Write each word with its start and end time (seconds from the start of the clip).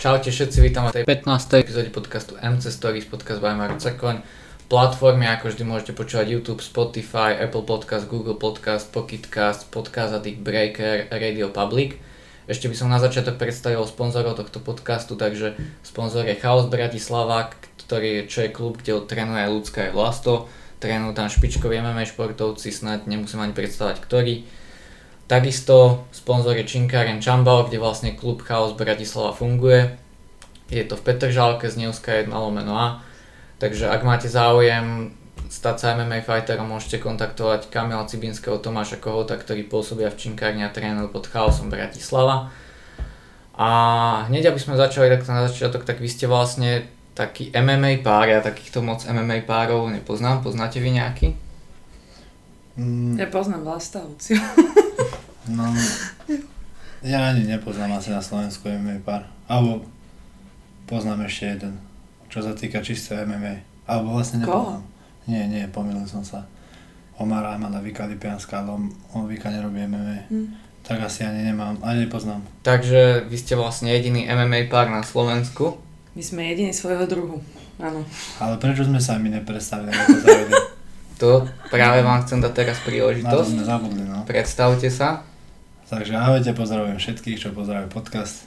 Čaute 0.00 0.32
všetci, 0.32 0.64
vítam 0.64 0.88
v 0.88 0.96
tej 0.96 1.04
15. 1.04 1.60
epizóde 1.60 1.92
podcastu 1.92 2.32
MC 2.40 2.72
Stories, 2.72 3.04
podcast 3.04 3.36
by 3.36 3.52
Maru 3.52 3.76
Cekoň. 3.76 4.24
Platformy, 4.64 5.28
ako 5.28 5.52
vždy 5.52 5.60
môžete 5.68 5.92
počúvať 5.92 6.24
YouTube, 6.24 6.64
Spotify, 6.64 7.36
Apple 7.36 7.68
Podcast, 7.68 8.08
Google 8.08 8.32
Podcast, 8.32 8.88
Pocket 8.96 9.28
Cast, 9.28 9.68
Podcast 9.68 10.16
Addict, 10.16 10.40
Breaker, 10.40 11.12
Radio 11.12 11.52
Public. 11.52 12.00
Ešte 12.48 12.72
by 12.72 12.80
som 12.80 12.88
na 12.88 12.96
začiatok 12.96 13.36
predstavil 13.36 13.84
sponzorov 13.84 14.40
tohto 14.40 14.64
podcastu, 14.64 15.20
takže 15.20 15.60
sponzor 15.84 16.24
je 16.24 16.40
Chaos 16.40 16.64
Bratislava, 16.72 17.52
ktorý 17.84 18.24
je, 18.24 18.32
čo 18.32 18.48
je 18.48 18.56
klub, 18.56 18.80
kde 18.80 19.04
trénuje 19.04 19.44
aj 19.44 19.52
ľudská 19.52 19.78
aj 19.84 19.92
Vlasto. 19.92 20.48
Trénujú 20.80 21.12
tam 21.12 21.28
špičkoví 21.28 21.76
MMA 21.76 22.08
športovci, 22.08 22.72
snad 22.72 23.04
nemusím 23.04 23.44
ani 23.44 23.52
predstavať 23.52 24.00
ktorí 24.00 24.48
Takisto 25.30 26.10
sponzor 26.10 26.58
je 26.58 26.66
Činkáren 26.66 27.22
Čambal, 27.22 27.70
kde 27.70 27.78
vlastne 27.78 28.18
klub 28.18 28.42
Chaos 28.42 28.74
Bratislava 28.74 29.30
funguje. 29.30 29.94
Je 30.66 30.82
to 30.82 30.98
v 30.98 31.06
Petržálke 31.06 31.70
z 31.70 31.86
Neuska 31.86 32.26
1 32.26 32.34
lomeno 32.34 32.74
A. 32.74 32.98
Takže 33.62 33.86
ak 33.86 34.02
máte 34.02 34.26
záujem 34.26 35.14
stať 35.46 35.76
sa 35.78 35.94
MMA 35.94 36.26
fighterom, 36.26 36.66
môžete 36.66 36.98
kontaktovať 36.98 37.70
Kamila 37.70 38.10
Cibinského, 38.10 38.58
Tomáša 38.58 38.98
Kohota, 38.98 39.38
ktorí 39.38 39.70
pôsobia 39.70 40.10
v 40.10 40.18
Činkárne 40.18 40.66
a 40.66 40.74
trénujú 40.74 41.14
pod 41.14 41.30
Chaosom 41.30 41.70
Bratislava. 41.70 42.50
A 43.54 43.68
hneď 44.26 44.50
aby 44.50 44.58
sme 44.58 44.74
začali 44.74 45.14
tak 45.14 45.22
na 45.30 45.46
začiatok, 45.46 45.86
tak 45.86 46.02
vy 46.02 46.10
ste 46.10 46.26
vlastne 46.26 46.90
taký 47.14 47.54
MMA 47.54 48.02
pár, 48.02 48.26
ja 48.26 48.42
takýchto 48.42 48.82
moc 48.82 49.06
MMA 49.06 49.46
párov 49.46 49.94
nepoznám, 49.94 50.42
poznáte 50.42 50.82
vy 50.82 50.90
nejaký? 50.98 51.38
Mm. 52.74 53.14
Ja 53.14 53.30
poznám 53.30 53.62
Vlastavciu. 53.62 54.34
No, 55.50 55.66
ja 57.02 57.32
ani 57.32 57.48
nepoznám 57.48 57.98
asi 57.98 58.14
na 58.14 58.22
Slovensku 58.22 58.70
MMA 58.70 59.02
pár. 59.02 59.26
Alebo 59.50 59.82
poznám 60.86 61.26
ešte 61.26 61.58
jeden, 61.58 61.74
čo 62.30 62.44
sa 62.44 62.54
týka 62.54 62.84
čisté 62.84 63.24
MMA. 63.26 63.86
Alebo 63.90 64.14
vlastne 64.14 64.44
nepoznám. 64.44 64.82
Nie, 65.26 65.46
nie, 65.50 65.66
pomýlil 65.70 66.06
som 66.06 66.22
sa. 66.22 66.46
Omar 67.20 67.44
Ahmada 67.44 67.82
Vika 67.84 68.08
Lipianská, 68.08 68.64
ale 68.64 68.72
on, 68.72 68.82
on 69.12 69.28
Vika 69.28 69.52
nerobí 69.52 69.82
MMA. 69.84 70.18
Hm. 70.30 70.46
Tak 70.80 71.04
asi 71.04 71.28
ani 71.28 71.44
nemám, 71.44 71.76
ani 71.84 72.08
nepoznám. 72.08 72.40
Takže 72.64 73.28
vy 73.28 73.36
ste 73.36 73.52
vlastne 73.52 73.92
jediný 73.92 74.24
MMA 74.24 74.72
pár 74.72 74.88
na 74.88 75.04
Slovensku. 75.04 75.76
My 76.16 76.22
sme 76.24 76.48
jediní 76.48 76.72
svojho 76.72 77.04
druhu. 77.04 77.36
Áno. 77.80 78.00
Ale 78.40 78.56
prečo 78.56 78.84
sme 78.84 79.00
sa 79.00 79.20
my 79.20 79.28
nepredstavili? 79.40 79.92
To 81.20 81.44
práve 81.68 82.00
vám 82.00 82.24
chcem 82.24 82.40
dať 82.40 82.52
teraz 82.56 82.80
Na 82.80 82.80
to 82.80 82.86
príležitosť. 82.88 83.50
sme 83.52 83.64
zabudli, 83.68 84.02
no. 84.08 84.24
Predstavte 84.24 84.88
sa. 84.88 85.20
Takže 85.90 86.14
ahojte, 86.14 86.54
pozdravujem 86.54 87.02
všetkých, 87.02 87.38
čo 87.42 87.48
pozdravujú 87.50 87.90
podcast. 87.90 88.46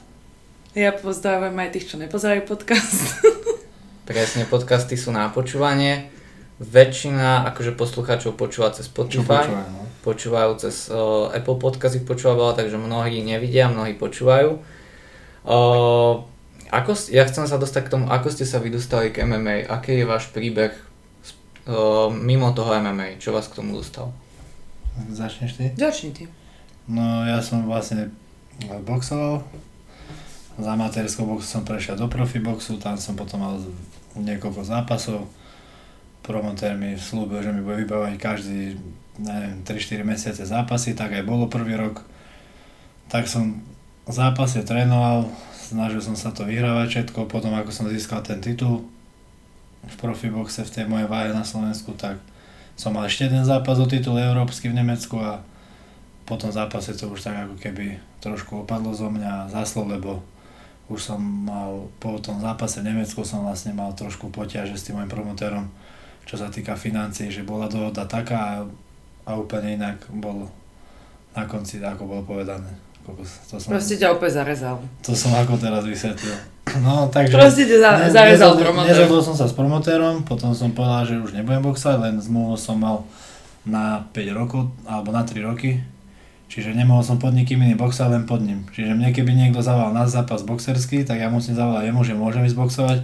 Ja 0.72 0.96
pozdravujem 0.96 1.52
aj 1.52 1.76
tých, 1.76 1.92
čo 1.92 2.00
nepozerajú 2.00 2.48
podcast. 2.48 3.20
Presne, 4.08 4.48
podcasty 4.48 4.96
sú 4.96 5.12
na 5.12 5.28
počúvanie. 5.28 6.08
Väčšina 6.56 7.44
akože 7.52 7.76
poslucháčov 7.76 8.40
počúva 8.40 8.72
cez 8.72 8.88
Spotify. 8.88 9.44
počúvajú, 9.44 9.76
no. 9.76 9.84
počúvajú 10.00 10.50
cez 10.56 10.88
uh, 10.88 11.28
Apple 11.36 11.60
Podcast 11.60 12.00
ich 12.00 12.08
počúva 12.08 12.32
veľa, 12.32 12.64
takže 12.64 12.80
mnohí 12.80 13.20
nevidia, 13.20 13.68
mnohí 13.68 13.92
počúvajú. 13.92 14.64
Uh, 15.44 16.24
ako, 16.72 16.96
ja 17.12 17.28
chcem 17.28 17.44
sa 17.44 17.60
dostať 17.60 17.82
k 17.84 17.92
tomu, 17.92 18.08
ako 18.08 18.32
ste 18.32 18.48
sa 18.48 18.56
vydostali 18.56 19.12
k 19.12 19.20
MMA, 19.20 19.68
aký 19.68 20.00
je 20.00 20.08
váš 20.08 20.32
príbeh 20.32 20.72
uh, 21.68 22.08
mimo 22.08 22.56
toho 22.56 22.72
MMA, 22.80 23.20
čo 23.20 23.36
vás 23.36 23.52
k 23.52 23.60
tomu 23.60 23.76
dostal? 23.76 24.16
Začneš 25.12 25.60
ty? 25.60 25.76
Začni 25.76 26.16
ty. 26.16 26.24
No 26.84 27.24
ja 27.24 27.40
som 27.40 27.64
vlastne 27.64 28.12
boxoval. 28.60 29.40
Z 30.54 30.66
amatérskou 30.70 31.26
boxu 31.26 31.58
som 31.58 31.66
prešiel 31.66 31.98
do 31.98 32.06
profi 32.06 32.38
boxu, 32.38 32.78
tam 32.78 32.94
som 32.94 33.18
potom 33.18 33.42
mal 33.42 33.58
niekoľko 34.14 34.62
zápasov. 34.62 35.26
Promotér 36.22 36.78
mi 36.78 36.94
slúbil, 36.94 37.42
že 37.42 37.50
mi 37.50 37.60
bude 37.60 37.82
vybavať 37.82 38.14
každý, 38.16 38.78
neviem, 39.18 39.60
3-4 39.66 40.06
mesiace 40.06 40.42
zápasy, 40.46 40.94
tak 40.94 41.12
aj 41.12 41.26
bolo 41.26 41.50
prvý 41.50 41.74
rok. 41.74 42.06
Tak 43.10 43.26
som 43.26 43.60
zápasy 44.06 44.62
trénoval, 44.62 45.26
snažil 45.52 46.00
som 46.00 46.14
sa 46.14 46.30
to 46.30 46.46
vyhrávať 46.46 47.10
všetko, 47.10 47.26
potom 47.26 47.52
ako 47.56 47.74
som 47.74 47.90
získal 47.90 48.22
ten 48.22 48.38
titul 48.38 48.86
v 49.84 49.94
profi 50.00 50.32
boxe 50.32 50.64
v 50.64 50.72
tej 50.72 50.84
mojej 50.88 51.08
váhe 51.10 51.34
na 51.34 51.44
Slovensku, 51.44 51.92
tak 51.98 52.16
som 52.78 52.96
mal 52.96 53.04
ešte 53.04 53.28
jeden 53.28 53.44
zápas 53.44 53.76
o 53.76 53.86
titul 53.86 54.16
európsky 54.16 54.72
v 54.72 54.80
Nemecku 54.80 55.20
a 55.20 55.44
po 56.24 56.34
tom 56.34 56.48
zápase 56.48 56.92
to 56.92 57.06
už 57.06 57.20
tak 57.20 57.36
ako 57.38 57.54
keby 57.56 57.86
trošku 58.18 58.62
opadlo 58.62 58.90
zo 58.90 59.06
mňa 59.06 59.48
zaslo, 59.48 59.84
lebo 59.84 60.24
už 60.86 61.00
som 61.02 61.20
mal, 61.20 61.88
po 61.96 62.16
tom 62.18 62.36
zápase 62.38 62.80
v 62.80 62.90
Nemecku 62.90 63.20
som 63.20 63.42
vlastne 63.42 63.72
mal 63.72 63.92
trošku 63.92 64.28
poťaže 64.28 64.72
s 64.72 64.84
tým 64.84 64.96
môjim 64.96 65.08
promotérom, 65.08 65.64
čo 66.22 66.34
sa 66.34 66.48
týka 66.48 66.74
financií, 66.74 67.28
že 67.28 67.40
bola 67.40 67.64
dohoda 67.66 68.04
taká 68.04 68.36
a, 68.36 68.68
a 69.24 69.32
úplne 69.34 69.74
inak 69.74 69.96
bol 70.10 70.44
na 71.32 71.44
konci, 71.44 71.78
ako 71.78 72.04
bolo 72.06 72.22
povedané. 72.22 72.68
To 73.04 73.20
som, 73.54 73.68
Proste 73.70 74.00
ťa 74.00 74.12
opäť 74.12 74.40
zarezal. 74.40 74.80
to 75.00 75.12
som 75.12 75.28
ako 75.30 75.56
teraz 75.56 75.84
vysvetlil. 75.84 76.32
No, 76.80 77.04
takže... 77.06 77.36
Proste 77.36 77.64
ťa 77.66 77.76
za- 77.78 77.96
Ne- 77.98 78.08
zarezal 78.10 78.50
nezhodol- 78.50 78.64
promotér. 78.64 78.88
Nezhodol 78.90 79.20
som 79.20 79.34
sa 79.34 79.44
s 79.44 79.52
promotérom, 79.52 80.14
potom 80.22 80.52
som 80.52 80.72
povedal, 80.72 81.04
že 81.04 81.14
už 81.18 81.32
nebudem 81.34 81.60
boxovať, 81.60 81.98
len 81.98 82.14
zmluvu 82.16 82.56
som 82.56 82.76
mal 82.76 83.04
na 83.62 84.00
5 84.08 84.24
rokov, 84.32 84.68
alebo 84.84 85.08
na 85.10 85.20
3 85.20 85.36
roky. 85.42 85.84
Čiže 86.54 86.70
nemohol 86.70 87.02
som 87.02 87.18
pod 87.18 87.34
nikým 87.34 87.58
iným 87.66 87.74
boxovať, 87.74 88.14
len 88.14 88.24
pod 88.30 88.38
ním. 88.38 88.62
Čiže 88.70 88.94
mne 88.94 89.10
keby 89.10 89.34
niekto 89.34 89.58
zavolal 89.58 89.90
na 89.90 90.06
zápas 90.06 90.46
boxerský, 90.46 91.02
tak 91.02 91.18
ja 91.18 91.26
musím 91.26 91.58
zavolať 91.58 91.90
jemu, 91.90 92.00
že 92.06 92.14
môžem 92.14 92.46
ísť 92.46 92.54
boxovať. 92.54 92.98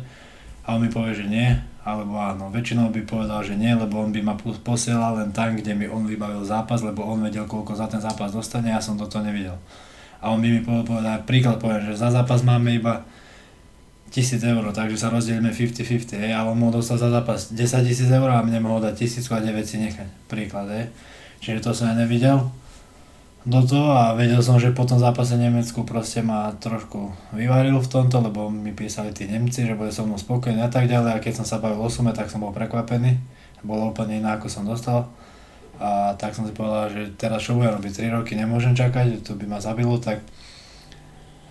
A 0.62 0.78
on 0.78 0.86
mi 0.86 0.86
povie, 0.86 1.18
že 1.18 1.26
nie, 1.26 1.58
alebo 1.82 2.14
áno. 2.14 2.46
Väčšinou 2.54 2.94
by 2.94 3.02
povedal, 3.10 3.42
že 3.42 3.58
nie, 3.58 3.74
lebo 3.74 4.06
on 4.06 4.14
by 4.14 4.22
ma 4.22 4.38
posielal 4.38 5.18
len 5.18 5.34
tam, 5.34 5.58
kde 5.58 5.74
mi 5.74 5.90
on 5.90 6.06
vybavil 6.06 6.46
zápas, 6.46 6.78
lebo 6.86 7.02
on 7.02 7.26
vedel, 7.26 7.42
koľko 7.50 7.74
za 7.74 7.90
ten 7.90 7.98
zápas 7.98 8.30
dostane, 8.30 8.70
ja 8.70 8.78
som 8.78 8.94
toto 8.94 9.18
nevidel. 9.18 9.58
A 10.22 10.30
on 10.30 10.38
by 10.38 10.46
mi 10.46 10.62
povedal, 10.62 11.26
príklad 11.26 11.58
poviem, 11.58 11.90
že 11.90 11.98
za 11.98 12.14
zápas 12.14 12.46
máme 12.46 12.78
iba 12.78 13.02
1000 14.14 14.46
eur, 14.46 14.62
takže 14.70 14.94
sa 14.94 15.10
rozdielime 15.10 15.50
50-50, 15.50 16.22
hej, 16.22 16.38
ale 16.38 16.54
on 16.54 16.58
mohol 16.62 16.78
dostať 16.78 17.02
za 17.02 17.10
zápas 17.10 17.50
10 17.50 17.82
tisíc 17.82 18.06
eur 18.06 18.30
a 18.30 18.46
mne 18.46 18.62
mohol 18.62 18.78
dať 18.78 18.94
1000 19.10 19.26
a 19.26 19.42
9 19.42 19.66
si 19.66 19.82
nechať, 19.82 20.06
príklad, 20.30 20.70
hej. 20.70 20.86
Čiže 21.42 21.66
to 21.66 21.74
som 21.74 21.90
ja 21.90 21.98
nevidel 21.98 22.59
do 23.48 23.60
toho 23.64 23.96
a 23.96 24.12
vedel 24.12 24.44
som, 24.44 24.60
že 24.60 24.76
po 24.76 24.84
tom 24.84 25.00
zápase 25.00 25.32
Nemecku 25.40 25.88
proste 25.88 26.20
ma 26.20 26.52
trošku 26.60 27.08
vyvaril 27.32 27.80
v 27.80 27.88
tomto, 27.88 28.20
lebo 28.20 28.52
mi 28.52 28.76
písali 28.76 29.16
tí 29.16 29.24
Nemci, 29.24 29.64
že 29.64 29.72
bude 29.72 29.88
so 29.88 30.04
mnou 30.04 30.20
spokojný 30.20 30.60
a 30.60 30.68
tak 30.68 30.92
ďalej. 30.92 31.10
A 31.16 31.22
keď 31.24 31.40
som 31.40 31.46
sa 31.48 31.56
bavil 31.56 31.80
o 31.80 31.88
sume, 31.88 32.12
tak 32.12 32.28
som 32.28 32.44
bol 32.44 32.52
prekvapený, 32.52 33.16
bolo 33.64 33.96
úplne 33.96 34.20
iné 34.20 34.28
ako 34.36 34.52
som 34.52 34.68
dostal. 34.68 35.08
A 35.80 36.12
tak 36.20 36.36
som 36.36 36.44
si 36.44 36.52
povedal, 36.52 36.92
že 36.92 37.02
teraz 37.16 37.40
čo 37.40 37.56
budem 37.56 37.80
robiť, 37.80 38.12
3 38.12 38.16
roky 38.20 38.36
nemôžem 38.36 38.76
čakať, 38.76 39.24
to 39.24 39.32
by 39.32 39.48
ma 39.48 39.64
zabilo, 39.64 39.96
tak 39.96 40.20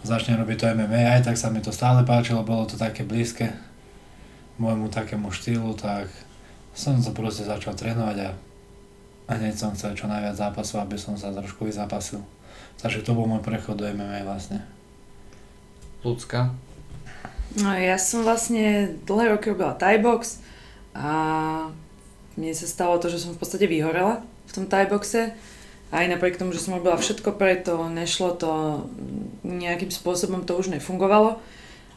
začnem 0.05 0.37
robiť 0.37 0.57
to 0.61 0.65
MMA, 0.77 1.17
aj 1.17 1.25
tak 1.25 1.35
sa 1.41 1.49
mi 1.49 1.57
to 1.65 1.73
stále 1.73 2.05
páčilo, 2.05 2.45
bolo 2.45 2.69
to 2.69 2.77
také 2.77 3.01
blízke 3.01 3.49
môjmu 4.61 4.93
takému 4.93 5.33
štýlu, 5.33 5.73
tak 5.73 6.13
som 6.77 7.01
to 7.01 7.09
proste 7.09 7.49
začal 7.49 7.73
trénovať 7.73 8.17
a 8.27 8.29
a 9.29 9.37
hneď 9.37 9.53
som 9.53 9.77
chcel 9.77 9.93
čo 9.93 10.09
najviac 10.09 10.33
zápasov, 10.33 10.81
aby 10.81 10.97
som 10.97 11.13
sa 11.13 11.29
trošku 11.29 11.69
vyzápasil. 11.69 12.25
Takže 12.81 13.05
to 13.05 13.13
bol 13.13 13.29
môj 13.29 13.45
prechod 13.45 13.77
do 13.77 13.85
MMA 13.85 14.25
vlastne. 14.25 14.65
Ľudská. 16.01 16.49
No 17.61 17.69
ja 17.77 18.01
som 18.01 18.25
vlastne 18.25 18.97
dlhé 19.05 19.37
roky 19.37 19.53
robila 19.53 19.77
Thai 19.77 20.01
box 20.01 20.41
a 20.97 21.11
mne 22.33 22.53
sa 22.57 22.65
stalo 22.65 22.97
to, 22.97 23.11
že 23.13 23.21
som 23.21 23.37
v 23.37 23.41
podstate 23.41 23.69
vyhorela 23.69 24.25
v 24.49 24.51
tom 24.55 24.65
Thai 24.65 24.89
boxe. 24.89 25.37
Aj 25.89 26.05
napriek 26.05 26.37
tomu, 26.37 26.53
že 26.53 26.61
som 26.61 26.77
robila 26.77 26.97
všetko 26.97 27.33
preto, 27.37 27.89
nešlo 27.89 28.37
to, 28.37 28.85
nejakým 29.41 29.89
spôsobom 29.89 30.45
to 30.45 30.57
už 30.57 30.69
nefungovalo. 30.69 31.41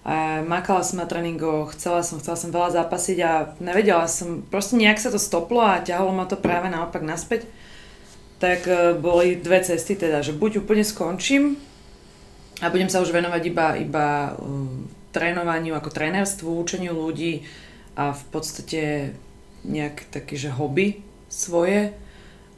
A 0.02 0.42
makala 0.42 0.82
som 0.82 0.98
na 0.98 1.06
tréningoch, 1.06 1.78
chcela 1.78 2.02
som, 2.02 2.18
chcela 2.18 2.34
som 2.34 2.50
veľa 2.50 2.74
zápasiť 2.82 3.18
a 3.22 3.54
nevedela 3.62 4.10
som, 4.10 4.42
proste 4.42 4.74
nejak 4.74 4.98
sa 4.98 5.14
to 5.14 5.18
stoplo 5.22 5.62
a 5.62 5.78
ťahalo 5.78 6.10
ma 6.10 6.26
to 6.26 6.34
práve 6.34 6.66
naopak 6.66 7.06
naspäť. 7.06 7.46
Tak 8.42 8.66
e, 8.66 8.98
boli 8.98 9.38
dve 9.38 9.62
cesty 9.62 9.94
teda, 9.94 10.18
že 10.26 10.34
buď 10.34 10.66
úplne 10.66 10.82
skončím 10.82 11.54
a 12.58 12.66
budem 12.66 12.90
sa 12.90 12.98
už 12.98 13.14
venovať 13.14 13.42
iba, 13.46 13.66
iba 13.78 14.06
um, 14.42 14.90
trénovaniu 15.14 15.78
ako 15.78 15.94
trénerstvu, 15.94 16.50
učeniu 16.50 16.98
ľudí 16.98 17.46
a 17.94 18.10
v 18.10 18.24
podstate 18.34 19.14
nejak 19.62 20.10
také, 20.10 20.34
že 20.34 20.50
hobby 20.50 21.06
svoje, 21.30 21.94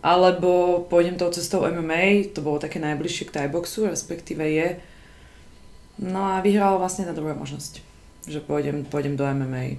alebo 0.00 0.84
pôjdem 0.88 1.16
tou 1.16 1.28
cestou 1.32 1.64
MMA, 1.64 2.32
to 2.32 2.40
bolo 2.44 2.60
také 2.60 2.80
najbližšie 2.80 3.28
k 3.28 3.34
Thai 3.36 3.48
boxu, 3.48 3.88
respektíve 3.88 4.44
je. 4.44 4.80
No 5.99 6.26
a 6.26 6.43
vyhrala 6.43 6.79
vlastne 6.81 7.06
tá 7.06 7.14
druhá 7.14 7.38
možnosť, 7.38 7.79
že 8.26 8.43
pôjdem, 8.43 8.82
pôjdem 8.87 9.14
do 9.14 9.23
MMA. 9.23 9.79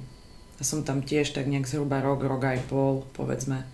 A 0.55 0.61
som 0.63 0.87
tam 0.87 1.03
tiež 1.03 1.35
tak 1.35 1.51
nejak 1.51 1.67
zhruba 1.67 1.99
rok, 1.99 2.23
rok 2.23 2.47
aj 2.47 2.63
pol, 2.71 3.03
povedzme. 3.11 3.67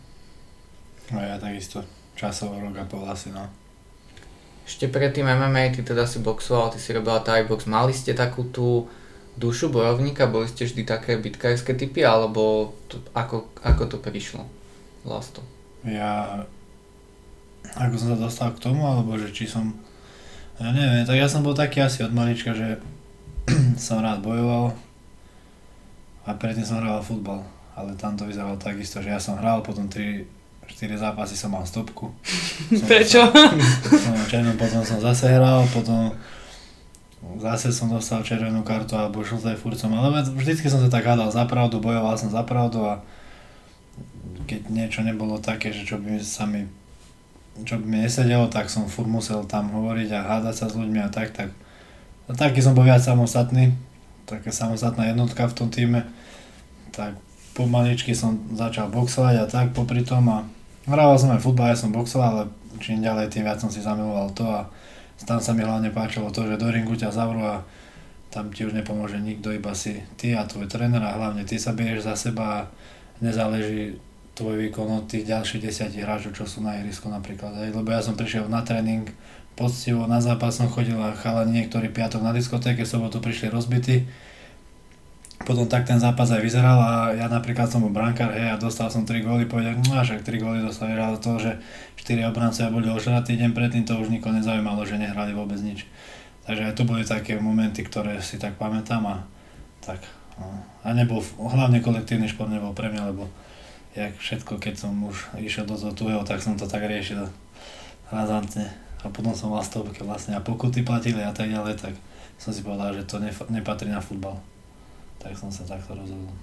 No 1.13 1.21
ja 1.21 1.37
takisto. 1.37 1.85
Časovo 2.17 2.57
rok 2.57 2.81
a 2.81 2.85
pol 2.89 3.05
asi, 3.05 3.29
no. 3.29 3.45
Ešte 4.65 4.89
predtým 4.89 5.25
MMA, 5.25 5.75
ty 5.75 5.81
teda 5.81 6.07
si 6.07 6.21
boxoval, 6.21 6.73
ty 6.73 6.79
si 6.79 6.93
robila 6.93 7.21
Thai 7.21 7.45
box. 7.45 7.67
Mali 7.67 7.93
ste 7.93 8.15
takú 8.15 8.47
tú 8.49 8.87
dušu 9.35 9.67
bojovníka? 9.73 10.29
Boli 10.29 10.47
ste 10.47 10.63
vždy 10.63 10.85
také 10.85 11.17
bitkárske 11.17 11.73
typy? 11.75 12.05
Alebo 12.05 12.73
to, 12.87 13.01
ako, 13.11 13.51
ako 13.61 13.83
to 13.91 13.97
prišlo? 13.99 14.45
Vlasto. 15.05 15.41
Ja... 15.85 16.45
Ako 17.77 17.95
som 17.95 18.15
sa 18.15 18.17
dostal 18.17 18.49
k 18.57 18.63
tomu, 18.63 18.85
alebo 18.85 19.17
že 19.17 19.29
či 19.29 19.45
som... 19.45 19.75
Ja 20.61 20.69
neviem, 20.69 21.01
tak 21.09 21.17
ja 21.17 21.25
som 21.25 21.41
bol 21.41 21.57
taký 21.57 21.81
asi 21.81 22.05
od 22.05 22.13
malička, 22.13 22.53
že 22.53 22.77
som 23.81 23.97
rád 23.97 24.21
bojoval 24.21 24.77
a 26.21 26.37
predtým 26.37 26.61
som 26.61 26.77
hral 26.77 27.01
futbal. 27.01 27.41
Ale 27.73 27.97
tam 27.97 28.13
to 28.13 28.29
vyzeralo 28.29 28.61
takisto, 28.61 29.01
že 29.01 29.09
ja 29.09 29.17
som 29.17 29.41
hral, 29.41 29.65
potom 29.65 29.89
3, 29.89 30.21
4 30.69 31.01
zápasy 31.01 31.33
som 31.33 31.49
mal 31.49 31.65
stopku. 31.65 32.13
Som 32.77 32.85
Prečo? 32.85 33.25
Som 33.89 34.13
červenú, 34.29 34.53
potom 34.53 34.85
som 34.85 35.01
zase 35.01 35.33
hral, 35.33 35.65
potom 35.73 36.13
zase 37.41 37.73
som 37.73 37.89
dostal 37.89 38.21
červenú 38.21 38.61
kartu 38.61 38.93
alebo 38.93 39.25
žlté 39.25 39.57
furcom, 39.57 39.93
ale 39.97 40.21
vždycky 40.29 40.69
som 40.69 40.77
sa 40.77 40.93
tak 40.93 41.09
hádal 41.09 41.33
za 41.33 41.45
pravdu, 41.49 41.81
bojoval 41.81 42.17
som 42.21 42.29
za 42.29 42.45
pravdu 42.45 42.85
a 42.85 43.01
keď 44.45 44.67
niečo 44.69 45.01
nebolo 45.01 45.41
také, 45.41 45.73
že 45.73 45.85
čo 45.85 45.97
by 45.97 46.21
sa 46.21 46.45
mi 46.45 46.65
čo 47.67 47.75
by 47.79 47.85
mi 47.85 47.97
nesedelo, 48.03 48.47
tak 48.47 48.71
som 48.71 48.87
furt 48.87 49.11
musel 49.11 49.43
tam 49.45 49.71
hovoriť 49.71 50.09
a 50.15 50.27
hádať 50.27 50.55
sa 50.55 50.65
s 50.71 50.77
ľuďmi 50.77 50.99
a 51.03 51.09
tak, 51.11 51.35
tak 51.35 51.51
a 52.27 52.31
taký 52.31 52.63
som 52.63 52.71
bol 52.71 52.87
viac 52.87 53.03
samostatný, 53.03 53.75
taká 54.23 54.55
samostatná 54.55 55.11
jednotka 55.11 55.43
v 55.51 55.55
tom 55.57 55.67
týme, 55.67 56.07
tak 56.95 57.19
pomaličky 57.51 58.15
som 58.15 58.39
začal 58.55 58.87
boxovať 58.87 59.35
a 59.41 59.45
tak 59.45 59.75
popri 59.75 60.05
tom 60.07 60.31
a 60.31 60.47
Hrával 60.81 61.13
som 61.13 61.29
aj 61.29 61.45
futbal, 61.45 61.69
ja 61.69 61.77
som 61.77 61.93
boxoval, 61.93 62.31
ale 62.33 62.43
čím 62.81 63.05
ďalej, 63.05 63.29
tým 63.29 63.45
viac 63.45 63.61
som 63.61 63.69
si 63.69 63.85
zamiloval 63.85 64.33
to 64.33 64.41
a 64.49 64.65
tam 65.29 65.37
sa 65.37 65.53
mi 65.53 65.61
hlavne 65.61 65.93
páčilo 65.93 66.33
to, 66.33 66.49
že 66.49 66.57
do 66.57 66.73
ringu 66.73 66.97
ťa 66.97 67.13
zavrú 67.13 67.45
a 67.45 67.61
tam 68.33 68.49
ti 68.49 68.65
už 68.65 68.73
nepomôže 68.73 69.21
nikto, 69.21 69.53
iba 69.53 69.69
si 69.77 70.01
ty 70.17 70.33
a 70.33 70.41
tvoj 70.49 70.65
tréner 70.65 70.97
a 70.97 71.13
hlavne 71.13 71.45
ty 71.45 71.61
sa 71.61 71.77
berieš 71.77 72.09
za 72.09 72.17
seba 72.17 72.45
a 72.49 72.67
nezáleží 73.21 74.01
tvoj 74.41 74.57
výkon 74.67 74.89
od 74.89 75.05
tých 75.05 75.29
ďalších 75.29 75.61
desiatich 75.61 76.01
hráčov, 76.01 76.33
čo 76.33 76.49
sú 76.49 76.65
na 76.65 76.81
ihrisku 76.81 77.05
napríklad. 77.07 77.61
Hej. 77.61 77.77
Lebo 77.77 77.93
ja 77.93 78.01
som 78.01 78.17
prišiel 78.17 78.49
na 78.49 78.65
tréning, 78.65 79.05
poctivo 79.53 80.09
na 80.09 80.17
zápas 80.17 80.57
som 80.57 80.65
chodil 80.65 80.97
a 80.97 81.13
chalani 81.13 81.61
niektorí 81.61 81.93
piatok 81.93 82.25
na 82.25 82.33
diskotéke, 82.33 82.81
sobotu 82.83 83.21
prišli 83.21 83.53
rozbití 83.53 84.09
potom 85.41 85.65
tak 85.65 85.89
ten 85.89 85.97
zápas 85.97 86.29
aj 86.29 86.41
vyzeral 86.41 86.77
a 86.77 86.93
ja 87.17 87.25
napríklad 87.25 87.67
som 87.67 87.81
bol 87.81 87.93
brankár, 87.93 88.33
hej, 88.33 88.53
a 88.53 88.61
dostal 88.61 88.87
som 88.93 89.03
3 89.03 89.25
góly, 89.25 89.49
povedal, 89.49 89.77
no 89.81 89.97
a 89.97 90.05
však 90.05 90.21
3 90.21 90.37
góly 90.37 90.59
dostali, 90.61 90.93
ale 90.95 91.17
to, 91.17 91.37
že 91.41 91.57
4 91.97 92.29
obrancovia 92.29 92.69
boli 92.69 92.87
ožratí 92.89 93.35
deň 93.37 93.51
predtým, 93.51 93.83
to 93.83 93.97
už 93.97 94.13
nikoho 94.13 94.37
nezaujímalo, 94.37 94.85
že 94.85 95.01
nehrali 95.01 95.33
vôbec 95.33 95.57
nič. 95.59 95.85
Takže 96.45 96.71
aj 96.71 96.73
to 96.77 96.83
boli 96.85 97.03
také 97.05 97.37
momenty, 97.37 97.85
ktoré 97.85 98.21
si 98.21 98.37
tak 98.41 98.57
pamätám 98.57 99.05
a 99.05 99.15
tak. 99.81 100.01
No. 100.37 100.49
A 100.81 100.93
nebol, 100.93 101.21
hlavne 101.37 101.81
kolektívny 101.81 102.25
šport 102.25 102.49
nebol 102.49 102.73
pre 102.73 102.89
mňa, 102.89 103.13
lebo 103.13 103.29
jak 103.95 104.15
všetko, 104.17 104.57
keď 104.57 104.75
som 104.79 104.93
už 105.03 105.35
išiel 105.39 105.67
do 105.67 105.75
tuhého, 105.75 106.23
tak 106.23 106.39
som 106.39 106.55
to 106.55 106.67
tak 106.67 106.87
riešil 106.87 107.27
razantne. 108.11 108.71
A 109.01 109.09
potom 109.09 109.33
som 109.33 109.49
mal 109.51 109.65
stovke 109.65 110.05
vlastne 110.05 110.37
a 110.37 110.45
pokuty 110.45 110.85
platili 110.85 111.25
a 111.25 111.33
tak 111.33 111.49
ďalej, 111.49 111.75
tak 111.79 111.93
som 112.37 112.53
si 112.53 112.61
povedal, 112.61 112.93
že 112.93 113.09
to 113.09 113.17
nepatrí 113.49 113.89
na 113.89 113.99
futbal 113.99 114.37
tak 115.21 115.37
som 115.37 115.53
sa 115.53 115.61
takto 115.61 115.93
rozhodol. 115.93 116.33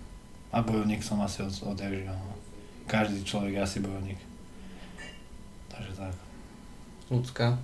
A 0.54 0.62
bojovník 0.62 1.02
som 1.02 1.18
asi 1.18 1.42
od, 1.42 1.52
živel. 1.74 2.14
No. 2.14 2.34
Každý 2.86 3.26
človek 3.26 3.58
je 3.58 3.60
asi 3.60 3.78
bojovník. 3.82 4.20
Takže 5.68 5.92
tak. 5.98 6.14
Ľudská? 7.10 7.58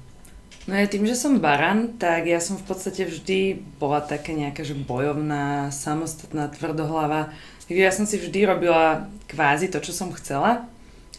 No 0.65 0.73
ja 0.75 0.89
tým, 0.89 1.05
že 1.05 1.17
som 1.17 1.45
baran, 1.45 1.97
tak 2.01 2.25
ja 2.25 2.41
som 2.41 2.57
v 2.57 2.67
podstate 2.67 3.05
vždy 3.05 3.61
bola 3.77 4.01
taká 4.01 4.33
nejaká, 4.33 4.65
že 4.65 4.75
bojovná, 4.77 5.69
samostatná, 5.69 6.49
tvrdohlava. 6.51 7.33
Takže 7.65 7.81
ja 7.81 7.93
som 7.93 8.05
si 8.05 8.21
vždy 8.21 8.45
robila 8.45 9.09
kvázi 9.25 9.73
to, 9.73 9.81
čo 9.81 9.97
som 9.97 10.13
chcela. 10.13 10.69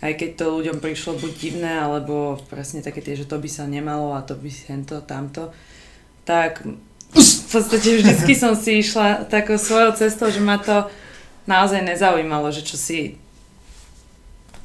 Aj 0.03 0.13
keď 0.13 0.29
to 0.37 0.61
ľuďom 0.61 0.77
prišlo 0.77 1.17
buď 1.17 1.31
divné, 1.33 1.73
alebo 1.81 2.37
presne 2.51 2.85
také 2.85 3.01
tie, 3.01 3.17
že 3.17 3.25
to 3.25 3.41
by 3.41 3.49
sa 3.49 3.65
nemalo 3.65 4.13
a 4.13 4.21
to 4.21 4.37
by 4.37 4.51
hento, 4.69 5.01
tamto. 5.01 5.49
Tak 6.27 6.61
v 7.15 7.45
podstate 7.49 7.97
vždycky 7.97 8.37
som 8.41 8.53
si 8.53 8.83
išla 8.83 9.25
takou 9.25 9.57
svojou 9.57 9.97
cestou, 9.97 10.29
že 10.29 10.43
ma 10.43 10.61
to 10.61 10.85
naozaj 11.49 11.81
nezaujímalo, 11.81 12.53
že 12.53 12.61
čo 12.61 12.77
si... 12.77 13.17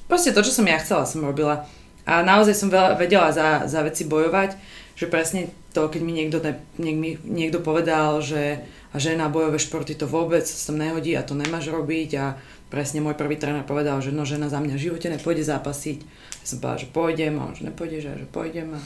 Proste 0.04 0.34
to, 0.34 0.42
čo 0.42 0.50
som 0.50 0.66
ja 0.66 0.76
chcela, 0.82 1.06
som 1.06 1.22
robila. 1.22 1.64
A 2.04 2.26
naozaj 2.26 2.58
som 2.58 2.68
veľa, 2.68 2.98
vedela 2.98 3.30
za, 3.30 3.70
za 3.70 3.80
veci 3.86 4.02
bojovať, 4.04 4.58
že 4.98 5.06
presne 5.06 5.54
to, 5.70 5.86
keď 5.86 6.00
mi 6.02 6.12
niekto, 6.12 6.42
ne, 6.42 6.58
niek, 6.82 6.96
mi 6.98 7.10
niekto 7.22 7.62
povedal, 7.62 8.18
že 8.18 8.66
a 8.90 8.96
žena 8.98 9.30
bojové 9.30 9.62
športy 9.62 9.94
to 9.94 10.10
vôbec 10.10 10.42
sa 10.42 10.74
nehodí 10.74 11.14
a 11.14 11.22
to 11.22 11.38
nemáš 11.38 11.70
robiť 11.70 12.10
a 12.18 12.34
presne 12.70 12.98
môj 12.98 13.14
prvý 13.14 13.38
tréner 13.38 13.62
povedal, 13.62 14.02
že 14.02 14.10
no 14.10 14.26
žena 14.26 14.50
za 14.50 14.58
mňa 14.58 14.74
v 14.74 14.84
živote 14.90 15.06
nepôjde 15.10 15.46
zápasiť. 15.46 15.98
Ja 16.42 16.46
som 16.46 16.58
povedala, 16.58 16.82
že 16.82 16.88
pôjdem 16.90 17.34
a 17.38 17.42
on, 17.46 17.54
že 17.54 17.66
nepôjdeš 17.70 18.04
a 18.10 18.18
že 18.18 18.26
pôjdem 18.26 18.74
a, 18.74 18.80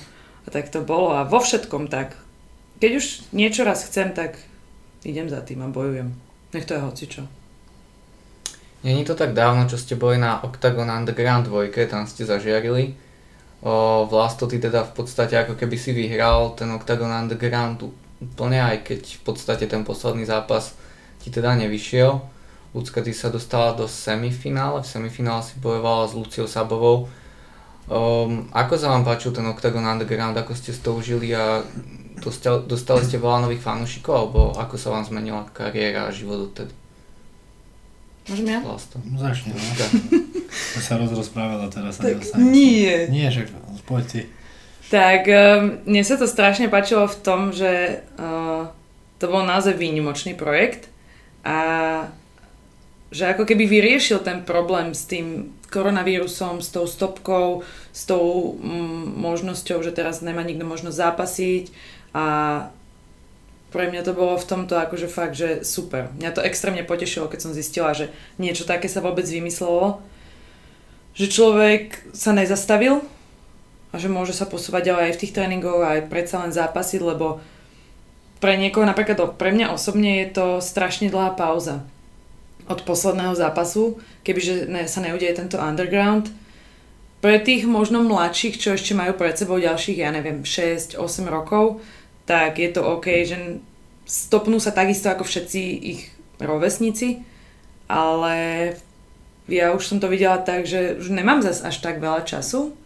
a 0.44 0.48
tak 0.52 0.68
to 0.68 0.84
bolo 0.84 1.16
a 1.16 1.24
vo 1.24 1.40
všetkom 1.40 1.88
tak 1.88 2.20
keď 2.84 2.90
už 3.00 3.06
niečo 3.32 3.62
raz 3.62 3.86
chcem, 3.86 4.10
tak 4.10 4.36
idem 5.06 5.30
za 5.30 5.40
tým 5.40 5.62
a 5.62 5.70
bojujem. 5.70 6.10
Nech 6.52 6.66
to 6.66 6.74
je 6.74 6.84
hocičo. 6.84 7.22
Není 8.84 9.08
to 9.08 9.16
tak 9.16 9.32
dávno, 9.32 9.64
čo 9.64 9.80
ste 9.80 9.96
boli 9.96 10.20
na 10.20 10.44
Octagon 10.44 10.90
Underground 10.90 11.48
2, 11.48 11.72
tam 11.88 12.04
ste 12.04 12.28
zažiarili. 12.28 12.92
O, 13.64 14.04
Vlasto, 14.04 14.44
ty 14.44 14.60
teda 14.60 14.84
v 14.84 14.92
podstate 14.92 15.40
ako 15.40 15.56
keby 15.56 15.76
si 15.80 15.96
vyhral 15.96 16.52
ten 16.52 16.68
Octagon 16.68 17.08
Underground 17.08 17.80
úplne, 18.24 18.64
aj 18.64 18.88
keď 18.88 19.00
v 19.04 19.22
podstate 19.22 19.64
ten 19.68 19.84
posledný 19.84 20.24
zápas 20.24 20.74
ti 21.20 21.28
teda 21.28 21.54
nevyšiel. 21.60 22.20
Ľudská, 22.74 23.04
ty 23.04 23.14
sa 23.14 23.30
dostala 23.30 23.76
do 23.76 23.86
semifinále, 23.86 24.82
v 24.82 24.88
semifinále 24.88 25.46
si 25.46 25.54
bojovala 25.62 26.10
s 26.10 26.16
Luciou 26.18 26.48
Sabovou. 26.50 27.06
Um, 27.84 28.48
ako 28.50 28.80
sa 28.80 28.90
vám 28.90 29.04
páčil 29.04 29.30
ten 29.30 29.44
Octagon 29.44 29.84
Underground, 29.84 30.34
ako 30.34 30.56
ste 30.56 30.72
to 30.72 30.96
užili 30.96 31.36
a 31.36 31.60
Dostali, 32.14 32.62
dostali 32.70 33.02
ste 33.04 33.18
veľa 33.18 33.44
nových 33.44 33.60
fanúšikov, 33.60 34.14
alebo 34.14 34.40
ako 34.54 34.78
sa 34.78 34.94
vám 34.94 35.04
zmenila 35.04 35.44
kariéra 35.50 36.06
a 36.06 36.14
život 36.14 36.46
odtedy? 36.46 36.70
Môžem 38.30 38.48
ja? 38.48 38.58
Vlasto. 38.62 38.96
Začne, 39.02 39.52
no. 39.52 39.60
To 40.48 40.80
sa 40.80 40.94
rozrozprávala 40.96 41.68
teraz. 41.68 42.00
Tak 42.00 42.38
nie. 42.38 43.10
Nie, 43.12 43.28
že 43.28 43.50
poď 43.84 44.04
ty. 44.08 44.20
Tak 44.92 45.24
um, 45.26 45.80
mne 45.88 46.02
sa 46.04 46.20
to 46.20 46.28
strašne 46.28 46.68
páčilo 46.68 47.08
v 47.08 47.16
tom, 47.24 47.40
že 47.50 48.04
uh, 48.20 48.68
to 49.16 49.26
bol 49.30 49.42
naozaj 49.46 49.76
výnimočný 49.76 50.36
projekt 50.36 50.92
a 51.40 51.56
že 53.14 53.30
ako 53.30 53.46
keby 53.46 53.64
vyriešil 53.70 54.26
ten 54.26 54.42
problém 54.42 54.90
s 54.90 55.06
tým 55.06 55.54
koronavírusom, 55.70 56.58
s 56.58 56.74
tou 56.74 56.84
stopkou, 56.84 57.62
s 57.94 58.10
tou 58.10 58.58
mm, 58.58 59.14
možnosťou, 59.18 59.86
že 59.86 59.94
teraz 59.94 60.18
nemá 60.18 60.42
nikto 60.42 60.66
možnosť 60.66 60.98
zápasiť, 60.98 61.64
a 62.14 62.24
pre 63.74 63.90
mňa 63.90 64.06
to 64.06 64.14
bolo 64.14 64.38
v 64.38 64.46
tomto 64.46 64.78
akože 64.78 65.10
fakt, 65.10 65.34
že 65.34 65.66
super. 65.66 66.14
Mňa 66.14 66.30
to 66.30 66.46
extrémne 66.46 66.86
potešilo, 66.86 67.26
keď 67.26 67.40
som 67.42 67.56
zistila, 67.58 67.90
že 67.90 68.14
niečo 68.38 68.62
také 68.62 68.86
sa 68.86 69.02
vôbec 69.02 69.26
vymyslelo. 69.26 69.98
Že 71.18 71.26
človek 71.26 71.82
sa 72.14 72.30
nezastavil 72.30 73.02
a 73.94 73.96
že 74.02 74.10
môže 74.10 74.34
sa 74.34 74.50
posúvať 74.50 74.90
ďalej 74.90 75.04
aj 75.06 75.14
v 75.14 75.20
tých 75.22 75.34
tréningoch 75.38 75.86
aj 75.86 76.10
predsa 76.10 76.42
len 76.42 76.50
zápasiť, 76.50 76.98
lebo 76.98 77.38
pre 78.42 78.58
niekoho, 78.58 78.82
napríklad 78.82 79.38
pre 79.38 79.54
mňa 79.54 79.70
osobne 79.70 80.26
je 80.26 80.34
to 80.34 80.46
strašne 80.58 81.06
dlhá 81.14 81.38
pauza 81.38 81.86
od 82.66 82.82
posledného 82.82 83.38
zápasu, 83.38 84.02
kebyže 84.26 84.66
ne, 84.66 84.90
sa 84.90 84.98
neudeje 84.98 85.38
tento 85.38 85.62
underground. 85.62 86.32
Pre 87.22 87.38
tých 87.40 87.64
možno 87.70 88.04
mladších, 88.04 88.58
čo 88.58 88.76
ešte 88.76 88.92
majú 88.98 89.16
pred 89.16 89.38
sebou 89.38 89.56
ďalších, 89.56 90.02
ja 90.02 90.10
neviem, 90.12 90.44
6-8 90.44 90.98
rokov, 91.30 91.80
tak 92.26 92.58
je 92.58 92.68
to 92.74 92.84
OK, 92.84 93.24
že 93.24 93.62
stopnú 94.04 94.60
sa 94.60 94.74
takisto 94.74 95.08
ako 95.08 95.24
všetci 95.24 95.60
ich 95.80 96.12
rovesníci, 96.42 97.24
ale 97.88 98.36
ja 99.48 99.72
už 99.72 99.86
som 99.86 99.98
to 100.00 100.08
videla 100.08 100.40
tak, 100.40 100.66
že 100.68 101.00
už 101.00 101.12
nemám 101.12 101.40
zase 101.40 101.64
až 101.64 101.80
tak 101.80 102.00
veľa 102.00 102.28
času, 102.28 102.76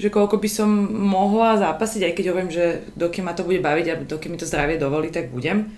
že 0.00 0.08
koľko 0.08 0.40
by 0.40 0.48
som 0.48 0.68
mohla 0.88 1.60
zápasiť, 1.60 2.08
aj 2.08 2.14
keď 2.16 2.24
hovorím, 2.32 2.48
že 2.48 2.80
dokým 2.96 3.28
ma 3.28 3.36
to 3.36 3.44
bude 3.44 3.60
baviť 3.60 3.86
a 3.92 4.00
dokým 4.00 4.32
mi 4.32 4.40
to 4.40 4.48
zdravie 4.48 4.80
dovolí, 4.80 5.12
tak 5.12 5.28
budem. 5.28 5.76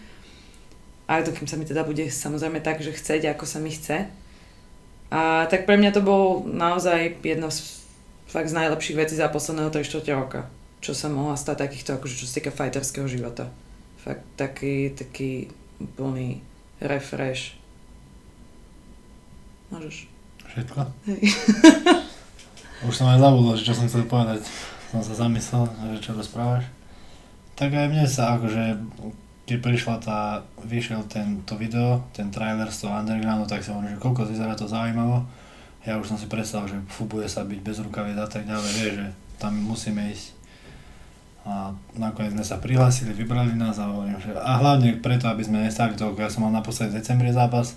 A 1.10 1.26
dokým 1.26 1.50
sa 1.50 1.58
mi 1.58 1.66
teda 1.66 1.82
bude 1.82 2.06
samozrejme 2.06 2.62
tak, 2.62 2.78
že 2.78 2.94
chceť, 2.94 3.34
ako 3.34 3.44
sa 3.50 3.58
mi 3.58 3.74
chce. 3.74 4.06
A 5.10 5.50
tak 5.50 5.66
pre 5.66 5.74
mňa 5.74 5.90
to 5.90 6.06
bol 6.06 6.46
naozaj 6.46 7.18
jedno 7.26 7.50
z, 7.50 7.82
fakt 8.30 8.46
z 8.46 8.56
najlepších 8.56 8.96
vecí 8.96 9.18
za 9.18 9.26
posledného 9.26 9.74
3 9.74 9.82
roka 10.14 10.46
čo 10.82 10.98
sa 10.98 11.06
mohla 11.06 11.38
stať 11.38 11.70
takýchto, 11.70 11.94
akože 11.94 12.18
čo 12.18 12.26
sa 12.26 12.42
týka 12.42 12.50
fighterského 12.50 13.06
života. 13.06 13.46
Fakt 14.02 14.26
taký, 14.34 14.90
taký 14.90 15.46
plný 15.94 16.42
refresh. 16.82 17.54
Môžeš. 19.70 20.10
Všetko? 20.42 20.80
Hej. 21.06 21.22
Už 22.82 22.98
som 22.98 23.06
aj 23.06 23.22
zabudol, 23.22 23.54
čo 23.54 23.74
som 23.78 23.86
chcel 23.86 24.10
povedať. 24.10 24.42
som 24.90 25.00
sa 25.00 25.14
zamyslel, 25.24 25.70
že 25.94 26.02
čo 26.02 26.18
rozprávaš. 26.18 26.66
Tak 27.54 27.70
aj 27.70 27.86
mne 27.88 28.04
sa 28.04 28.34
akože, 28.36 28.74
keď 29.46 29.58
prišla 29.62 29.96
tá, 30.02 30.42
vyšiel 30.66 31.06
ten, 31.06 31.46
to 31.46 31.54
video, 31.54 32.02
ten 32.10 32.28
trailer 32.28 32.66
z 32.68 32.84
toho 32.84 32.98
undergroundu, 32.98 33.46
tak 33.46 33.62
som 33.62 33.78
hovoril, 33.78 33.94
že 33.94 34.02
koľko 34.02 34.22
vyzerá 34.28 34.52
to 34.58 34.66
zaujímavo. 34.66 35.22
Ja 35.86 35.98
už 35.98 36.10
som 36.10 36.18
si 36.18 36.26
predstavil, 36.26 36.74
že 36.74 36.78
fú, 36.90 37.06
sa 37.30 37.46
byť 37.46 37.60
bez 37.62 37.78
rukaviec 37.82 38.18
a 38.18 38.26
tak 38.26 38.50
ďalej, 38.50 38.70
vieš, 38.78 38.94
že 38.98 39.08
tam 39.38 39.54
musíme 39.62 40.02
ísť. 40.10 40.42
A 41.42 41.74
nakoniec 41.98 42.34
sme 42.34 42.46
sa 42.46 42.62
prihlásili, 42.62 43.14
vybrali 43.14 43.58
nás 43.58 43.78
a 43.82 43.90
hovorím, 43.90 44.18
že 44.22 44.30
a 44.34 44.62
hlavne 44.62 45.02
preto, 45.02 45.26
aby 45.26 45.42
sme 45.42 45.66
nestali 45.66 45.98
toľko, 45.98 46.22
ja 46.22 46.30
som 46.30 46.46
mal 46.46 46.54
naposledy 46.54 46.94
v 46.94 46.98
decembri 47.02 47.34
zápas, 47.34 47.74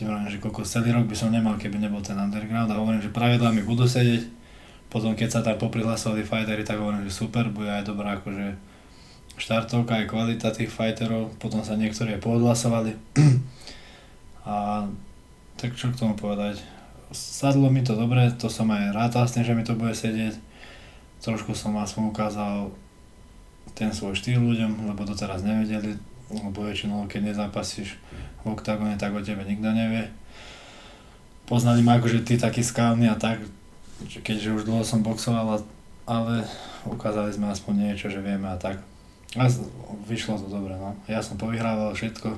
ti 0.00 0.08
hovorím, 0.08 0.32
že 0.32 0.40
koľko 0.40 0.64
celý 0.64 0.96
rok 0.96 1.04
by 1.04 1.12
som 1.12 1.28
nemal, 1.28 1.60
keby 1.60 1.76
nebol 1.76 2.00
ten 2.00 2.16
underground 2.16 2.72
a 2.72 2.80
hovorím, 2.80 3.04
že 3.04 3.12
pravidlá 3.12 3.52
mi 3.52 3.60
budú 3.60 3.84
sedieť. 3.84 4.32
Potom 4.88 5.12
keď 5.12 5.28
sa 5.28 5.40
tam 5.44 5.60
poprihlasovali 5.60 6.24
fightery, 6.24 6.64
tak 6.64 6.80
hovorím, 6.80 7.04
že 7.04 7.12
super, 7.12 7.52
bude 7.52 7.68
aj 7.68 7.84
dobrá 7.84 8.16
akože 8.16 8.56
štartovka, 9.36 10.00
aj 10.00 10.08
kvalita 10.08 10.56
tých 10.56 10.72
fighterov, 10.72 11.36
potom 11.36 11.60
sa 11.60 11.76
niektorí 11.76 12.16
aj 12.16 12.24
poodhlasovali. 12.24 12.96
a 14.48 14.88
tak 15.60 15.76
čo 15.76 15.92
k 15.92 16.00
tomu 16.00 16.16
povedať, 16.16 16.64
sadlo 17.12 17.68
mi 17.68 17.84
to 17.84 17.92
dobre, 17.92 18.24
to 18.40 18.48
som 18.48 18.72
aj 18.72 18.96
rátal 18.96 19.28
s 19.28 19.36
tým, 19.36 19.44
že 19.44 19.52
mi 19.52 19.68
to 19.68 19.76
bude 19.76 19.92
sedieť. 19.92 20.32
Trošku 21.20 21.52
som 21.52 21.76
aspoň 21.76 22.08
ukázal 22.08 22.72
ten 23.76 23.92
svoj 23.92 24.16
štýl 24.16 24.40
ľuďom, 24.40 24.88
lebo 24.88 25.04
to 25.04 25.12
teraz 25.12 25.44
nevedeli, 25.44 25.92
lebo 26.30 26.62
väčšinou 26.62 27.10
keď 27.10 27.34
nezápasíš 27.34 27.98
v 28.42 28.54
oktagóne, 28.54 28.96
tak 28.96 29.12
o 29.12 29.20
tebe 29.20 29.42
nikto 29.42 29.70
nevie. 29.74 30.08
Poznali 31.50 31.82
ma 31.82 31.98
akože 31.98 32.22
ty 32.22 32.38
taký 32.38 32.62
skalný 32.62 33.10
a 33.10 33.18
tak, 33.18 33.42
keďže 34.22 34.54
už 34.54 34.62
dlho 34.64 34.86
som 34.86 35.02
boxoval, 35.02 35.60
ale 36.06 36.46
ukázali 36.86 37.34
sme 37.34 37.50
aspoň 37.50 37.90
niečo, 37.90 38.06
že 38.06 38.22
vieme 38.22 38.46
a 38.46 38.56
tak. 38.56 38.78
A 39.38 39.46
vyšlo 40.06 40.38
to 40.38 40.50
dobre, 40.50 40.74
no. 40.74 40.94
Ja 41.06 41.22
som 41.22 41.38
povyhrával 41.38 41.94
všetko 41.94 42.34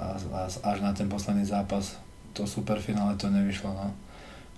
a, 0.00 0.16
a 0.16 0.40
až 0.48 0.78
na 0.80 0.92
ten 0.96 1.08
posledný 1.08 1.44
zápas, 1.44 2.00
to 2.32 2.48
superfinále 2.48 3.16
to 3.16 3.28
nevyšlo, 3.28 3.72
no. 3.72 3.88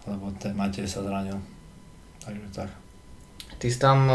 Lebo 0.06 0.30
ten 0.38 0.54
Matej 0.54 0.86
sa 0.86 1.02
zranil. 1.02 1.38
Takže 2.22 2.46
tak. 2.54 2.70
Ty 3.58 3.66
si 3.66 3.78
tam 3.78 4.06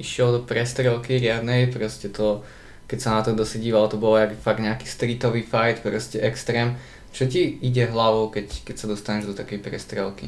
išiel 0.00 0.32
do 0.32 0.40
prestrelky 0.44 1.20
riadnej, 1.20 1.68
proste 1.68 2.08
to 2.08 2.40
keď 2.90 2.98
sa 2.98 3.14
na 3.14 3.22
to 3.22 3.38
dosi 3.38 3.62
díval, 3.62 3.86
to 3.86 4.02
bolo 4.02 4.18
jak 4.18 4.34
fakt 4.42 4.58
nejaký 4.58 4.82
streetový 4.82 5.46
fight, 5.46 5.78
proste 5.78 6.18
extrém. 6.18 6.74
Čo 7.14 7.30
ti 7.30 7.62
ide 7.62 7.86
hlavou, 7.86 8.34
keď, 8.34 8.66
keď 8.66 8.74
sa 8.74 8.90
dostaneš 8.90 9.30
do 9.30 9.34
takej 9.38 9.62
prestrelky? 9.62 10.26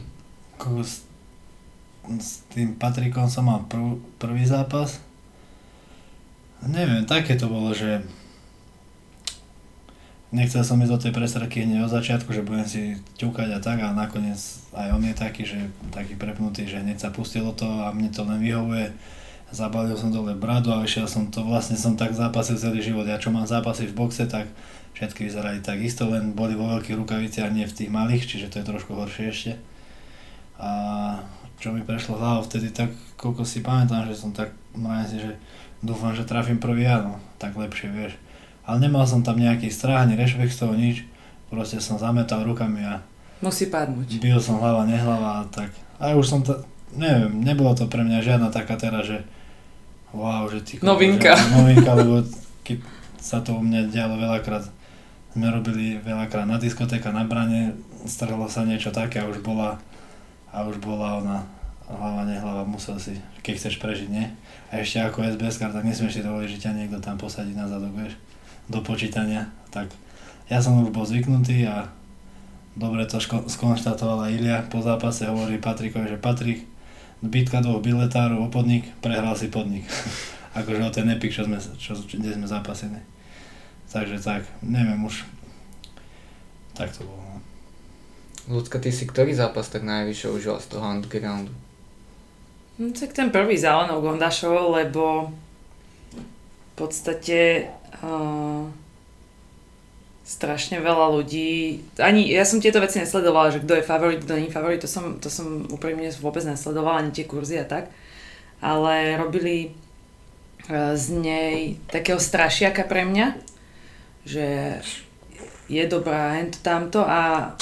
S, 0.62 1.02
s 2.06 2.30
tým 2.54 2.78
Patrikom 2.78 3.26
som 3.26 3.50
mal 3.50 3.66
prv, 3.66 3.98
prvý 4.22 4.46
zápas. 4.46 5.02
Neviem, 6.62 7.02
také 7.02 7.34
to 7.34 7.50
bolo, 7.50 7.74
že 7.74 8.06
nechcel 10.30 10.62
som 10.62 10.78
ísť 10.78 10.92
do 10.94 11.02
tej 11.02 11.12
prestrelky 11.18 11.66
hneď 11.66 11.82
od 11.82 11.94
začiatku, 11.98 12.30
že 12.30 12.46
budem 12.46 12.66
si 12.70 12.94
ťukať 13.18 13.58
a 13.58 13.58
tak 13.58 13.82
a 13.82 13.90
nakoniec 13.90 14.38
aj 14.70 14.88
on 14.94 15.02
je 15.02 15.14
taký, 15.18 15.42
že 15.42 15.58
taký 15.90 16.14
prepnutý, 16.14 16.70
že 16.70 16.78
hneď 16.78 17.02
sa 17.02 17.10
pustilo 17.10 17.50
to 17.58 17.66
a 17.66 17.90
mne 17.90 18.14
to 18.14 18.22
len 18.22 18.38
vyhovuje 18.38 18.94
zabalil 19.52 19.94
som 19.94 20.08
dole 20.08 20.32
bradu 20.32 20.72
a 20.72 20.82
išiel 20.82 21.04
som 21.04 21.28
to, 21.28 21.44
vlastne 21.44 21.76
som 21.76 21.94
tak 21.94 22.16
zápasil 22.16 22.56
celý 22.56 22.80
život. 22.80 23.04
Ja 23.04 23.20
čo 23.20 23.28
mám 23.28 23.44
zápasy 23.44 23.86
v 23.86 23.96
boxe, 23.96 24.24
tak 24.24 24.48
všetky 24.96 25.28
vyzerali 25.28 25.60
tak 25.60 25.78
isto, 25.84 26.08
len 26.08 26.32
boli 26.32 26.56
vo 26.56 26.68
veľkých 26.72 26.96
rukaviciach, 26.96 27.52
nie 27.52 27.68
v 27.68 27.76
tých 27.76 27.90
malých, 27.92 28.24
čiže 28.24 28.48
to 28.48 28.64
je 28.64 28.68
trošku 28.68 28.96
horšie 28.96 29.24
ešte. 29.28 29.52
A 30.56 30.70
čo 31.60 31.70
mi 31.70 31.84
prešlo 31.84 32.18
hlavou 32.18 32.48
vtedy, 32.48 32.72
tak 32.72 32.90
koľko 33.20 33.46
si 33.46 33.62
pamätám, 33.62 34.08
že 34.08 34.18
som 34.18 34.34
tak, 34.34 34.50
mravím 34.74 35.06
si, 35.06 35.16
že 35.20 35.32
dúfam, 35.84 36.16
že 36.16 36.26
trafím 36.26 36.58
prvý 36.58 36.88
ja, 36.88 37.04
no, 37.04 37.20
tak 37.36 37.54
lepšie, 37.54 37.92
vieš. 37.92 38.18
Ale 38.66 38.82
nemal 38.82 39.06
som 39.06 39.22
tam 39.22 39.38
nejaký 39.38 39.70
strach, 39.70 40.06
ani 40.06 40.18
rešpekt 40.18 40.54
z 40.54 40.60
toho 40.64 40.74
nič, 40.74 41.06
proste 41.52 41.78
som 41.78 42.00
zametal 42.00 42.42
rukami 42.42 42.82
a 42.82 43.04
Musí 43.42 43.66
padnúť. 43.66 44.22
Bil 44.22 44.38
som 44.38 44.62
hlava, 44.62 44.86
nehlava 44.86 45.42
a 45.42 45.46
tak. 45.50 45.74
A 45.98 46.14
už 46.14 46.30
som 46.30 46.40
to, 46.46 46.62
neviem, 46.94 47.42
nebolo 47.42 47.74
to 47.74 47.90
pre 47.90 48.06
mňa 48.06 48.22
žiadna 48.22 48.54
taká 48.54 48.78
teraz, 48.78 49.10
že 49.10 49.18
wow, 50.12 50.44
že 50.48 50.60
ty... 50.64 50.72
Novinka. 50.80 51.34
Že, 51.34 51.48
novinka, 51.56 51.90
lebo 51.96 52.22
keď 52.62 52.78
sa 53.18 53.40
to 53.40 53.56
u 53.56 53.62
mňa 53.64 53.88
dialo 53.88 54.20
veľakrát, 54.20 54.68
sme 55.32 55.48
robili 55.48 55.96
veľakrát 56.00 56.44
na 56.44 56.60
diskotéka, 56.60 57.08
na 57.10 57.24
brane, 57.24 57.72
strhlo 58.04 58.44
sa 58.46 58.68
niečo 58.68 58.92
také 58.92 59.24
a 59.24 59.28
už 59.28 59.40
bola, 59.40 59.80
a 60.52 60.64
už 60.68 60.76
bola 60.84 61.24
ona 61.24 61.38
hlava, 61.88 62.22
nehlava, 62.24 62.62
musel 62.64 62.96
si, 63.00 63.16
keď 63.40 63.54
chceš 63.58 63.74
prežiť, 63.80 64.08
nie? 64.08 64.26
A 64.72 64.80
ešte 64.80 65.00
ako 65.00 65.24
SBS 65.24 65.60
kar, 65.60 65.72
tak 65.72 65.84
nesmieš 65.84 66.20
si 66.20 66.24
dovoliť, 66.24 66.48
že 66.48 66.62
ťa 66.68 66.72
niekto 66.76 66.98
tam 67.00 67.20
posadí 67.20 67.52
na 67.52 67.68
zadok, 67.68 67.92
vieš, 67.92 68.16
do 68.68 68.80
počítania, 68.80 69.52
tak 69.68 69.92
ja 70.48 70.60
som 70.60 70.80
už 70.80 70.92
bol 70.92 71.04
zvyknutý 71.04 71.64
a 71.68 71.88
dobre 72.76 73.04
to 73.04 73.20
ško- 73.20 73.48
skonštatovala 73.48 74.32
Ilia 74.32 74.64
po 74.68 74.80
zápase, 74.80 75.28
hovorí 75.28 75.60
Patrikovi, 75.60 76.08
že 76.08 76.20
Patrik, 76.20 76.64
bitka 77.22 77.62
dvoch 77.62 77.80
biletárov 77.80 78.46
o 78.46 78.48
podnik, 78.50 78.90
prehral 78.98 79.38
si 79.38 79.46
podnik. 79.48 79.86
akože 80.58 80.80
o 80.84 80.90
ten 80.92 81.08
epic, 81.08 81.32
čo 81.32 81.48
sme, 81.48 81.56
čo, 81.58 81.96
kde 81.96 82.36
sme 82.36 82.44
zápasili. 82.44 83.00
Takže 83.88 84.20
tak, 84.20 84.44
neviem 84.64 85.00
už. 85.04 85.24
Tak 86.76 86.92
to 86.96 87.04
bolo. 87.04 87.20
No. 87.20 87.38
Ľudská, 88.58 88.80
ty 88.80 88.90
si 88.92 89.04
ktorý 89.04 89.36
zápas 89.36 89.68
tak 89.68 89.84
najvyššie 89.84 90.28
užil 90.32 90.56
z 90.60 90.66
toho 90.72 90.84
undergroundu? 90.84 91.52
No, 92.80 92.88
tak 92.96 93.12
ten 93.12 93.28
prvý 93.28 93.60
za 93.60 93.76
Alenou 93.76 94.00
Gondašovou, 94.00 94.72
lebo 94.72 95.30
v 96.16 96.72
podstate 96.74 97.68
uh, 98.00 98.64
strašne 100.32 100.80
veľa 100.80 101.12
ľudí, 101.12 101.84
ani 102.00 102.24
ja 102.24 102.48
som 102.48 102.56
tieto 102.56 102.80
veci 102.80 102.96
nesledovala, 102.96 103.52
že 103.52 103.60
kto 103.60 103.76
je 103.76 103.84
favorit, 103.84 104.24
kto 104.24 104.40
nie 104.40 104.48
je 104.48 104.56
favorit, 104.56 104.80
to 104.80 104.88
som, 104.88 105.20
to 105.20 105.28
som 105.28 105.68
úprimne 105.68 106.08
vôbec 106.16 106.40
nesledovala, 106.48 107.04
ani 107.04 107.12
tie 107.12 107.28
kurzy 107.28 107.60
a 107.60 107.68
tak, 107.68 107.92
ale 108.64 109.20
robili 109.20 109.68
e, 109.68 109.68
z 110.96 111.04
nej 111.12 111.56
takého 111.92 112.16
strašiaka 112.16 112.88
pre 112.88 113.04
mňa, 113.04 113.26
že 114.24 114.80
je 115.68 115.84
dobrá, 115.84 116.40
hento 116.40 116.56
tamto 116.64 117.04
a 117.04 117.52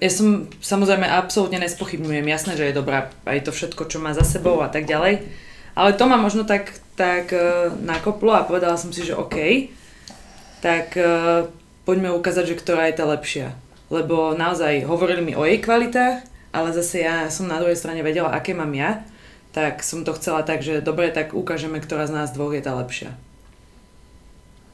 ja 0.00 0.10
som 0.10 0.46
samozrejme 0.62 1.04
absolútne 1.04 1.58
nespochybňujem, 1.60 2.24
jasné, 2.30 2.52
že 2.54 2.70
je 2.70 2.78
dobrá 2.78 3.10
aj 3.26 3.42
to 3.42 3.50
všetko, 3.50 3.90
čo 3.90 3.98
má 3.98 4.14
za 4.14 4.22
sebou 4.22 4.62
a 4.62 4.70
tak 4.70 4.86
ďalej, 4.86 5.26
ale 5.74 5.90
to 5.98 6.06
ma 6.06 6.14
možno 6.14 6.46
tak, 6.46 6.78
tak 6.94 7.34
e, 7.34 7.74
nakoplo 7.82 8.38
a 8.38 8.46
povedala 8.46 8.78
som 8.78 8.94
si, 8.94 9.02
že 9.02 9.18
OK, 9.18 9.66
tak 10.62 10.94
e, 10.94 11.58
poďme 11.90 12.14
ukázať, 12.14 12.54
že 12.54 12.60
ktorá 12.62 12.86
je 12.86 13.02
tá 13.02 13.04
lepšia. 13.10 13.50
Lebo 13.90 14.38
naozaj 14.38 14.86
hovorili 14.86 15.26
mi 15.26 15.32
o 15.34 15.42
jej 15.42 15.58
kvalitách, 15.58 16.22
ale 16.54 16.68
zase 16.70 17.02
ja 17.02 17.26
som 17.26 17.50
na 17.50 17.58
druhej 17.58 17.74
strane 17.74 18.06
vedela, 18.06 18.30
aké 18.30 18.54
mám 18.54 18.70
ja, 18.70 19.02
tak 19.50 19.82
som 19.82 20.06
to 20.06 20.14
chcela 20.14 20.46
tak, 20.46 20.62
že 20.62 20.86
dobre, 20.86 21.10
tak 21.10 21.34
ukážeme, 21.34 21.82
ktorá 21.82 22.06
z 22.06 22.14
nás 22.14 22.30
dvoch 22.30 22.54
je 22.54 22.62
tá 22.62 22.78
lepšia. 22.78 23.10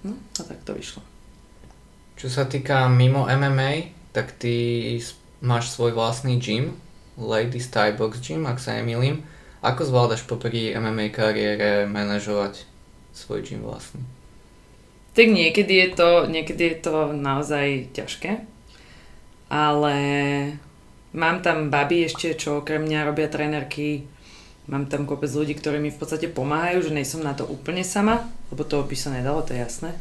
No 0.04 0.12
a 0.36 0.42
tak 0.44 0.60
to 0.68 0.76
vyšlo. 0.76 1.00
Čo 2.20 2.28
sa 2.28 2.44
týka 2.44 2.84
mimo 2.92 3.24
MMA, 3.24 3.96
tak 4.12 4.36
ty 4.36 4.92
máš 5.40 5.72
svoj 5.72 5.96
vlastný 5.96 6.36
gym, 6.36 6.76
Ladies 7.16 7.72
Thai 7.72 7.96
Box 7.96 8.20
Gym, 8.20 8.44
ak 8.44 8.60
sa 8.60 8.76
nemýlim. 8.76 9.24
Ako 9.64 9.88
zvládaš 9.88 10.28
popri 10.28 10.76
MMA 10.76 11.08
kariére 11.16 11.88
manažovať 11.88 12.68
svoj 13.16 13.40
gym 13.40 13.64
vlastný? 13.64 14.04
Tak 15.16 15.26
niekedy 15.32 15.72
je 15.72 15.88
to, 15.96 16.28
niekedy 16.28 16.62
je 16.68 16.76
to 16.84 17.16
naozaj 17.16 17.88
ťažké, 17.96 18.44
ale 19.48 19.96
mám 21.16 21.40
tam 21.40 21.72
baby 21.72 22.04
ešte, 22.04 22.36
čo 22.36 22.60
okrem 22.60 22.84
mňa 22.84 23.08
robia 23.08 23.32
trénerky, 23.32 24.04
mám 24.68 24.84
tam 24.92 25.08
kopec 25.08 25.32
ľudí, 25.32 25.56
ktorí 25.56 25.80
mi 25.80 25.88
v 25.88 25.96
podstate 25.96 26.28
pomáhajú, 26.28 26.84
že 26.84 26.92
nejsom 26.92 27.24
na 27.24 27.32
to 27.32 27.48
úplne 27.48 27.80
sama, 27.80 28.28
lebo 28.52 28.60
to 28.68 28.84
by 28.84 28.92
sa 28.92 29.08
nedalo, 29.08 29.40
to 29.40 29.56
je 29.56 29.64
jasné. 29.64 29.96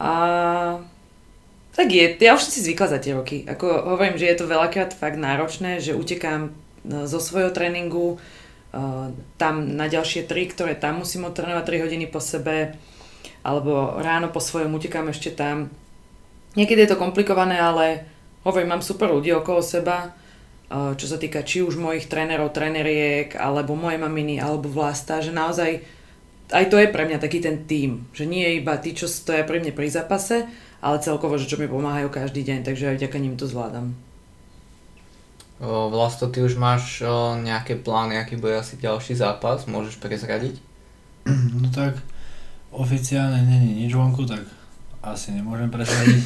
A 0.00 0.12
tak 1.76 1.92
je, 1.92 2.16
ja 2.16 2.32
už 2.34 2.48
som 2.48 2.52
si 2.56 2.64
zvykla 2.64 2.96
za 2.96 2.98
tie 2.98 3.12
roky. 3.12 3.44
Ako 3.44 3.92
hovorím, 3.92 4.16
že 4.16 4.26
je 4.32 4.40
to 4.40 4.48
veľakrát 4.48 4.96
fakt 4.96 5.20
náročné, 5.20 5.84
že 5.84 5.92
utekám 5.92 6.48
e, 6.48 6.50
zo 7.04 7.20
svojho 7.20 7.52
tréningu, 7.52 8.16
uh, 8.16 9.12
tam 9.36 9.54
na 9.76 9.86
ďalšie 9.86 10.24
tri, 10.24 10.48
ktoré 10.48 10.72
tam 10.72 11.04
musím 11.04 11.28
odtrénovať 11.28 11.64
3 11.68 11.84
hodiny 11.84 12.06
po 12.08 12.18
sebe, 12.18 12.80
alebo 13.40 13.96
ráno 14.00 14.28
po 14.28 14.40
svojom 14.40 14.76
utekám 14.76 15.08
ešte 15.08 15.32
tam. 15.32 15.72
Niekedy 16.58 16.84
je 16.84 16.90
to 16.92 17.00
komplikované, 17.00 17.56
ale 17.56 18.04
hovorím, 18.44 18.76
mám 18.76 18.84
super 18.84 19.08
ľudí 19.08 19.32
okolo 19.32 19.62
seba, 19.62 20.10
eh, 20.10 20.92
čo 20.98 21.06
sa 21.06 21.16
týka 21.16 21.46
či 21.46 21.64
už 21.64 21.80
mojich 21.80 22.10
trénerov, 22.10 22.52
tréneriek, 22.52 23.32
alebo 23.38 23.78
moje 23.78 23.96
maminy, 23.96 24.42
alebo 24.42 24.68
vlasta, 24.68 25.24
že 25.24 25.32
naozaj 25.32 26.00
aj 26.50 26.66
to 26.66 26.82
je 26.82 26.90
pre 26.90 27.06
mňa 27.06 27.22
taký 27.22 27.38
ten 27.38 27.62
tým, 27.62 28.10
že 28.10 28.26
nie 28.26 28.42
je 28.42 28.58
iba 28.58 28.74
tí, 28.74 28.90
čo 28.90 29.06
stoja 29.06 29.46
pri 29.46 29.62
mne 29.62 29.70
pri 29.70 29.86
zápase, 29.86 30.50
ale 30.82 30.98
celkovo, 30.98 31.38
že 31.38 31.46
čo 31.46 31.62
mi 31.62 31.70
pomáhajú 31.70 32.10
každý 32.10 32.42
deň, 32.42 32.66
takže 32.66 32.90
aj 32.90 32.96
vďaka 32.98 33.18
nim 33.22 33.38
to 33.38 33.46
zvládam. 33.46 33.94
Vlasto, 35.62 36.26
ty 36.26 36.40
už 36.40 36.56
máš 36.56 37.04
nejaké 37.44 37.76
plány, 37.78 38.16
aký 38.18 38.40
bude 38.40 38.56
asi 38.56 38.80
ďalší 38.80 39.14
zápas, 39.14 39.70
môžeš 39.70 40.02
prezradiť? 40.02 40.58
No 41.60 41.70
tak 41.70 42.00
oficiálne 42.70 43.42
není 43.42 43.86
nič 43.86 43.92
vonku, 43.94 44.26
tak 44.26 44.42
asi 45.02 45.34
nemôžem 45.34 45.70
prezradiť. 45.70 46.22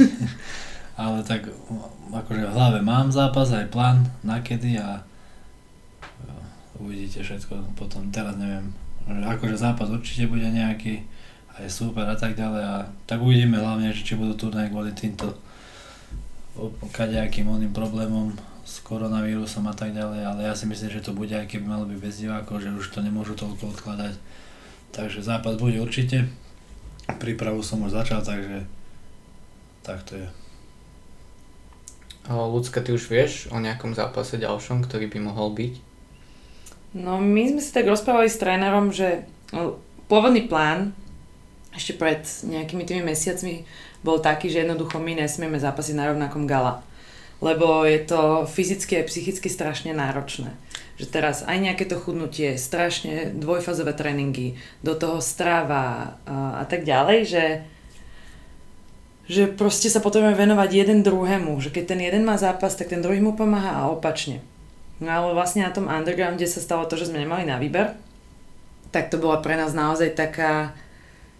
Ale 1.00 1.26
tak 1.26 1.50
akože 2.14 2.44
v 2.46 2.54
hlave 2.54 2.78
mám 2.78 3.10
zápas, 3.10 3.50
aj 3.50 3.66
plán 3.74 4.06
na 4.22 4.38
kedy 4.38 4.78
a 4.78 5.02
e, 5.02 5.02
uvidíte 6.78 7.26
všetko 7.26 7.74
potom, 7.74 8.14
teraz 8.14 8.38
neviem. 8.38 8.70
Akože 9.10 9.58
zápas 9.58 9.90
určite 9.90 10.30
bude 10.30 10.46
nejaký, 10.46 11.02
aj 11.58 11.66
super 11.66 12.06
a 12.06 12.14
tak 12.14 12.38
ďalej 12.38 12.62
a 12.62 12.76
tak 13.10 13.18
uvidíme 13.18 13.58
hlavne, 13.58 13.90
či 13.90 14.14
budú 14.14 14.38
turnaje 14.38 14.70
kvôli 14.70 14.94
týmto 14.94 15.34
kadejakým 16.94 17.50
oným 17.50 17.74
problémom 17.74 18.30
s 18.64 18.80
koronavírusom 18.80 19.66
a 19.68 19.74
tak 19.74 19.92
ďalej, 19.92 20.22
ale 20.24 20.40
ja 20.46 20.54
si 20.56 20.64
myslím, 20.64 20.88
že 20.88 21.04
to 21.04 21.12
bude 21.12 21.34
aj 21.34 21.50
keby 21.50 21.66
malo 21.68 21.84
byť 21.84 21.98
bez 22.00 22.14
divákov, 22.22 22.62
že 22.64 22.72
už 22.72 22.86
to 22.94 23.02
nemôžu 23.04 23.36
toľko 23.36 23.76
odkladať. 23.76 24.14
Takže 24.94 25.26
zápas 25.26 25.58
bude 25.58 25.82
určite. 25.82 26.30
Prípravu 27.18 27.66
som 27.66 27.82
už 27.82 27.98
začal, 27.98 28.22
takže 28.22 28.62
tak 29.82 30.06
to 30.06 30.16
je. 30.16 30.28
Lucka, 32.30 32.80
ty 32.80 32.94
už 32.94 33.10
vieš 33.10 33.52
o 33.52 33.60
nejakom 33.60 33.92
zápase 33.92 34.40
ďalšom, 34.40 34.86
ktorý 34.86 35.12
by 35.12 35.18
mohol 35.20 35.52
byť? 35.52 35.74
No 36.94 37.20
my 37.20 37.52
sme 37.52 37.60
si 37.60 37.74
tak 37.74 37.90
rozprávali 37.90 38.30
s 38.30 38.40
trénerom, 38.40 38.94
že 38.94 39.28
no, 39.52 39.82
pôvodný 40.08 40.46
plán 40.46 40.96
ešte 41.74 41.98
pred 41.98 42.22
nejakými 42.46 42.86
tými 42.86 43.02
mesiacmi 43.02 43.66
bol 44.06 44.22
taký, 44.22 44.46
že 44.48 44.62
jednoducho 44.62 45.02
my 45.02 45.18
nesmieme 45.18 45.58
zápasiť 45.58 45.94
na 45.98 46.14
rovnakom 46.14 46.46
gala 46.46 46.86
lebo 47.42 47.82
je 47.86 47.98
to 48.04 48.46
fyzicky 48.46 49.00
a 49.00 49.06
psychicky 49.06 49.50
strašne 49.50 49.94
náročné. 49.96 50.54
Že 50.94 51.06
teraz 51.10 51.42
aj 51.42 51.58
nejaké 51.58 51.84
to 51.90 51.98
chudnutie, 51.98 52.54
strašne 52.54 53.34
dvojfazové 53.34 53.94
tréningy, 53.94 54.54
do 54.86 54.94
toho 54.94 55.18
strava 55.18 56.18
a, 56.26 56.62
a 56.62 56.64
tak 56.66 56.86
ďalej, 56.86 57.20
že 57.26 57.44
že 59.24 59.48
proste 59.48 59.88
sa 59.88 60.04
potrebujeme 60.04 60.36
venovať 60.36 60.70
jeden 60.84 61.00
druhému, 61.00 61.56
že 61.56 61.72
keď 61.72 61.96
ten 61.96 62.00
jeden 62.04 62.28
má 62.28 62.36
zápas, 62.36 62.76
tak 62.76 62.92
ten 62.92 63.00
druhý 63.00 63.24
mu 63.24 63.32
pomáha 63.32 63.80
a 63.80 63.88
opačne. 63.88 64.44
No 65.00 65.08
ale 65.08 65.32
vlastne 65.32 65.64
na 65.64 65.72
tom 65.72 65.88
undergrounde 65.88 66.44
sa 66.44 66.60
stalo 66.60 66.84
to, 66.84 67.00
že 67.00 67.08
sme 67.08 67.24
nemali 67.24 67.48
na 67.48 67.56
výber, 67.56 67.96
tak 68.92 69.08
to 69.08 69.16
bola 69.16 69.40
pre 69.40 69.56
nás 69.56 69.72
naozaj 69.72 70.12
taká, 70.12 70.76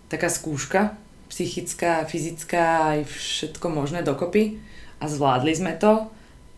taká 0.09 0.33
skúška, 0.33 0.97
psychická, 1.29 2.09
fyzická, 2.09 2.97
aj 2.97 2.99
všetko 3.05 3.67
možné 3.69 4.01
dokopy 4.01 4.59
a 5.05 5.11
zvládli 5.13 5.53
sme 5.53 5.77
to, 5.77 6.09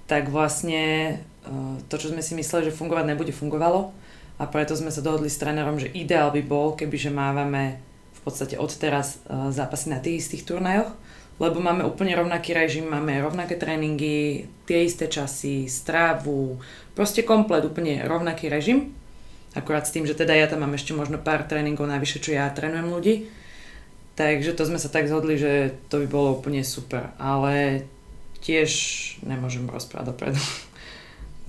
tak 0.06 0.30
vlastne 0.30 1.18
e, 1.42 1.50
to, 1.90 1.98
čo 1.98 2.14
sme 2.14 2.22
si 2.22 2.38
mysleli, 2.38 2.70
že 2.70 2.78
fungovať 2.78 3.04
nebude, 3.10 3.34
fungovalo 3.34 3.90
a 4.38 4.46
preto 4.46 4.78
sme 4.78 4.94
sa 4.94 5.02
dohodli 5.02 5.26
s 5.26 5.42
trénerom, 5.42 5.82
že 5.82 5.90
ideál 5.90 6.30
by 6.30 6.42
bol, 6.46 6.78
kebyže 6.78 7.10
mávame 7.10 7.82
v 8.14 8.20
podstate 8.22 8.54
od 8.54 8.70
teraz 8.70 9.18
e, 9.26 9.50
zápasy 9.50 9.90
na 9.90 9.98
tých 9.98 10.22
istých 10.22 10.46
turnajoch, 10.46 10.94
lebo 11.42 11.58
máme 11.58 11.82
úplne 11.82 12.14
rovnaký 12.14 12.54
režim, 12.54 12.86
máme 12.86 13.18
rovnaké 13.18 13.58
tréningy, 13.58 14.46
tie 14.62 14.86
isté 14.86 15.10
časy, 15.10 15.66
strávu, 15.66 16.62
proste 16.94 17.26
komplet 17.26 17.66
úplne 17.66 18.06
rovnaký 18.06 18.46
režim. 18.46 18.94
Akurát 19.58 19.88
s 19.88 19.92
tým, 19.92 20.06
že 20.06 20.14
teda 20.14 20.36
ja 20.36 20.46
tam 20.46 20.62
mám 20.62 20.78
ešte 20.78 20.94
možno 20.94 21.18
pár 21.18 21.48
tréningov 21.48 21.88
navyše, 21.88 22.22
čo 22.22 22.30
ja 22.30 22.46
trénujem 22.52 22.88
ľudí. 22.92 23.14
Takže 24.16 24.56
to 24.56 24.64
sme 24.64 24.80
sa 24.80 24.88
tak 24.88 25.08
zhodli, 25.12 25.36
že 25.36 25.76
to 25.92 26.00
by 26.00 26.06
bolo 26.08 26.40
úplne 26.40 26.64
super. 26.64 27.12
Ale 27.20 27.84
tiež 28.46 28.70
nemôžem 29.26 29.66
rozprávať 29.66 30.14
dopredu. 30.14 30.38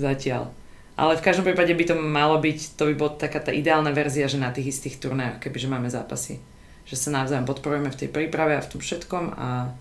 Zatiaľ. 0.02 0.50
Ale 0.98 1.14
v 1.14 1.22
každom 1.22 1.46
prípade 1.46 1.70
by 1.78 1.86
to 1.86 1.94
malo 1.94 2.42
byť, 2.42 2.74
to 2.74 2.90
by 2.90 2.94
bola 2.98 3.14
taká 3.14 3.38
tá 3.38 3.54
ideálna 3.54 3.94
verzia, 3.94 4.26
že 4.26 4.42
na 4.42 4.50
tých 4.50 4.74
istých 4.74 4.98
turnajoch, 4.98 5.38
kebyže 5.38 5.70
máme 5.70 5.94
zápasy. 5.94 6.42
Že 6.90 6.96
sa 6.98 7.10
navzájom 7.22 7.46
podporujeme 7.46 7.94
v 7.94 8.00
tej 8.02 8.10
príprave 8.10 8.58
a 8.58 8.66
v 8.66 8.70
tom 8.74 8.82
všetkom 8.82 9.38
a 9.38 9.78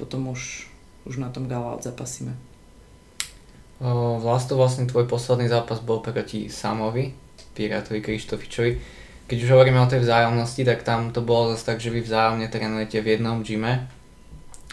potom 0.00 0.32
už, 0.32 0.72
už 1.04 1.20
na 1.20 1.28
tom 1.28 1.52
gala 1.52 1.76
zapasíme. 1.84 2.32
Vlasto, 4.24 4.56
vlastne 4.56 4.88
tvoj 4.88 5.04
posledný 5.04 5.52
zápas 5.52 5.84
bol 5.84 6.00
proti 6.00 6.48
Samovi, 6.48 7.12
Pirátovi 7.52 8.00
Krištofičovi. 8.00 8.72
Keď 9.28 9.38
už 9.44 9.52
hovoríme 9.52 9.76
o 9.84 9.90
tej 9.90 10.00
vzájomnosti, 10.00 10.64
tak 10.64 10.80
tam 10.80 11.12
to 11.12 11.20
bolo 11.20 11.52
zase 11.52 11.68
tak, 11.68 11.78
že 11.84 11.92
vy 11.92 12.00
vzájomne 12.00 12.48
trénujete 12.48 13.04
v 13.04 13.20
jednom 13.20 13.44
gyme 13.44 13.97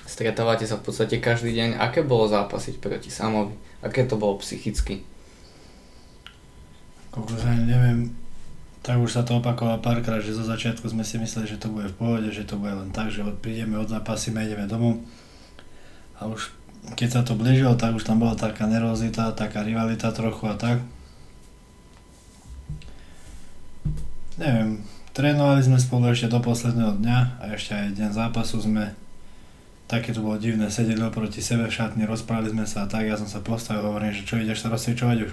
Stretávate 0.06 0.70
sa 0.70 0.78
v 0.78 0.86
podstate 0.86 1.18
každý 1.18 1.58
deň. 1.58 1.82
Aké 1.82 2.06
bolo 2.06 2.30
zápasiť 2.30 2.78
proti 2.78 3.10
Samovi? 3.10 3.58
Aké 3.82 4.06
to 4.06 4.22
bolo 4.22 4.38
psychicky? 4.38 5.02
Koľko 7.10 7.34
sa 7.42 7.58
neviem, 7.58 8.14
tak 8.86 9.02
už 9.02 9.18
sa 9.18 9.26
to 9.26 9.42
opakovalo 9.42 9.82
párkrát, 9.82 10.22
že 10.22 10.38
zo 10.38 10.46
začiatku 10.46 10.86
sme 10.86 11.02
si 11.02 11.18
mysleli, 11.18 11.50
že 11.50 11.58
to 11.58 11.74
bude 11.74 11.90
v 11.90 11.98
pohode, 11.98 12.30
že 12.30 12.46
to 12.46 12.54
bude 12.54 12.70
len 12.70 12.94
tak, 12.94 13.10
že 13.10 13.26
prídeme 13.42 13.82
od 13.82 13.90
zápasíme, 13.90 14.46
ideme 14.46 14.70
domov. 14.70 15.02
A 16.22 16.30
už 16.30 16.54
keď 16.94 17.10
sa 17.10 17.22
to 17.26 17.34
blížilo, 17.34 17.74
tak 17.74 17.98
už 17.98 18.06
tam 18.06 18.22
bola 18.22 18.38
taká 18.38 18.70
nervozita, 18.70 19.34
taká 19.34 19.66
rivalita 19.66 20.14
trochu 20.14 20.46
a 20.46 20.54
tak. 20.54 20.86
Neviem, 24.38 24.86
trénovali 25.18 25.66
sme 25.66 25.82
spolu 25.82 26.14
ešte 26.14 26.30
do 26.30 26.38
posledného 26.44 27.02
dňa 27.02 27.18
a 27.42 27.44
ešte 27.58 27.74
aj 27.74 27.96
deň 27.98 28.12
zápasu 28.14 28.62
sme 28.62 28.94
také 29.86 30.14
to 30.14 30.26
bolo 30.26 30.42
divné, 30.42 30.70
sedeli 30.74 31.02
oproti 31.02 31.42
sebe 31.42 31.70
v 31.70 31.76
šatni, 31.76 32.10
rozprávali 32.10 32.50
sme 32.50 32.66
sa 32.66 32.86
a 32.86 32.90
tak, 32.90 33.06
ja 33.06 33.18
som 33.18 33.30
sa 33.30 33.42
postavil, 33.42 33.86
hovorím, 33.86 34.14
že 34.14 34.26
čo 34.26 34.42
ideš 34.42 34.66
sa 34.66 34.74
rozcvičovať 34.74 35.18
už? 35.30 35.32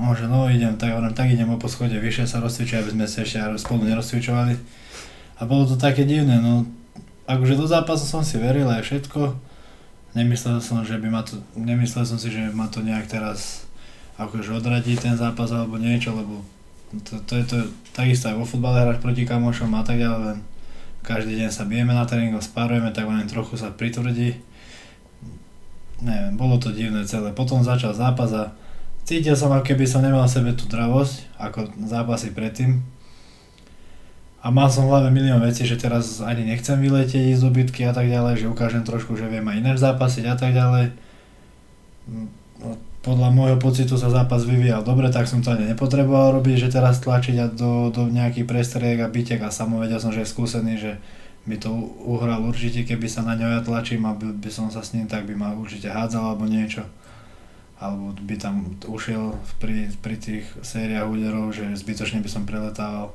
On 0.00 0.14
že 0.16 0.24
no 0.24 0.48
idem, 0.48 0.78
tak 0.78 0.94
hovorím, 0.94 1.12
tak 1.12 1.28
idem 1.28 1.50
po 1.58 1.68
schode 1.68 1.98
vyššie 1.98 2.24
sa 2.24 2.40
rozcvičiť, 2.40 2.78
aby 2.80 2.90
sme 2.94 3.04
sa 3.04 3.26
ešte 3.26 3.42
spolu 3.60 3.84
nerozcvičovali. 3.84 4.54
A 5.36 5.42
bolo 5.44 5.66
to 5.66 5.74
také 5.74 6.06
divné, 6.06 6.38
no 6.38 6.64
akože 7.26 7.58
do 7.58 7.66
zápasu 7.66 8.06
som 8.06 8.22
si 8.22 8.38
veril 8.38 8.70
aj 8.70 8.86
všetko, 8.86 9.34
nemyslel 10.14 10.62
som, 10.62 10.86
že 10.86 10.96
by 10.96 11.08
ma 11.10 11.22
to, 11.26 11.42
nemyslel 11.58 12.06
som 12.06 12.18
si, 12.18 12.30
že 12.30 12.54
ma 12.54 12.70
to 12.70 12.80
nejak 12.80 13.10
teraz 13.10 13.66
akože 14.16 14.54
odradí 14.54 14.94
ten 14.94 15.18
zápas 15.18 15.50
alebo 15.50 15.80
niečo, 15.80 16.14
lebo 16.14 16.44
to, 17.02 17.16
to 17.24 17.32
je 17.40 17.44
to 17.48 17.58
takisto 17.96 18.28
aj 18.28 18.36
vo 18.36 18.44
futbale 18.44 18.84
hráš 18.84 19.00
proti 19.00 19.24
kamošom 19.24 19.72
a 19.72 19.82
tak 19.82 19.98
ďalej, 19.98 20.20
len 20.28 20.38
každý 21.02 21.38
deň 21.38 21.50
sa 21.50 21.66
bijeme 21.66 21.92
na 21.92 22.06
tréningu, 22.06 22.38
spárujeme, 22.38 22.94
tak 22.94 23.10
len 23.10 23.26
trochu 23.26 23.58
sa 23.58 23.74
pritvrdí. 23.74 24.38
Neviem, 26.02 26.34
bolo 26.34 26.58
to 26.58 26.74
divné 26.74 27.06
celé. 27.06 27.30
Potom 27.30 27.62
začal 27.62 27.94
zápas 27.94 28.30
a 28.34 28.54
cítil 29.06 29.38
som, 29.38 29.50
ako 29.54 29.74
keby 29.74 29.86
som 29.86 30.02
nemal 30.02 30.26
v 30.26 30.34
sebe 30.34 30.50
tú 30.54 30.66
dravosť, 30.66 31.38
ako 31.38 31.58
zápasy 31.86 32.34
predtým. 32.34 32.82
A 34.42 34.50
mal 34.50 34.66
som 34.66 34.90
v 34.90 34.90
hlave 34.90 35.14
milión 35.14 35.38
vecí, 35.38 35.62
že 35.62 35.78
teraz 35.78 36.18
ani 36.18 36.42
nechcem 36.42 36.74
vyletieť, 36.74 37.30
ísť 37.30 37.42
do 37.46 37.50
bitky 37.54 37.86
a 37.86 37.94
tak 37.94 38.10
ďalej, 38.10 38.42
že 38.42 38.50
ukážem 38.50 38.82
trošku, 38.82 39.14
že 39.14 39.30
viem 39.30 39.46
aj 39.46 39.58
ináč 39.62 39.78
zápasiť 39.78 40.24
a 40.26 40.34
tak 40.34 40.50
ďalej. 40.50 40.90
Podľa 43.02 43.34
môjho 43.34 43.58
pocitu 43.58 43.98
sa 43.98 44.14
zápas 44.14 44.46
vyvíjal 44.46 44.86
dobre, 44.86 45.10
tak 45.10 45.26
som 45.26 45.42
to 45.42 45.50
ani 45.50 45.74
nepotreboval 45.74 46.38
robiť, 46.38 46.66
že 46.66 46.74
teraz 46.78 47.02
tlačiť 47.02 47.36
a 47.42 47.46
do, 47.50 47.90
do 47.90 48.06
nejakých 48.06 48.46
prestriek 48.46 49.02
a 49.02 49.10
bytek 49.10 49.42
a 49.42 49.50
samo 49.50 49.82
vedel 49.82 49.98
som, 49.98 50.14
že 50.14 50.22
je 50.22 50.30
skúsený, 50.30 50.78
že 50.78 51.02
by 51.42 51.58
to 51.58 51.74
uhral 52.06 52.46
určite, 52.46 52.86
keby 52.86 53.10
sa 53.10 53.26
na 53.26 53.34
ňo 53.34 53.58
ja 53.58 53.60
tlačím 53.66 54.06
a 54.06 54.14
by, 54.14 54.38
by 54.38 54.50
som 54.54 54.70
sa 54.70 54.86
s 54.86 54.94
ním, 54.94 55.10
tak 55.10 55.26
by 55.26 55.34
ma 55.34 55.50
určite 55.58 55.90
hádzal 55.90 56.22
alebo 56.22 56.46
niečo. 56.46 56.86
Alebo 57.82 58.14
by 58.14 58.38
tam 58.38 58.78
ušiel 58.86 59.34
pri, 59.58 59.90
pri 59.98 60.14
tých 60.22 60.46
sériách 60.62 61.10
úderov, 61.10 61.50
že 61.50 61.74
zbytočne 61.74 62.22
by 62.22 62.30
som 62.30 62.46
preletával. 62.46 63.10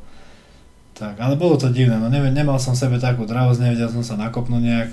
Tak, 1.00 1.16
ale 1.24 1.40
bolo 1.40 1.56
to 1.56 1.72
divné, 1.72 1.96
no 1.96 2.12
neviem, 2.12 2.36
nemal 2.36 2.60
som 2.60 2.76
sebe 2.76 3.00
takú 3.00 3.24
dravosť, 3.24 3.64
nevedel 3.64 3.88
som 3.88 4.04
sa 4.04 4.20
nakopnúť 4.20 4.64
nejak, 4.68 4.90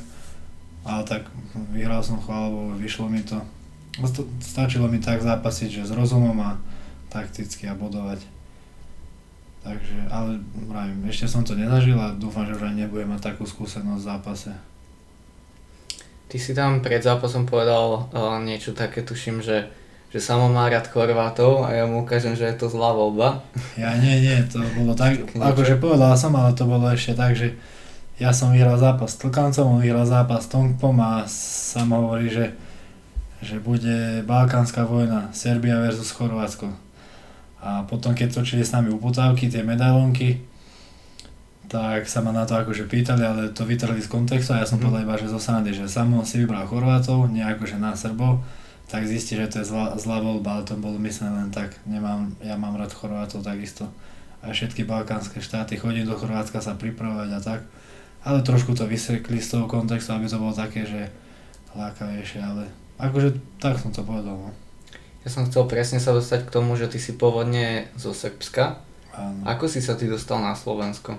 ale 0.87 1.02
tak 1.02 1.26
vyhral 1.74 2.04
som 2.07 2.22
chválu, 2.22 2.78
vyšlo 2.78 3.11
mi 3.11 3.24
to. 3.26 3.42
Stačilo 4.42 4.90
mi 4.90 4.98
tak 4.98 5.22
zápasiť, 5.22 5.70
že 5.70 5.83
s 5.87 5.92
rozumom 5.94 6.35
a 6.42 6.59
takticky 7.14 7.70
a 7.70 7.78
bodovať. 7.78 8.18
Takže, 9.64 9.96
ale 10.12 10.42
vravím, 10.68 11.09
ešte 11.09 11.24
som 11.24 11.40
to 11.40 11.57
nezažil 11.57 11.96
a 11.96 12.12
dúfam, 12.12 12.44
že 12.44 12.59
už 12.59 12.68
ani 12.68 12.85
nebudem 12.85 13.09
mať 13.09 13.33
takú 13.33 13.48
skúsenosť 13.48 14.02
v 14.02 14.09
zápase. 14.12 14.52
Ty 16.28 16.37
si 16.37 16.52
tam 16.52 16.85
pred 16.85 17.00
zápasom 17.00 17.48
povedal 17.48 18.11
uh, 18.12 18.42
niečo 18.44 18.76
také, 18.76 19.00
tuším, 19.00 19.40
že, 19.40 19.70
že 20.12 20.20
samo 20.20 20.52
má 20.52 20.68
rád 20.68 20.90
Chorvátov 20.90 21.64
a 21.64 21.72
ja 21.72 21.88
mu 21.88 22.04
ukážem, 22.04 22.37
že 22.37 22.44
je 22.44 22.61
to 22.61 22.68
zlá 22.68 22.92
voľba. 22.92 23.40
Ja 23.80 23.96
nie, 23.96 24.20
nie, 24.20 24.37
to 24.50 24.61
bolo 24.76 24.92
tak, 24.92 25.22
akože 25.54 25.80
povedal 25.80 26.12
som, 26.18 26.37
ale 26.37 26.52
to 26.52 26.68
bolo 26.68 26.90
ešte 26.92 27.16
tak, 27.16 27.33
že 27.33 27.57
ja 28.20 28.37
som 28.37 28.52
vyhral 28.52 28.76
zápas 28.76 29.16
s 29.16 29.20
Tlkancom, 29.22 29.78
on 29.78 29.80
vyhral 29.80 30.04
zápas 30.04 30.44
s 30.44 30.52
Tongpom 30.52 30.96
a 31.00 31.24
sam 31.30 31.94
hovorí, 31.96 32.28
že 32.28 32.52
že 33.44 33.61
bude 33.61 34.24
Balkánska 34.24 34.88
vojna, 34.88 35.28
Serbia 35.37 35.76
versus 35.78 36.11
Chorvátsko. 36.11 36.72
A 37.61 37.85
potom 37.85 38.16
keď 38.16 38.40
točili 38.40 38.64
s 38.64 38.72
nami 38.72 38.88
uputávky, 38.92 39.52
tie 39.52 39.61
medailonky, 39.61 40.40
tak 41.68 42.09
sa 42.09 42.20
ma 42.20 42.33
na 42.33 42.44
to 42.44 42.57
akože 42.57 42.88
pýtali, 42.88 43.24
ale 43.24 43.42
to 43.52 43.64
vytrhli 43.64 44.00
z 44.00 44.09
kontextu 44.09 44.52
a 44.52 44.61
ja 44.61 44.68
som 44.68 44.80
mm. 44.80 44.85
povedal 44.85 45.04
iba, 45.04 45.20
že 45.20 45.33
zo 45.33 45.40
srandy, 45.40 45.72
že 45.72 45.88
samo 45.88 46.24
si 46.24 46.40
vybral 46.44 46.68
Chorvátov, 46.68 47.33
nie 47.33 47.40
akože 47.40 47.80
na 47.80 47.96
Srbov, 47.96 48.44
tak 48.88 49.09
zistí, 49.09 49.35
že 49.35 49.48
to 49.48 49.57
je 49.64 49.68
zlá, 49.72 49.96
zlá 49.96 50.20
voľba, 50.20 50.61
ale 50.61 50.68
to 50.68 50.76
bolo 50.76 51.00
myslené 51.00 51.33
len 51.33 51.50
tak. 51.50 51.72
Nemám, 51.88 52.37
ja 52.44 52.61
mám 52.61 52.76
rád 52.76 52.92
Chorvátov 52.92 53.40
takisto. 53.40 53.88
Aj 54.44 54.52
všetky 54.52 54.85
balkánske 54.85 55.40
štáty, 55.40 55.80
chodím 55.80 56.04
do 56.04 56.14
Chorvátska 56.14 56.61
sa 56.61 56.76
pripravovať 56.76 57.30
a 57.33 57.40
tak. 57.40 57.61
Ale 58.24 58.44
trošku 58.44 58.76
to 58.76 58.85
vysrekli 58.85 59.40
z 59.40 59.57
toho 59.57 59.64
kontextu, 59.64 60.12
aby 60.12 60.28
to 60.28 60.37
bolo 60.37 60.52
také, 60.52 60.85
že 60.85 61.09
lákavejšie, 61.72 62.40
ale 62.44 62.84
akože 62.98 63.38
tak 63.59 63.80
som 63.80 63.90
to 63.90 64.04
povedal. 64.04 64.37
No. 64.37 64.50
Ja 65.24 65.33
som 65.33 65.48
chcel 65.48 65.64
presne 65.64 65.98
sa 65.98 66.12
dostať 66.12 66.44
k 66.44 66.52
tomu, 66.52 66.76
že 66.76 66.90
ty 66.92 67.00
si 67.00 67.16
pôvodne 67.16 67.88
zo 67.96 68.12
Srbska. 68.12 68.76
Áno. 69.16 69.40
Ako 69.48 69.70
si 69.70 69.80
sa 69.80 69.96
ty 69.96 70.04
dostal 70.04 70.42
na 70.42 70.52
Slovensko? 70.52 71.16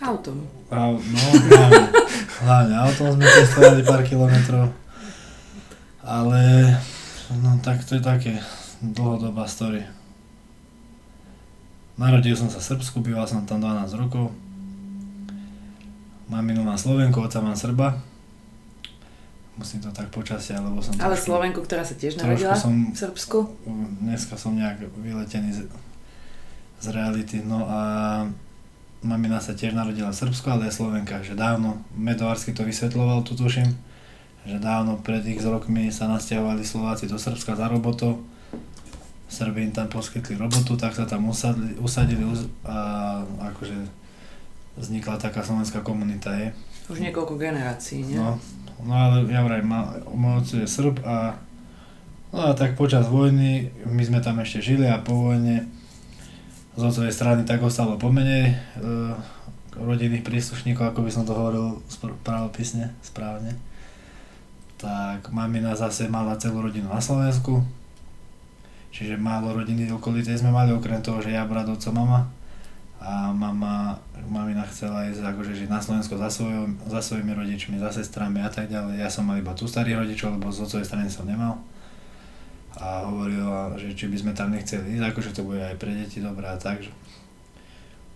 Autom. 0.00 0.44
A, 0.72 0.92
no, 0.92 0.96
hlavne, 0.96 1.88
hlavne 2.40 2.74
autom 2.76 3.16
sme 3.16 3.24
cestovali 3.24 3.80
pár 3.84 4.00
kilometrov. 4.04 4.72
Ale, 6.00 6.74
no 7.40 7.60
tak 7.60 7.84
to 7.84 7.96
je 7.96 8.02
také 8.02 8.32
dlhodobá 8.80 9.44
story. 9.44 9.84
Narodil 12.00 12.32
som 12.32 12.48
sa 12.48 12.60
v 12.60 12.68
Srbsku, 12.76 13.04
býval 13.04 13.28
som 13.28 13.44
tam 13.44 13.60
12 13.60 13.92
rokov. 14.00 14.32
Maminu 16.32 16.64
mám 16.64 16.80
Slovenku, 16.80 17.20
otca 17.20 17.44
mám 17.44 17.56
Srba. 17.56 18.09
Musím 19.60 19.84
to 19.84 19.92
tak 19.92 20.08
počasia, 20.08 20.56
lebo 20.56 20.80
som 20.80 20.96
Ale 20.96 21.12
trošku- 21.12 21.36
Slovenku, 21.36 21.60
ktorá 21.60 21.84
sa 21.84 21.92
tiež 21.92 22.16
narodila 22.16 22.56
som, 22.56 22.72
v 22.72 22.96
Srbsku. 22.96 23.38
dneska 24.00 24.32
som 24.40 24.56
nejak 24.56 24.88
vyletený 24.96 25.52
z, 25.52 25.68
z 26.80 26.86
reality. 26.88 27.44
No 27.44 27.68
a 27.68 27.80
mamina 29.04 29.36
sa 29.36 29.52
tiež 29.52 29.76
narodila 29.76 30.08
v 30.08 30.16
Srbsku, 30.16 30.48
ale 30.48 30.72
je 30.72 30.80
Slovenka, 30.80 31.20
že 31.20 31.36
dávno, 31.36 31.76
Medovarsky 31.92 32.56
to 32.56 32.64
vysvetloval, 32.64 33.20
tu 33.20 33.36
tuším, 33.36 33.68
že 34.48 34.56
dávno 34.56 34.96
pred 35.04 35.20
x 35.28 35.44
rokmi 35.44 35.92
sa 35.92 36.08
nasťahovali 36.08 36.64
Slováci 36.64 37.04
do 37.04 37.20
Srbska 37.20 37.52
za 37.52 37.68
robotou. 37.68 38.24
Srbi 39.28 39.68
im 39.68 39.72
tam 39.76 39.92
poskytli 39.92 40.40
robotu, 40.40 40.74
tak 40.80 40.96
sa 40.96 41.04
tam 41.04 41.28
usadli, 41.28 41.76
usadili 41.78 42.24
a 42.64 42.76
akože 43.52 43.76
vznikla 44.80 45.20
taká 45.20 45.44
slovenská 45.44 45.84
komunita, 45.84 46.32
je. 46.32 46.48
Už 46.90 46.98
niekoľko 46.98 47.38
generácií, 47.38 48.02
nie? 48.02 48.18
No, 48.18 48.34
no 48.84 48.92
ale 48.92 49.28
ja 49.28 49.40
vraj, 49.44 49.62
ma, 49.64 50.00
môj 50.10 50.64
je 50.64 50.66
Srb 50.66 51.02
a 51.04 51.36
no 52.30 52.38
a 52.50 52.52
tak 52.54 52.78
počas 52.78 53.08
vojny, 53.10 53.70
my 53.84 54.02
sme 54.04 54.20
tam 54.22 54.38
ešte 54.40 54.62
žili 54.62 54.86
a 54.86 55.02
po 55.02 55.30
vojne 55.30 55.66
z 56.78 56.82
otcovej 56.82 57.12
strany 57.12 57.42
tak 57.42 57.60
ostalo 57.60 57.98
pomenej 58.00 58.44
e, 58.50 58.54
rodinných 59.76 60.24
príslušníkov, 60.24 60.94
ako 60.94 61.00
by 61.04 61.10
som 61.10 61.24
to 61.26 61.34
hovoril 61.34 61.82
spr- 61.90 62.16
pravopisne, 62.22 62.94
správne. 63.04 63.58
Tak 64.80 65.28
mamina 65.34 65.76
zase 65.76 66.08
mala 66.08 66.40
celú 66.40 66.64
rodinu 66.64 66.88
na 66.88 67.02
Slovensku, 67.02 67.60
čiže 68.94 69.20
málo 69.20 69.52
rodiny 69.52 69.90
okolitej 69.92 70.40
sme 70.40 70.54
mali, 70.54 70.72
okrem 70.72 71.04
toho, 71.04 71.20
že 71.20 71.34
ja, 71.36 71.44
brat, 71.44 71.68
oco, 71.68 71.90
mama 71.92 72.39
a 73.00 73.32
mama, 73.32 73.96
mamina 74.28 74.60
chcela 74.68 75.08
ísť 75.08 75.24
akože 75.24 75.56
žiť 75.56 75.68
na 75.72 75.80
Slovensko 75.80 76.20
za, 76.20 76.28
svojou, 76.28 76.68
za 76.84 77.00
svojimi 77.00 77.32
rodičmi, 77.32 77.80
za 77.80 77.88
sestrami 77.88 78.44
a 78.44 78.52
tak 78.52 78.68
ďalej. 78.68 79.00
Ja 79.00 79.08
som 79.08 79.24
mal 79.24 79.40
iba 79.40 79.56
tu 79.56 79.64
starých 79.64 80.04
rodičov, 80.04 80.36
lebo 80.36 80.52
z 80.52 80.68
otcovej 80.68 80.84
strany 80.84 81.08
som 81.08 81.24
nemal. 81.24 81.56
A 82.76 83.08
hovorila, 83.08 83.72
že 83.80 83.96
či 83.96 84.04
by 84.04 84.16
sme 84.20 84.32
tam 84.36 84.52
nechceli 84.52 85.00
ísť, 85.00 85.16
akože 85.16 85.32
to 85.32 85.48
bude 85.48 85.64
aj 85.64 85.80
pre 85.80 85.96
deti 85.96 86.20
dobré 86.20 86.44
a 86.44 86.60
tak. 86.60 86.84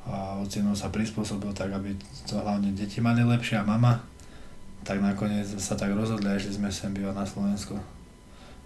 A 0.05 0.37
ocino 0.45 0.77
sa 0.77 0.93
prispôsobil 0.93 1.49
tak, 1.57 1.73
aby 1.73 1.97
to 2.29 2.37
hlavne 2.37 2.77
deti 2.77 3.01
mali 3.01 3.25
lepšie 3.25 3.57
a 3.57 3.65
mama. 3.65 4.05
Tak 4.85 5.01
nakoniec 5.01 5.49
sa 5.49 5.81
tak 5.81 5.97
rozhodli 5.97 6.29
a 6.29 6.37
išli 6.37 6.61
sme 6.61 6.69
sem 6.69 6.93
bývať 6.93 7.17
na 7.17 7.25
Slovensko. 7.25 7.81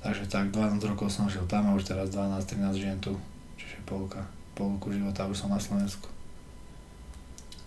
Takže 0.03 0.27
tak 0.27 0.51
12 0.51 0.83
rokov 0.83 1.15
som 1.15 1.31
žil 1.31 1.47
tam 1.47 1.71
a 1.71 1.79
už 1.79 1.87
teraz 1.87 2.11
12-13 2.11 2.75
žijem 2.75 2.99
tu. 2.99 3.15
Čiže 3.55 3.87
polka, 3.87 4.27
polku 4.59 4.91
života 4.91 5.31
už 5.31 5.39
som 5.39 5.55
na 5.55 5.63
Slovensku. 5.63 6.11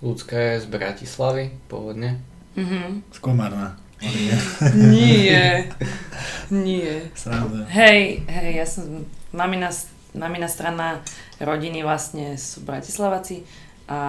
Ľudská 0.03 0.35
je 0.35 0.55
z 0.61 0.67
Bratislavy, 0.67 1.55
pôvodne. 1.71 2.19
Mhm. 2.59 3.07
Z 3.15 3.17
Komárna. 3.23 3.79
Nie. 4.75 5.71
Nie. 6.51 7.07
Srandujem. 7.15 7.69
Hej, 7.69 8.27
hej, 8.27 8.51
ja 8.59 8.65
som, 8.67 9.07
mamina, 9.31 9.71
mamina 10.11 10.49
strana 10.51 10.99
rodiny 11.39 11.85
vlastne 11.85 12.35
sú 12.35 12.65
Bratislavaci 12.67 13.45
a 13.87 13.99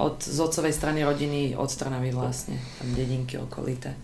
od, 0.00 0.18
z 0.18 0.38
otcovej 0.40 0.74
strany 0.74 1.06
rodiny 1.06 1.54
od 1.54 1.70
Trnavy 1.70 2.10
vlastne, 2.10 2.58
tam 2.80 2.90
dedinky 2.96 3.38
okolité. 3.38 3.94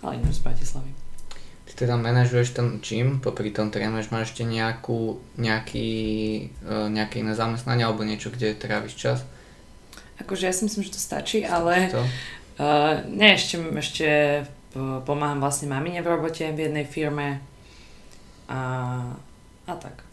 Ale 0.00 0.22
ináč 0.22 0.40
z 0.40 0.44
Bratislavy. 0.48 1.03
Ty 1.74 1.90
teda 1.90 1.98
manažuješ 1.98 2.54
ten 2.54 2.78
gym, 2.78 3.18
popri 3.18 3.50
tom 3.50 3.74
trénuješ, 3.74 4.14
máš 4.14 4.30
ešte 4.30 4.46
nejakú, 4.46 5.18
nejaký, 5.34 5.90
e, 6.62 6.74
nejaké 6.86 7.18
iné 7.26 7.34
zamestnanie 7.34 7.82
alebo 7.82 8.06
niečo, 8.06 8.30
kde 8.30 8.54
tráviš 8.54 8.94
čas? 8.94 9.18
Akože 10.22 10.46
ja 10.46 10.54
si 10.54 10.70
myslím, 10.70 10.86
že 10.86 10.94
to 10.94 11.02
stačí, 11.02 11.42
ale 11.42 11.90
To? 11.90 11.98
uh, 12.62 13.02
nie, 13.10 13.34
ešte, 13.34 13.58
ešte 13.58 14.06
p- 14.70 15.02
pomáham 15.02 15.42
vlastne 15.42 15.66
mamine 15.66 16.06
v 16.06 16.14
robote 16.14 16.46
v 16.54 16.70
jednej 16.70 16.86
firme 16.86 17.42
a, 18.46 18.60
a 19.66 19.72
tak. 19.74 20.06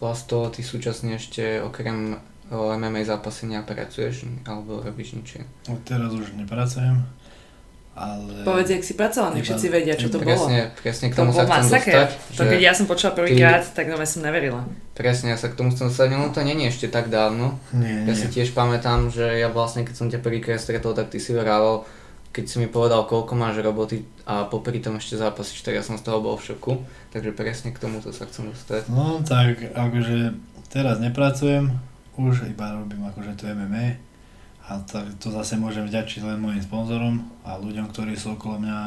Vlasto, 0.00 0.48
ty 0.48 0.64
súčasne 0.64 1.20
ešte 1.20 1.60
okrem 1.60 2.16
MMA 2.52 3.04
zápasenia 3.08 3.64
pracuješ 3.64 4.28
alebo 4.44 4.84
robíš? 4.84 5.16
Od 5.68 5.80
teraz 5.84 6.12
už 6.12 6.36
nepracujem, 6.36 7.00
ale... 7.92 8.40
Povedz, 8.40 8.70
jak 8.70 8.80
si 8.82 8.94
pracoval, 8.94 9.32
nech 9.32 9.44
všetci 9.44 9.66
vedia, 9.68 9.92
čo 9.92 10.08
to 10.08 10.16
bolo. 10.16 10.24
presne, 10.24 10.72
presne 10.74 11.06
k 11.08 11.14
To 11.14 11.18
tomu 11.18 11.30
bol 11.30 11.38
sa 11.38 11.44
chcem 11.44 11.60
masaker. 11.62 11.94
dostať. 11.94 12.08
To 12.32 12.42
keď 12.46 12.60
ja 12.60 12.72
som 12.72 12.86
počula 12.86 13.10
prvýkrát, 13.12 13.62
tak 13.68 13.84
nové 13.86 14.04
som 14.04 14.20
neverila. 14.20 14.64
Presne, 14.92 15.26
ja 15.28 15.38
sa 15.38 15.46
k 15.46 15.56
tomu 15.56 15.70
chcem 15.70 15.86
dostať, 15.86 16.08
no 16.08 16.28
to 16.28 16.40
není 16.40 16.64
ešte 16.64 16.88
tak 16.88 17.08
dávno. 17.08 17.60
Nie, 17.70 18.02
Ja 18.02 18.12
nie. 18.12 18.16
si 18.16 18.28
tiež 18.28 18.52
pamätám, 18.52 19.08
že 19.08 19.24
ja 19.36 19.46
vlastne 19.46 19.82
keď 19.82 19.94
som 19.94 20.06
ťa 20.06 20.18
prvýkrát 20.18 20.56
stretol, 20.56 20.92
tak 20.92 21.08
ty 21.08 21.16
si 21.16 21.30
vrával, 21.30 21.84
keď 22.30 22.44
si 22.46 22.56
mi 22.56 22.66
povedal, 22.66 23.04
koľko 23.04 23.32
máš 23.34 23.60
roboty 23.60 24.02
a 24.24 24.44
popri 24.44 24.80
tom 24.80 24.96
ešte 24.96 25.14
zápasíš, 25.14 25.60
tak 25.60 25.76
ja 25.76 25.84
som 25.84 25.94
z 25.94 26.02
toho 26.02 26.18
bol 26.18 26.34
v 26.34 26.48
šoku. 26.48 26.72
Takže 27.10 27.32
presne 27.32 27.70
k 27.70 27.78
tomuto 27.78 28.08
sa 28.08 28.24
chcem 28.24 28.48
dostať. 28.48 28.88
No 28.88 29.20
tak 29.20 29.60
akože 29.68 30.32
teraz 30.68 30.96
nepracujem, 30.96 31.76
už 32.14 32.44
iba 32.46 32.72
robím 32.72 33.04
akože 33.04 33.36
to 33.36 33.48
MMA 33.48 34.00
a 34.62 34.78
tak 34.86 35.10
to 35.18 35.34
zase 35.34 35.58
môžem 35.58 35.82
vďačiť 35.84 36.22
len 36.22 36.38
mojim 36.38 36.62
sponzorom 36.62 37.18
a 37.42 37.58
ľuďom, 37.58 37.90
ktorí 37.90 38.14
sú 38.14 38.38
okolo 38.38 38.62
mňa, 38.62 38.78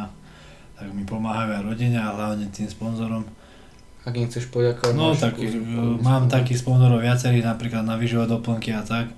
tak 0.79 0.87
mi 0.95 1.03
pomáhajú 1.03 1.51
aj 1.51 1.63
rodine 1.67 1.99
a 1.99 2.15
hlavne 2.15 2.47
tým 2.51 2.67
sponzorom. 2.71 3.27
Ak 4.05 4.13
im 4.15 4.29
chceš 4.29 4.53
poďakovať, 4.53 4.93
No 4.93 5.11
tak 5.17 5.35
kľudne 5.35 5.97
e, 5.97 6.03
mám 6.05 6.29
takých 6.29 6.61
sponzorov 6.61 7.01
viacerých, 7.01 7.43
napríklad 7.43 7.83
na 7.83 7.97
výživové 7.97 8.29
doplnky 8.29 8.71
a 8.71 8.85
tak. 8.85 9.09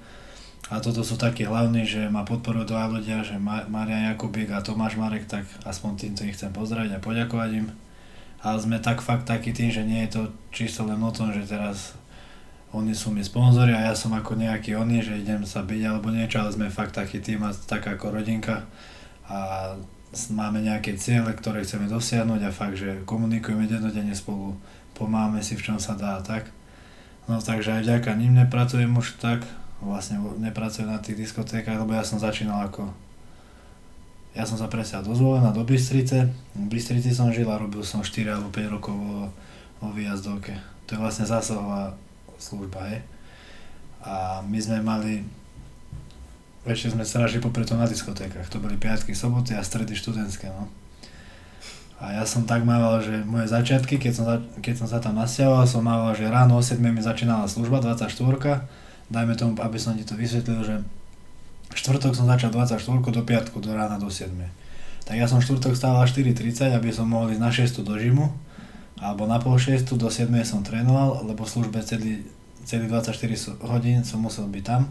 A 0.68 0.84
toto 0.84 1.00
sú 1.00 1.16
takí 1.16 1.48
hlavní, 1.48 1.88
že 1.88 2.12
ma 2.12 2.28
podporujú 2.28 2.68
dva 2.72 2.92
ľudia, 2.92 3.24
že 3.24 3.40
Ma- 3.40 3.68
Marian 3.72 4.12
Jakubík 4.12 4.52
a 4.52 4.60
Tomáš 4.60 5.00
Marek, 5.00 5.24
tak 5.28 5.48
aspoň 5.64 5.92
týmto 5.96 6.28
ich 6.28 6.36
chcem 6.36 6.52
pozdraviť 6.52 7.00
a 7.00 7.04
poďakovať 7.04 7.50
im. 7.64 7.68
Ale 8.44 8.58
sme 8.60 8.78
tak 8.80 9.00
fakt 9.00 9.28
takí 9.28 9.56
tým, 9.56 9.72
že 9.72 9.88
nie 9.88 10.04
je 10.08 10.20
to 10.20 10.22
čisto 10.52 10.84
len 10.84 11.00
o 11.00 11.12
tom, 11.12 11.32
že 11.32 11.48
teraz 11.48 11.96
oni 12.76 12.92
sú 12.92 13.16
mi 13.16 13.24
sponzori 13.24 13.72
a 13.72 13.92
ja 13.92 13.96
som 13.96 14.12
ako 14.12 14.36
nejaký 14.36 14.76
oný, 14.76 15.00
že 15.00 15.20
idem 15.20 15.48
sa 15.48 15.64
byť 15.64 15.82
alebo 15.88 16.12
niečo, 16.12 16.44
ale 16.44 16.52
sme 16.52 16.68
fakt 16.68 17.00
taký 17.00 17.24
tým 17.24 17.44
a 17.48 17.56
tak 17.56 17.88
ako 17.88 18.20
rodinka 18.20 18.68
a 19.28 19.72
máme 20.32 20.64
nejaké 20.64 20.96
ciele, 21.00 21.32
ktoré 21.32 21.64
chceme 21.64 21.88
dosiahnuť 21.88 22.42
a 22.44 22.52
fakt, 22.52 22.80
že 22.80 23.04
komunikujeme 23.08 23.68
dennodenne 23.68 24.16
spolu, 24.16 24.56
pomáhame 24.96 25.40
si 25.40 25.56
v 25.56 25.64
čom 25.64 25.80
sa 25.80 25.96
dá 25.96 26.20
a 26.20 26.24
tak. 26.24 26.52
No 27.28 27.40
takže 27.40 27.80
aj 27.80 27.84
vďaka 27.88 28.16
ním 28.20 28.36
nepracujem 28.36 28.92
už 28.92 29.20
tak, 29.20 29.44
vlastne 29.80 30.20
nepracujem 30.40 30.88
na 30.88 31.00
tých 31.00 31.28
diskotékach, 31.28 31.76
lebo 31.80 31.92
ja 31.96 32.04
som 32.04 32.20
začínal 32.20 32.68
ako 32.68 32.92
ja 34.38 34.46
som 34.46 34.54
sa 34.54 34.70
presial 34.70 35.02
do 35.02 35.18
Zvolena, 35.18 35.50
do 35.50 35.66
Bystrice. 35.66 36.30
V 36.54 36.70
Bystrici 36.70 37.10
som 37.10 37.34
žil 37.34 37.50
a 37.50 37.58
robil 37.58 37.82
som 37.82 38.06
4 38.06 38.38
alebo 38.38 38.54
5 38.54 38.70
rokov 38.70 38.94
vo, 38.94 39.34
vo 39.82 39.90
výjazdovke. 39.98 40.54
To 40.86 40.94
je 40.94 41.02
vlastne 41.02 41.26
zásahová 41.26 41.98
služba, 42.40 42.80
hej. 42.90 43.02
A 44.06 44.40
my 44.46 44.58
sme 44.62 44.80
mali 44.82 45.26
ešte 46.68 46.92
sme 46.92 47.08
strážili 47.08 47.40
popri 47.40 47.64
tom 47.64 47.80
na 47.80 47.88
diskotékach. 47.88 48.52
To 48.52 48.60
boli 48.60 48.76
piatky, 48.76 49.16
soboty 49.16 49.56
a 49.56 49.64
stredy 49.64 49.96
študentské, 49.96 50.52
no. 50.52 50.68
A 51.98 52.14
ja 52.14 52.24
som 52.30 52.46
tak 52.46 52.62
mával, 52.62 53.02
že 53.02 53.26
moje 53.26 53.50
začiatky, 53.50 53.98
keď 53.98 54.12
som, 54.14 54.26
za, 54.28 54.38
keď 54.62 54.86
som 54.86 54.88
sa 54.92 55.02
tam 55.02 55.18
nasťahoval, 55.18 55.66
som 55.66 55.82
mával, 55.82 56.14
že 56.14 56.30
ráno 56.30 56.60
o 56.60 56.62
7 56.62 56.78
mi 56.78 57.02
začínala 57.02 57.50
služba, 57.50 57.82
24 57.82 58.14
Dajme 59.08 59.34
tomu, 59.40 59.56
aby 59.64 59.80
som 59.80 59.96
ti 59.96 60.04
to 60.04 60.14
vysvetlil, 60.14 60.62
že 60.62 60.76
štvrtok 61.74 62.14
som 62.14 62.28
začal 62.28 62.52
24 62.52 62.84
do 63.02 63.22
piatku, 63.24 63.64
do 63.64 63.72
rána 63.72 63.98
do 63.98 64.12
7. 64.12 64.30
Tak 65.08 65.16
ja 65.16 65.26
som 65.26 65.40
štvrtok 65.40 65.74
stával 65.74 66.04
4.30, 66.04 66.76
aby 66.76 66.92
som 66.92 67.08
mohol 67.08 67.32
ísť 67.32 67.42
na 67.42 67.50
6 67.50 67.88
do 67.88 67.96
žimu, 67.96 68.28
alebo 68.98 69.30
na 69.30 69.38
pol 69.38 69.58
6 69.58 69.86
do 69.98 70.10
7 70.10 70.30
som 70.42 70.66
trénoval, 70.66 71.26
lebo 71.26 71.46
v 71.46 71.54
službe 71.54 71.80
celý, 71.86 72.26
celý 72.66 72.90
24 72.90 73.14
so- 73.38 73.58
hodín 73.62 74.02
som 74.02 74.22
musel 74.22 74.50
byť 74.50 74.64
tam. 74.66 74.90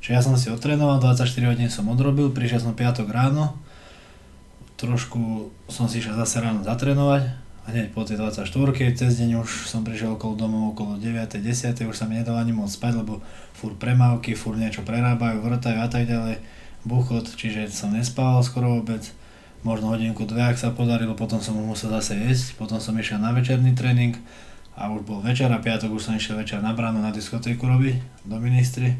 Čiže 0.00 0.12
ja 0.16 0.22
som 0.24 0.34
si 0.34 0.48
odtrénoval, 0.48 0.98
24 0.98 1.50
hodín 1.50 1.70
som 1.70 1.86
odrobil, 1.86 2.32
prišiel 2.32 2.64
som 2.64 2.74
piatok 2.74 3.06
ráno, 3.12 3.54
trošku 4.80 5.52
som 5.68 5.86
si 5.86 6.00
išiel 6.00 6.16
zase 6.16 6.40
ráno 6.40 6.64
zatrénovať 6.64 7.50
hneď 7.70 7.94
po 7.94 8.02
tej 8.02 8.18
24 8.18 8.50
cez 8.98 9.10
deň 9.20 9.46
už 9.46 9.70
som 9.70 9.86
prišiel 9.86 10.18
okolo 10.18 10.34
domov 10.34 10.74
okolo 10.74 10.98
9. 10.98 11.38
10. 11.38 11.44
už 11.86 11.96
sa 11.96 12.04
mi 12.08 12.18
nedalo 12.18 12.42
ani 12.42 12.50
moc 12.50 12.66
spať, 12.66 13.04
lebo 13.04 13.22
fur 13.54 13.76
premávky, 13.78 14.34
fur 14.34 14.58
niečo 14.58 14.82
prerábajú, 14.82 15.44
vrtajú 15.44 15.78
a 15.78 15.88
tak 15.88 16.10
ďalej, 16.10 16.42
buchot, 16.82 17.30
čiže 17.36 17.70
som 17.70 17.94
nespával 17.94 18.42
skoro 18.42 18.80
vôbec, 18.80 19.06
možno 19.60 19.92
hodinku, 19.92 20.24
dve, 20.24 20.40
ak 20.40 20.56
sa 20.56 20.72
podarilo, 20.72 21.12
potom 21.12 21.40
som 21.44 21.56
musel 21.56 21.92
zase 21.92 22.16
jesť, 22.16 22.56
potom 22.56 22.80
som 22.80 22.96
išiel 22.96 23.20
na 23.20 23.32
večerný 23.36 23.76
tréning 23.76 24.16
a 24.72 24.88
už 24.88 25.04
bol 25.04 25.20
večer 25.20 25.52
a 25.52 25.60
piatok 25.60 25.92
už 25.92 26.08
som 26.08 26.14
išiel 26.16 26.40
večer 26.40 26.64
na 26.64 26.72
bránu 26.72 27.04
na 27.04 27.12
diskotéku 27.12 27.68
robiť, 27.68 28.24
do 28.24 28.40
ministry 28.40 28.96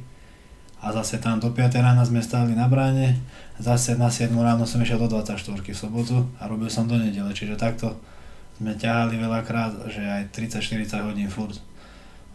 a 0.80 0.92
zase 0.96 1.20
tam 1.20 1.40
do 1.40 1.52
5 1.52 1.76
rána 1.76 2.00
sme 2.04 2.24
stáli 2.24 2.56
na 2.56 2.64
bráne, 2.64 3.16
zase 3.60 4.00
na 4.00 4.08
7 4.08 4.32
ráno 4.32 4.64
som 4.64 4.80
išiel 4.80 4.96
do 4.96 5.12
24 5.12 5.60
v 5.60 5.76
sobotu 5.76 6.24
a 6.40 6.48
robil 6.48 6.72
som 6.72 6.88
do 6.88 6.96
nedele, 6.96 7.32
čiže 7.36 7.60
takto 7.60 8.00
sme 8.56 8.76
ťahali 8.76 9.16
veľakrát, 9.20 9.88
že 9.92 10.00
aj 10.00 10.36
30-40 10.36 11.08
hodín 11.08 11.28
furt. 11.32 11.56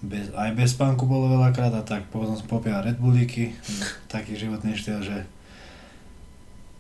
Bez, 0.06 0.30
aj 0.38 0.54
bez 0.54 0.78
spánku 0.78 1.10
bolo 1.10 1.34
veľakrát 1.34 1.74
a 1.74 1.82
tak 1.82 2.06
potom 2.14 2.38
som 2.38 2.46
popíjal 2.46 2.86
Red 2.86 3.02
Bullíky, 3.02 3.58
taký 4.14 4.38
životný 4.38 4.78
štýl, 4.78 5.02
že 5.02 5.26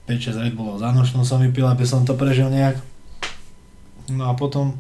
5-6 0.05 0.41
Red 0.41 0.53
Bullov 0.53 0.81
za 0.81 0.93
nočnú 0.93 1.25
som 1.25 1.41
vypil, 1.41 1.65
aby 1.65 1.85
som 1.85 2.05
to 2.05 2.13
prežil 2.13 2.49
nejak. 2.49 2.77
No 4.09 4.29
a 4.29 4.33
potom 4.37 4.77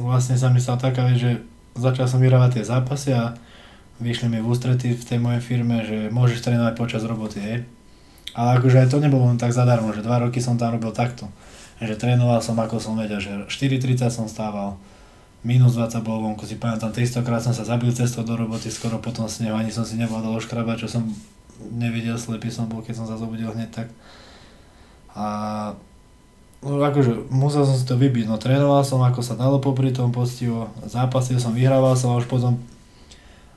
vlastne 0.00 0.40
sa 0.40 0.48
mi 0.48 0.58
stala 0.58 0.80
taká 0.80 1.04
vec, 1.06 1.20
že 1.20 1.30
začal 1.76 2.08
som 2.08 2.18
vyhrávať 2.18 2.60
tie 2.60 2.64
zápasy 2.64 3.12
a 3.12 3.36
vyšli 4.00 4.32
mi 4.32 4.40
v 4.40 4.48
ústrety 4.48 4.96
v 4.96 5.04
tej 5.04 5.18
mojej 5.20 5.44
firme, 5.44 5.84
že 5.84 6.08
môžeš 6.08 6.40
trénovať 6.40 6.74
počas 6.74 7.04
roboty, 7.04 7.38
hej. 7.38 7.58
Ale 8.32 8.56
akože 8.56 8.80
aj 8.80 8.88
to 8.88 9.02
nebolo 9.02 9.28
len 9.28 9.36
tak 9.36 9.52
zadarmo, 9.52 9.92
že 9.92 10.06
2 10.06 10.24
roky 10.24 10.40
som 10.40 10.56
tam 10.56 10.78
robil 10.78 10.94
takto 10.96 11.28
že 11.80 11.96
trénoval 11.96 12.44
som 12.44 12.60
ako 12.60 12.76
som 12.76 12.92
vedel, 12.92 13.16
že 13.24 13.32
4.30 13.48 14.12
som 14.12 14.26
stával, 14.28 14.76
minus 15.40 15.72
20 15.72 16.04
bolo 16.04 16.28
vonku, 16.28 16.44
si 16.44 16.60
pamätám, 16.60 16.92
300 16.92 17.24
krát 17.24 17.40
som 17.40 17.56
sa 17.56 17.64
zabil 17.64 17.88
cestou 17.96 18.20
do 18.20 18.36
roboty, 18.36 18.68
skoro 18.68 19.00
potom 19.00 19.24
snehu, 19.24 19.56
ani 19.56 19.72
som 19.72 19.88
si 19.88 19.96
nevládol 19.96 20.36
oškrabať, 20.36 20.84
čo 20.84 20.88
som 21.00 21.08
nevidel, 21.68 22.16
slepý 22.16 22.48
som 22.48 22.66
bol, 22.66 22.80
keď 22.80 23.02
som 23.02 23.06
sa 23.06 23.20
zobudil 23.20 23.52
hneď 23.52 23.70
tak. 23.70 23.88
A 25.12 25.26
no 26.64 26.80
akože 26.80 27.28
musel 27.32 27.64
som 27.64 27.76
si 27.76 27.84
to 27.84 27.96
vybiť, 27.96 28.28
no 28.28 28.36
trénoval 28.36 28.84
som 28.84 29.00
ako 29.00 29.20
sa 29.20 29.36
dalo 29.36 29.60
popri 29.60 29.92
tom 29.92 30.12
postivo, 30.12 30.72
zápasil 30.84 31.40
som, 31.40 31.56
vyhrával 31.56 31.96
som 31.96 32.12
a 32.12 32.20
už 32.20 32.28
potom 32.28 32.60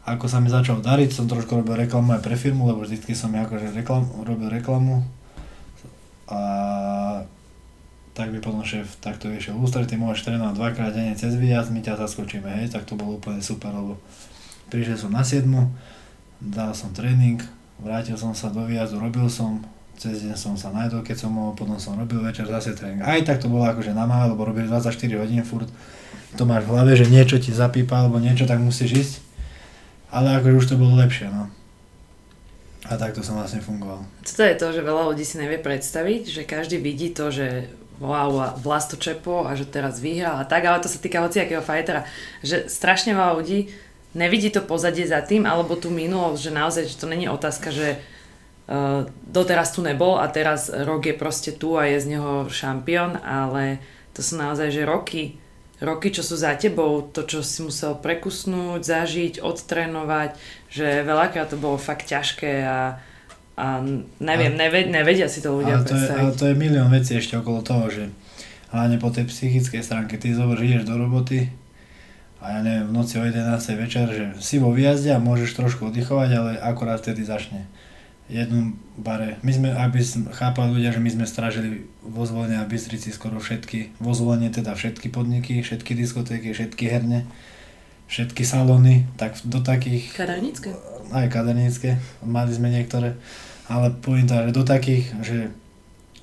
ako 0.04 0.28
sa 0.28 0.44
mi 0.44 0.52
začal 0.52 0.84
dariť, 0.84 1.16
som 1.16 1.32
trošku 1.32 1.64
robil 1.64 1.80
reklamu 1.80 2.12
aj 2.12 2.22
pre 2.28 2.36
firmu, 2.36 2.68
lebo 2.68 2.84
vždycky 2.84 3.16
som 3.16 3.32
akože 3.32 3.72
reklam, 3.72 4.04
robil 4.28 4.52
reklamu. 4.52 5.00
A 6.28 6.40
tak 8.12 8.30
by 8.36 8.44
potom 8.44 8.68
šéf 8.68 9.00
takto 9.00 9.32
vyšiel 9.32 9.56
ústretí, 9.56 9.96
môžeš 9.96 10.28
trénovať 10.28 10.60
dvakrát 10.60 10.92
denne 10.92 11.16
cez 11.16 11.40
výjazd, 11.40 11.72
my 11.72 11.80
ťa 11.80 12.04
zaskočíme, 12.04 12.52
hej, 12.52 12.68
tak 12.70 12.84
to 12.84 13.00
bolo 13.00 13.16
úplne 13.16 13.40
super, 13.40 13.72
lebo 13.72 13.96
prišiel 14.68 15.08
som 15.08 15.16
na 15.16 15.24
7, 15.24 15.48
dal 16.44 16.76
som 16.76 16.92
tréning, 16.92 17.40
vrátil 17.84 18.16
som 18.16 18.32
sa 18.32 18.48
do 18.48 18.64
výjazdu, 18.64 18.98
robil 18.98 19.28
som, 19.28 19.60
cez 20.00 20.24
deň 20.24 20.34
som 20.40 20.56
sa 20.56 20.72
najdol, 20.72 21.04
keď 21.04 21.28
som 21.28 21.36
mohol, 21.36 21.54
potom 21.54 21.76
som 21.78 22.00
robil 22.00 22.24
večer 22.24 22.48
zase 22.48 22.74
tréning. 22.74 23.04
Aj 23.04 23.20
tak 23.22 23.44
to 23.44 23.52
bolo 23.52 23.68
akože 23.68 23.92
na 23.92 24.08
máme, 24.08 24.32
lebo 24.32 24.48
robili 24.48 24.72
24 24.72 24.96
hodín 25.20 25.44
furt, 25.44 25.68
to 26.34 26.50
máš 26.50 26.66
v 26.66 26.72
hlave, 26.74 26.98
že 26.98 27.06
niečo 27.06 27.38
ti 27.38 27.54
zapípa 27.54 28.02
alebo 28.02 28.18
niečo, 28.18 28.50
tak 28.50 28.58
musíš 28.58 28.92
ísť. 28.96 29.16
Ale 30.10 30.40
akože 30.42 30.56
už 30.58 30.66
to 30.74 30.76
bolo 30.80 30.98
lepšie, 30.98 31.30
no. 31.30 31.52
A 32.90 33.00
takto 33.00 33.24
som 33.24 33.38
vlastne 33.38 33.64
fungoval. 33.64 34.04
To 34.26 34.44
je 34.44 34.56
to, 34.58 34.68
že 34.76 34.82
veľa 34.84 35.04
ľudí 35.14 35.24
si 35.24 35.40
nevie 35.40 35.62
predstaviť, 35.62 36.24
že 36.28 36.42
každý 36.44 36.82
vidí 36.82 37.14
to, 37.14 37.32
že 37.32 37.70
wow, 38.02 38.58
Vlasto 38.60 38.98
Čepo 39.00 39.46
a 39.46 39.56
že 39.56 39.70
teraz 39.70 40.02
vyhral 40.02 40.42
a 40.42 40.48
tak, 40.48 40.66
ale 40.66 40.84
to 40.84 40.90
sa 40.92 41.00
týka 41.00 41.24
hociakého 41.24 41.64
fightera, 41.64 42.04
že 42.44 42.68
strašne 42.68 43.16
veľa 43.16 43.34
ľudí 43.40 43.72
nevidí 44.14 44.50
to 44.50 44.62
pozadie 44.62 45.06
za 45.06 45.22
tým, 45.22 45.46
alebo 45.46 45.78
tú 45.78 45.90
minulosť, 45.90 46.40
že 46.40 46.52
naozaj, 46.54 46.84
že 46.90 47.00
to 47.02 47.06
není 47.10 47.26
otázka, 47.30 47.74
že 47.74 47.98
uh, 47.98 49.06
doteraz 49.28 49.74
tu 49.74 49.82
nebol 49.82 50.22
a 50.22 50.30
teraz 50.30 50.70
rok 50.70 51.06
je 51.10 51.16
proste 51.18 51.52
tu 51.54 51.76
a 51.78 51.90
je 51.90 51.98
z 52.02 52.18
neho 52.18 52.48
šampión, 52.50 53.18
ale 53.22 53.82
to 54.14 54.22
sú 54.22 54.38
naozaj, 54.38 54.70
že 54.70 54.86
roky, 54.86 55.42
roky, 55.82 56.14
čo 56.14 56.22
sú 56.22 56.38
za 56.38 56.54
tebou, 56.54 57.02
to, 57.10 57.26
čo 57.26 57.42
si 57.42 57.66
musel 57.66 57.98
prekusnúť, 57.98 58.86
zažiť, 58.86 59.34
odtrénovať, 59.42 60.38
že 60.70 61.02
veľakrát 61.02 61.50
to 61.50 61.58
bolo 61.58 61.82
fakt 61.82 62.10
ťažké 62.10 62.54
a 62.64 62.80
a 63.54 63.86
neviem, 64.18 64.58
a, 64.58 64.66
neved, 64.66 64.90
nevedia 64.90 65.30
si 65.30 65.38
to 65.38 65.54
ľudia 65.54 65.78
ale 65.78 65.86
to. 65.86 65.94
Je, 65.94 66.10
ale 66.10 66.32
to 66.34 66.46
je 66.50 66.56
milión 66.58 66.90
vecí 66.90 67.14
ešte 67.14 67.38
okolo 67.38 67.62
toho, 67.62 67.86
že 67.86 68.10
hlavne 68.74 68.98
po 68.98 69.14
tej 69.14 69.30
psychickej 69.30 69.86
stránke, 69.86 70.18
ty 70.18 70.34
zober, 70.34 70.58
ideš 70.58 70.90
do 70.90 70.98
roboty 70.98 71.54
a 72.44 72.46
ja 72.52 72.60
neviem, 72.60 72.92
v 72.92 72.96
noci 73.00 73.16
o 73.16 73.24
11. 73.24 73.40
večer, 73.80 74.06
že 74.12 74.26
si 74.44 74.60
vo 74.60 74.76
výjazde 74.76 75.16
a 75.16 75.24
môžeš 75.24 75.56
trošku 75.56 75.88
oddychovať, 75.88 76.30
ale 76.36 76.52
akorát 76.60 77.00
vtedy 77.00 77.24
začne 77.24 77.64
jednu 78.28 78.76
bare. 79.00 79.40
My 79.48 79.52
sme, 79.56 79.70
aby 79.72 80.04
chápali 80.36 80.76
ľudia, 80.76 80.92
že 80.92 81.00
my 81.00 81.08
sme 81.08 81.26
strážili 81.26 81.88
vo 82.04 82.28
zvolenie 82.28 82.60
a 82.60 82.68
Bystrici 82.68 83.16
skoro 83.16 83.40
všetky, 83.40 83.96
vo 84.04 84.12
zvolenie 84.12 84.52
teda 84.52 84.76
všetky 84.76 85.08
podniky, 85.08 85.64
všetky 85.64 85.96
diskotéky, 85.96 86.52
všetky 86.52 86.84
herne, 86.92 87.24
všetky 88.12 88.44
salóny, 88.44 89.08
tak 89.16 89.40
do 89.48 89.64
takých... 89.64 90.12
Kadernícke? 90.12 90.76
Aj 91.16 91.28
kadernícke, 91.32 91.96
mali 92.28 92.52
sme 92.52 92.68
niektoré 92.68 93.16
ale 93.68 93.96
pointa, 93.96 94.44
že 94.44 94.52
do 94.52 94.64
takých, 94.64 95.06
že 95.24 95.38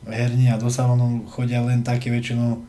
herní 0.05 0.53
a 0.53 0.61
do 0.61 0.69
salónov 0.69 1.29
chodia 1.33 1.65
len 1.65 1.81
takí 1.81 2.13
väčšinou, 2.13 2.61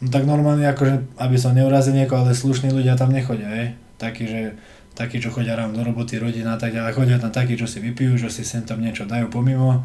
no 0.00 0.08
tak 0.08 0.24
normálne 0.24 0.64
akože, 0.68 1.20
aby 1.20 1.36
som 1.36 1.52
neurazil 1.52 1.92
niekoho, 1.92 2.24
ale 2.24 2.32
slušní 2.32 2.72
ľudia 2.72 2.96
tam 2.96 3.12
nechodia, 3.12 3.48
je. 3.52 3.66
Takí, 4.00 4.24
že 4.24 4.40
takí, 4.96 5.20
čo 5.20 5.32
chodia 5.32 5.56
ráno 5.56 5.76
do 5.76 5.84
roboty, 5.84 6.20
rodina 6.20 6.56
a 6.56 6.60
tak 6.60 6.76
ďalej, 6.76 6.96
chodia 6.96 7.16
tam 7.20 7.32
takí, 7.32 7.56
čo 7.56 7.64
si 7.64 7.80
vypijú, 7.80 8.20
že 8.20 8.28
si 8.28 8.44
sem 8.44 8.64
tam 8.64 8.80
niečo 8.84 9.08
dajú 9.08 9.32
pomimo, 9.32 9.84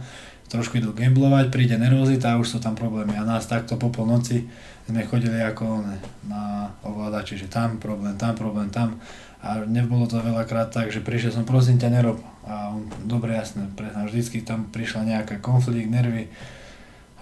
trošku 0.51 0.79
idú 0.79 0.91
gamblovať, 0.91 1.51
príde 1.51 1.75
nervozita 1.79 2.35
a 2.35 2.39
už 2.39 2.47
sú 2.47 2.57
tam 2.59 2.75
problémy. 2.75 3.15
A 3.17 3.27
nás 3.27 3.47
takto 3.47 3.79
po 3.79 3.89
polnoci 3.89 4.45
sme 4.85 5.01
chodili 5.07 5.41
ako 5.41 5.81
ne, 5.81 5.97
na 6.29 6.69
ovládači, 6.85 7.39
že 7.39 7.49
tam 7.49 7.81
problém, 7.81 8.13
tam 8.19 8.37
problém, 8.37 8.69
tam. 8.69 9.01
A 9.45 9.61
nebolo 9.65 10.09
to 10.09 10.21
veľakrát 10.21 10.73
tak, 10.73 10.89
že 10.89 11.05
prišiel 11.05 11.33
som, 11.33 11.45
prosím 11.45 11.77
ťa, 11.77 11.89
nerob. 11.89 12.17
A 12.45 12.73
on, 12.73 12.85
dobre, 13.05 13.33
jasné, 13.33 13.65
presne, 13.73 14.05
vždycky 14.05 14.41
tam 14.45 14.69
prišla 14.69 15.05
nejaká 15.05 15.41
konflikt, 15.41 15.89
nervy 15.89 16.29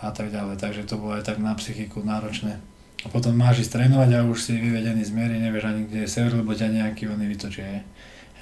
a 0.04 0.12
tak 0.12 0.32
ďalej. 0.32 0.60
Takže 0.60 0.88
to 0.88 1.00
bolo 1.00 1.16
aj 1.16 1.24
tak 1.24 1.40
na 1.40 1.56
psychiku 1.56 2.04
náročné. 2.04 2.60
A 3.04 3.12
potom 3.12 3.36
máš 3.36 3.68
ísť 3.68 3.84
trénovať 3.84 4.10
a 4.16 4.20
už 4.24 4.40
si 4.40 4.56
vyvedený 4.56 5.04
z 5.04 5.12
miery, 5.12 5.36
nevieš 5.44 5.68
ani 5.68 5.82
kde 5.92 6.08
je 6.08 6.10
sever, 6.10 6.40
lebo 6.40 6.56
ťa 6.56 6.72
nejaký 6.72 7.12
vytočí. 7.12 7.60
Je. 7.60 7.84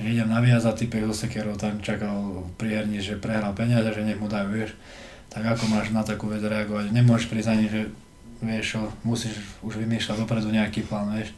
Idem 0.01 0.29
na 0.29 0.41
viaza, 0.41 0.73
typek 0.73 1.05
zo 1.09 1.13
sekerov 1.13 1.61
tam 1.61 1.77
čakal 1.81 2.45
pri 2.57 2.81
herni, 2.81 3.01
že 3.01 3.21
prehral 3.21 3.53
peniaze, 3.53 3.85
že 3.93 4.01
nech 4.01 4.17
mu 4.17 4.25
dajú, 4.29 4.49
vieš. 4.49 4.73
Tak 5.29 5.45
ako 5.45 5.69
máš 5.69 5.93
na 5.93 6.01
takú 6.01 6.29
vec 6.29 6.41
reagovať? 6.41 6.89
Nemôžeš 6.89 7.29
prísť 7.29 7.49
ani, 7.53 7.65
že 7.69 7.81
vieš 8.41 8.77
čo, 8.77 8.79
musíš 9.05 9.37
už 9.61 9.77
vymýšľať 9.77 10.17
dopredu 10.25 10.49
nejaký 10.49 10.85
plán, 10.89 11.13
vieš. 11.13 11.33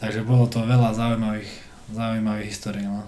Takže 0.00 0.24
bolo 0.24 0.48
to 0.48 0.64
veľa 0.64 0.92
zaujímavých, 0.96 1.52
zaujímavých 1.92 2.48
histórií. 2.48 2.84
No. 2.84 3.04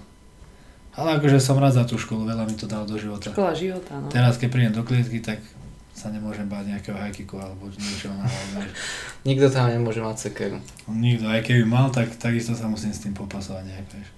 Ale 0.97 1.21
akože 1.21 1.41
som 1.41 1.61
rád 1.61 1.81
za 1.81 1.85
tú 1.89 1.97
školu, 1.97 2.29
veľa 2.29 2.45
mi 2.45 2.57
to 2.57 2.69
dalo 2.69 2.85
do 2.85 2.97
života. 3.01 3.33
Škola 3.33 3.53
života, 3.57 3.93
no. 3.97 4.09
Teraz 4.13 4.37
keď 4.37 4.49
prídem 4.53 4.75
do 4.77 4.85
klietky, 4.85 5.21
tak 5.21 5.41
sa 5.99 6.15
nemôžem 6.15 6.47
báť 6.47 6.71
nejakého 6.71 6.95
hajkiku 6.95 7.43
alebo 7.43 7.67
niečo 7.75 8.15
na 8.15 8.23
Nikto 9.29 9.51
tam 9.51 9.67
nemôže 9.67 9.99
mať 9.99 10.31
sekeru. 10.31 10.63
Nikto, 10.87 11.27
aj 11.27 11.43
keby 11.43 11.67
mal, 11.67 11.91
tak 11.91 12.15
takisto 12.15 12.55
sa 12.55 12.71
musím 12.71 12.95
s 12.95 13.03
tým 13.03 13.19
popasovať 13.19 13.67
nejak, 13.67 13.87
vieš. 13.91 14.09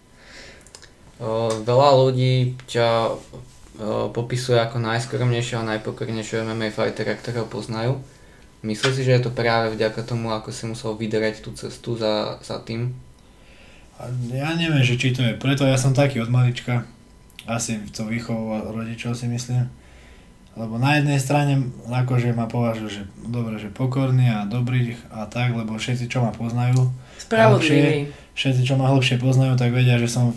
O, 1.17 1.49
veľa 1.65 1.91
ľudí 1.97 2.61
ťa 2.69 2.89
o, 3.09 3.17
popisuje 4.13 4.61
ako 4.61 4.77
najskromnejšieho 4.85 5.65
a 5.65 5.71
najpokornejšieho 5.77 6.45
MMA 6.45 6.69
fightera, 6.69 7.17
ktorého 7.17 7.49
poznajú. 7.49 7.97
Myslíš 8.61 9.01
si, 9.01 9.03
že 9.09 9.17
je 9.17 9.25
to 9.25 9.33
práve 9.33 9.73
vďaka 9.73 10.05
tomu, 10.05 10.37
ako 10.37 10.53
si 10.53 10.69
musel 10.69 10.93
vyderať 10.93 11.41
tú 11.41 11.57
cestu 11.57 11.97
za, 11.97 12.37
za 12.45 12.61
tým? 12.61 12.93
Ja 14.29 14.53
neviem, 14.53 14.85
že 14.85 15.01
či 15.01 15.17
to 15.17 15.25
je 15.25 15.33
preto, 15.33 15.65
ja 15.65 15.81
som 15.81 15.97
taký 15.97 16.21
od 16.21 16.29
malička, 16.29 16.85
asi 17.49 17.81
to 17.89 18.05
výchovou 18.05 18.69
rodičov 18.69 19.17
si 19.17 19.29
myslím. 19.29 19.80
Lebo 20.59 20.77
na 20.77 20.99
jednej 20.99 21.23
strane 21.23 21.71
akože 21.87 22.35
ma 22.35 22.51
považujú, 22.51 22.89
že 22.91 23.03
dobre, 23.23 23.57
že 23.57 23.71
pokorný 23.71 24.29
a 24.29 24.45
dobrý 24.45 24.99
a 25.09 25.25
tak, 25.31 25.55
lebo 25.55 25.79
všetci, 25.79 26.11
čo 26.11 26.27
ma 26.27 26.35
poznajú, 26.35 26.91
hlbšie, 27.55 28.11
všetci, 28.35 28.63
čo 28.67 28.75
ma 28.75 28.91
hlbšie 28.91 29.17
poznajú, 29.23 29.55
tak 29.55 29.71
vedia, 29.71 29.97
že 29.97 30.11
som, 30.11 30.35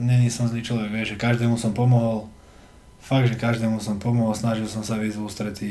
není 0.00 0.32
som 0.32 0.48
zlý 0.48 0.64
človek, 0.64 0.88
vieš, 0.88 1.14
že 1.14 1.20
každému 1.20 1.60
som 1.60 1.76
pomohol, 1.76 2.24
fakt, 3.04 3.28
že 3.28 3.36
každému 3.36 3.84
som 3.84 4.00
pomohol, 4.00 4.32
snažil 4.32 4.64
som 4.64 4.80
sa 4.80 4.96
vyjsť 4.96 5.18
v 5.20 5.24
ústretí 5.28 5.70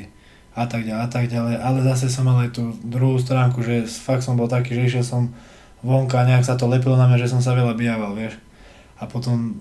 a 0.53 0.69
tak 0.69 0.85
ďalej 0.85 1.01
a 1.01 1.07
tak 1.09 1.25
ďalej, 1.29 1.55
ale 1.57 1.77
zase 1.81 2.13
som 2.13 2.29
mal 2.29 2.45
aj 2.45 2.53
tú 2.53 2.77
druhú 2.85 3.17
stránku, 3.17 3.65
že 3.65 3.89
fakt 3.89 4.21
som 4.21 4.37
bol 4.37 4.45
taký, 4.45 4.77
že 4.77 4.85
išiel 4.85 5.05
som 5.05 5.21
vonka 5.81 6.21
a 6.21 6.27
nejak 6.27 6.45
sa 6.45 6.53
to 6.59 6.69
lepilo 6.69 6.93
na 6.93 7.09
mňa, 7.09 7.25
že 7.25 7.31
som 7.31 7.41
sa 7.41 7.57
veľa 7.57 7.73
bijával, 7.73 8.13
vieš. 8.13 8.37
A 8.99 9.07
potom 9.07 9.55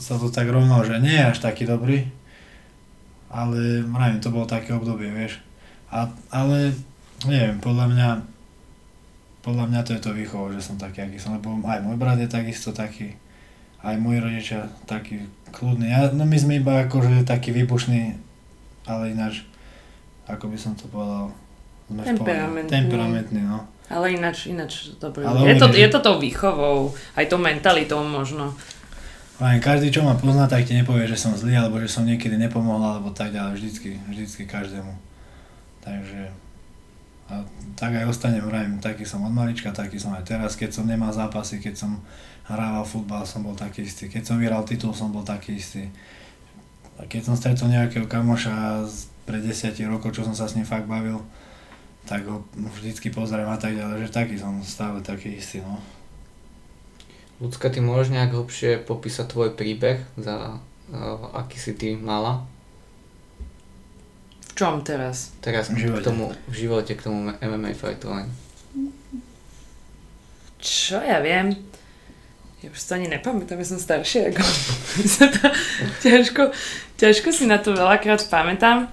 sa 0.00 0.16
to 0.16 0.32
tak 0.32 0.48
rovnalo, 0.48 0.82
že 0.82 0.98
nie 0.98 1.12
je 1.12 1.28
až 1.30 1.38
taký 1.44 1.68
dobrý, 1.68 2.08
ale 3.32 3.80
mravím, 3.82 4.20
to 4.20 4.28
bolo 4.28 4.44
také 4.44 4.76
obdobie, 4.76 5.08
vieš. 5.08 5.40
A, 5.88 6.08
ale 6.28 6.76
Neviem, 7.26 7.62
podľa 7.62 7.86
mňa 7.90 8.08
podľa 9.42 9.64
mňa 9.74 9.80
to 9.82 9.90
je 9.98 10.02
to 10.02 10.10
výchovo, 10.14 10.54
že 10.54 10.62
som 10.62 10.78
taký, 10.78 11.02
aký 11.02 11.18
som, 11.18 11.34
lebo 11.34 11.50
aj 11.66 11.82
môj 11.82 11.98
brat 11.98 12.18
je 12.18 12.30
takisto 12.30 12.70
taký, 12.70 13.18
aj 13.82 13.98
moji 13.98 14.22
rodičia 14.22 14.70
taký 14.86 15.26
kľudný. 15.50 15.90
Ja, 15.90 16.14
no 16.14 16.22
my 16.22 16.38
sme 16.38 16.62
iba 16.62 16.86
akože 16.86 17.26
taký 17.26 17.50
výbušný, 17.50 18.14
ale 18.86 19.10
ináč, 19.10 19.42
ako 20.30 20.46
by 20.46 20.58
som 20.58 20.78
to 20.78 20.86
povedal, 20.86 21.34
sme. 21.90 22.06
Temperamentný. 22.06 22.70
Temperamentný, 22.70 23.42
no. 23.42 23.66
Ale 23.90 24.14
ináč, 24.14 24.46
ináč, 24.46 24.94
dobre. 25.02 25.26
Ale 25.26 25.42
je, 25.42 25.54
to, 25.58 25.66
je 25.74 25.88
to 25.90 25.98
tou 25.98 26.16
výchovou, 26.22 26.94
aj 27.18 27.26
tou 27.26 27.42
mentalitou 27.42 27.98
možno. 28.06 28.54
Len 29.42 29.58
každý, 29.58 29.90
čo 29.90 30.06
ma 30.06 30.14
pozná, 30.14 30.46
tak 30.46 30.70
ti 30.70 30.78
nepovie, 30.78 31.10
že 31.10 31.18
som 31.18 31.34
zlý, 31.34 31.58
alebo 31.58 31.82
že 31.82 31.90
som 31.90 32.06
niekedy 32.06 32.38
nepomohol, 32.38 32.78
alebo 32.78 33.10
tak 33.10 33.34
ďalej, 33.34 33.58
vždycky, 33.58 33.98
vždycky 34.06 34.46
každému. 34.46 34.94
Takže, 35.82 36.30
a 37.26 37.42
tak 37.74 37.98
aj 37.98 38.06
ostanem, 38.06 38.38
vrajím, 38.38 38.78
taký 38.78 39.02
som 39.02 39.18
od 39.26 39.34
malička, 39.34 39.74
taký 39.74 39.98
som 39.98 40.14
aj 40.14 40.30
teraz, 40.30 40.54
keď 40.54 40.78
som 40.78 40.86
nemal 40.86 41.10
zápasy, 41.10 41.58
keď 41.58 41.74
som 41.74 41.98
hrával 42.46 42.86
futbal, 42.86 43.26
som 43.26 43.42
bol 43.42 43.58
taký 43.58 43.82
istý, 43.82 44.06
keď 44.06 44.22
som 44.30 44.38
vyhral 44.38 44.62
titul, 44.62 44.94
som 44.94 45.10
bol 45.10 45.26
taký 45.26 45.58
istý. 45.58 45.90
A 47.02 47.10
keď 47.10 47.26
som 47.26 47.34
stretol 47.34 47.66
nejakého 47.66 48.06
kamoša 48.06 48.86
pred 49.26 49.42
10 49.42 49.74
rokov, 49.90 50.14
čo 50.14 50.22
som 50.22 50.38
sa 50.38 50.46
s 50.46 50.54
ním 50.54 50.70
fakt 50.70 50.86
bavil, 50.86 51.18
tak 52.06 52.30
ho 52.30 52.46
vždycky 52.78 53.10
pozriem 53.10 53.50
a 53.50 53.58
tak 53.58 53.74
ďalej, 53.74 54.06
že 54.06 54.14
taký 54.14 54.38
som 54.38 54.62
stále 54.62 55.02
taký 55.02 55.34
istý, 55.34 55.66
no. 55.66 55.82
Ľudská, 57.42 57.74
ty 57.74 57.82
môžeš 57.82 58.14
nejak 58.14 58.38
hlbšie 58.38 58.86
popísať 58.86 59.34
tvoj 59.34 59.50
príbeh, 59.58 59.98
za 60.14 60.62
uh, 60.94 61.34
aký 61.34 61.58
si 61.58 61.74
ty 61.74 61.98
mala 61.98 62.46
V 64.46 64.54
čom 64.54 64.78
teraz? 64.86 65.34
teraz 65.42 65.66
V 65.66 65.74
k 65.74 65.90
živote. 65.90 66.06
tomu, 66.06 66.30
v 66.46 66.54
živote 66.54 66.94
k 66.94 67.02
tomu 67.02 67.34
MMA 67.42 67.74
fightovaniu? 67.74 68.30
Čo 70.62 71.02
ja 71.02 71.18
viem? 71.18 71.58
Ja 72.62 72.70
už 72.70 72.78
to 72.78 72.94
ani 72.94 73.10
nepamätám, 73.10 73.58
ja 73.58 73.66
som 73.66 73.82
staršia 73.82 74.30
ako 74.30 74.42
ťažko, 76.06 76.42
ťažko 76.94 77.28
si 77.34 77.50
na 77.50 77.58
to 77.58 77.74
veľakrát 77.74 78.22
pamätám 78.30 78.86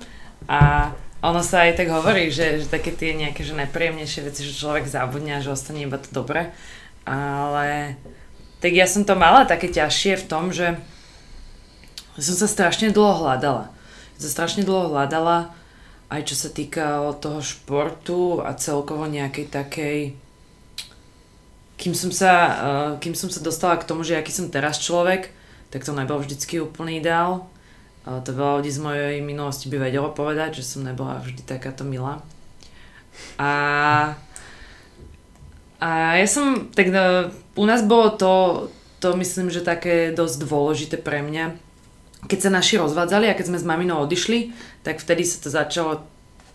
a 0.50 0.90
ono 1.22 1.46
sa 1.46 1.70
aj 1.70 1.78
tak 1.78 1.94
hovorí, 1.94 2.34
že, 2.34 2.66
že 2.66 2.68
také 2.72 2.90
tie 2.90 3.14
nejaké 3.14 3.46
že 3.46 3.54
najpríjemnejšie 3.54 4.26
veci, 4.26 4.42
že 4.42 4.58
človek 4.58 4.90
zabudne 4.90 5.38
a 5.38 5.44
že 5.46 5.54
ostane 5.54 5.86
iba 5.86 6.02
to 6.02 6.10
dobré, 6.10 6.50
ale 7.06 7.94
tak 8.60 8.72
ja 8.76 8.86
som 8.86 9.08
to 9.08 9.16
mala 9.16 9.48
také 9.48 9.72
ťažšie 9.72 10.24
v 10.24 10.28
tom, 10.28 10.52
že 10.52 10.76
som 12.20 12.36
sa 12.36 12.48
strašne 12.52 12.92
dlho 12.92 13.24
hľadala. 13.24 13.72
Som 14.20 14.22
sa 14.28 14.32
strašne 14.44 14.68
dlho 14.68 14.92
hľadala 14.92 15.56
aj 16.10 16.26
čo 16.26 16.36
sa 16.36 16.50
týka 16.50 17.06
toho 17.22 17.40
športu 17.40 18.42
a 18.42 18.58
celkovo 18.58 19.06
nejakej 19.06 19.48
takej 19.54 20.00
kým 21.80 21.96
som 21.96 22.12
sa, 22.12 22.34
uh, 22.36 22.92
kým 23.00 23.16
som 23.16 23.32
sa 23.32 23.40
dostala 23.40 23.80
k 23.80 23.88
tomu, 23.88 24.04
že 24.04 24.20
aký 24.20 24.36
som 24.36 24.52
teraz 24.52 24.84
človek, 24.84 25.32
tak 25.72 25.88
to 25.88 25.96
nebol 25.96 26.20
vždycky 26.20 26.60
úplný 26.60 27.00
ideál. 27.00 27.48
Uh, 28.04 28.20
to 28.20 28.36
veľa 28.36 28.60
ľudí 28.60 28.68
z 28.68 28.84
mojej 28.84 29.18
minulosti 29.24 29.72
by 29.72 29.88
vedelo 29.88 30.12
povedať, 30.12 30.60
že 30.60 30.68
som 30.68 30.84
nebola 30.84 31.24
vždy 31.24 31.40
takáto 31.48 31.88
milá. 31.88 32.20
A, 33.40 33.52
a 35.80 36.20
ja 36.20 36.28
som, 36.28 36.68
tak 36.76 36.92
no, 36.92 37.32
u 37.60 37.64
nás 37.68 37.84
bolo 37.84 38.16
to, 38.16 38.34
to 39.04 39.20
myslím, 39.20 39.52
že 39.52 39.60
také 39.60 40.16
dosť 40.16 40.48
dôležité 40.48 40.96
pre 40.96 41.20
mňa. 41.20 41.60
Keď 42.32 42.40
sa 42.48 42.52
naši 42.52 42.80
rozvádzali 42.80 43.28
a 43.28 43.36
keď 43.36 43.52
sme 43.52 43.60
s 43.60 43.68
maminou 43.68 44.04
odišli, 44.08 44.56
tak 44.84 45.04
vtedy 45.04 45.28
sa 45.28 45.44
to 45.44 45.52
začalo 45.52 45.92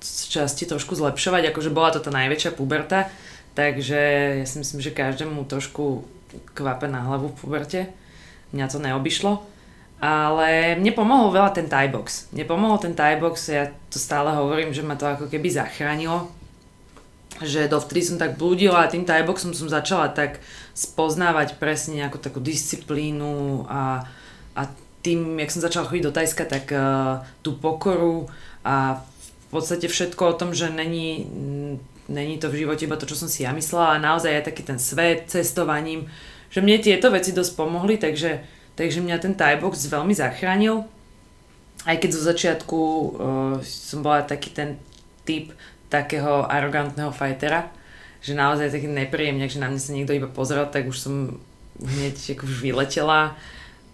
z 0.00 0.40
časti 0.40 0.64
trošku 0.68 0.96
zlepšovať, 0.96 1.52
akože 1.52 1.72
bola 1.72 1.92
to 1.92 2.00
tá 2.00 2.12
najväčšia 2.12 2.52
puberta, 2.52 3.08
takže 3.56 4.00
ja 4.40 4.46
si 4.48 4.60
myslím, 4.60 4.84
že 4.84 4.92
každému 4.92 5.48
trošku 5.48 6.04
kvape 6.52 6.88
na 6.88 7.04
hlavu 7.08 7.32
v 7.32 7.38
puberte. 7.40 7.80
Mňa 8.52 8.66
to 8.68 8.78
neobyšlo. 8.80 9.32
Ale 10.04 10.76
mne 10.76 10.92
pomohol 10.92 11.32
veľa 11.32 11.56
ten 11.56 11.64
Thai 11.64 11.88
box. 11.88 12.28
Mne 12.36 12.44
pomohol 12.44 12.76
ten 12.76 12.92
Thai 12.92 13.16
box, 13.16 13.48
ja 13.48 13.72
to 13.88 13.96
stále 13.96 14.28
hovorím, 14.36 14.76
že 14.76 14.84
ma 14.84 15.00
to 15.00 15.08
ako 15.08 15.32
keby 15.32 15.48
zachránilo. 15.48 16.28
Že 17.42 17.66
dovtedy 17.66 18.00
som 18.06 18.16
tak 18.20 18.38
blúdila 18.38 18.86
a 18.86 18.90
tým 18.90 19.02
Thai 19.02 19.26
boxom 19.26 19.50
som 19.50 19.66
začala 19.66 20.12
tak 20.14 20.38
spoznávať 20.70 21.58
presne 21.58 21.98
nejakú 21.98 22.22
takú 22.22 22.38
disciplínu 22.38 23.66
a, 23.66 24.06
a 24.54 24.62
tým, 25.02 25.42
jak 25.42 25.50
som 25.50 25.60
začala 25.66 25.90
chodiť 25.90 26.04
do 26.06 26.14
Tajska, 26.14 26.44
tak 26.46 26.70
uh, 26.70 27.26
tú 27.42 27.58
pokoru 27.58 28.30
a 28.62 29.02
v 29.02 29.48
podstate 29.50 29.90
všetko 29.90 30.22
o 30.30 30.38
tom, 30.38 30.50
že 30.54 30.70
není, 30.72 31.28
není 32.08 32.38
to 32.38 32.48
v 32.50 32.64
živote 32.64 32.86
iba 32.86 32.96
to, 32.96 33.06
čo 33.06 33.18
som 33.18 33.28
si 33.28 33.44
ja 33.44 33.52
myslela, 33.52 33.94
a 33.94 34.02
naozaj 34.02 34.30
aj 34.40 34.44
taký 34.50 34.62
ten 34.62 34.78
svet, 34.78 35.30
cestovaním, 35.30 36.08
že 36.50 36.62
mne 36.62 36.80
tieto 36.80 37.10
veci 37.10 37.34
dosť 37.36 37.52
pomohli, 37.54 37.98
takže, 37.98 38.42
takže 38.78 39.04
mňa 39.04 39.16
ten 39.18 39.34
Thai 39.34 39.60
box 39.60 39.90
veľmi 39.90 40.14
zachránil. 40.14 40.86
Aj 41.84 41.96
keď 42.00 42.10
zo 42.14 42.22
začiatku 42.24 42.78
uh, 42.78 43.06
som 43.60 44.00
bola 44.00 44.24
taký 44.24 44.54
ten 44.54 44.80
typ 45.28 45.52
takého 45.88 46.46
arogantného 46.46 47.12
fightera, 47.14 47.70
že 48.24 48.32
naozaj 48.32 48.72
taký 48.72 48.88
nepríjemne, 48.88 49.46
že 49.48 49.60
na 49.60 49.68
mňa 49.68 49.80
sa 49.80 49.92
niekto 49.92 50.16
iba 50.16 50.28
pozrel, 50.28 50.64
tak 50.68 50.88
už 50.88 50.96
som 50.96 51.14
hneď 51.80 52.38
ako 52.38 52.44
vyletela 52.46 53.36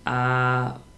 a 0.04 0.16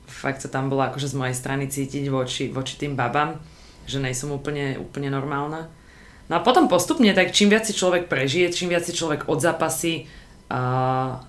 fakt 0.06 0.44
to 0.44 0.48
tam 0.52 0.68
bolo 0.68 0.84
akože 0.84 1.10
z 1.10 1.18
mojej 1.18 1.36
strany 1.36 1.64
cítiť 1.66 2.04
voči, 2.12 2.52
voči 2.52 2.76
tým 2.76 2.94
babám, 2.94 3.40
že 3.88 3.98
nejsom 3.98 4.36
úplne, 4.36 4.76
úplne 4.78 5.08
normálna. 5.08 5.72
No 6.30 6.38
a 6.38 6.44
potom 6.44 6.70
postupne, 6.70 7.10
tak 7.16 7.34
čím 7.34 7.50
viac 7.50 7.66
si 7.66 7.74
človek 7.74 8.06
prežije, 8.06 8.54
čím 8.54 8.70
viac 8.70 8.84
si 8.86 8.94
človek 8.94 9.26
odzapasí, 9.26 10.06
a, 10.52 11.24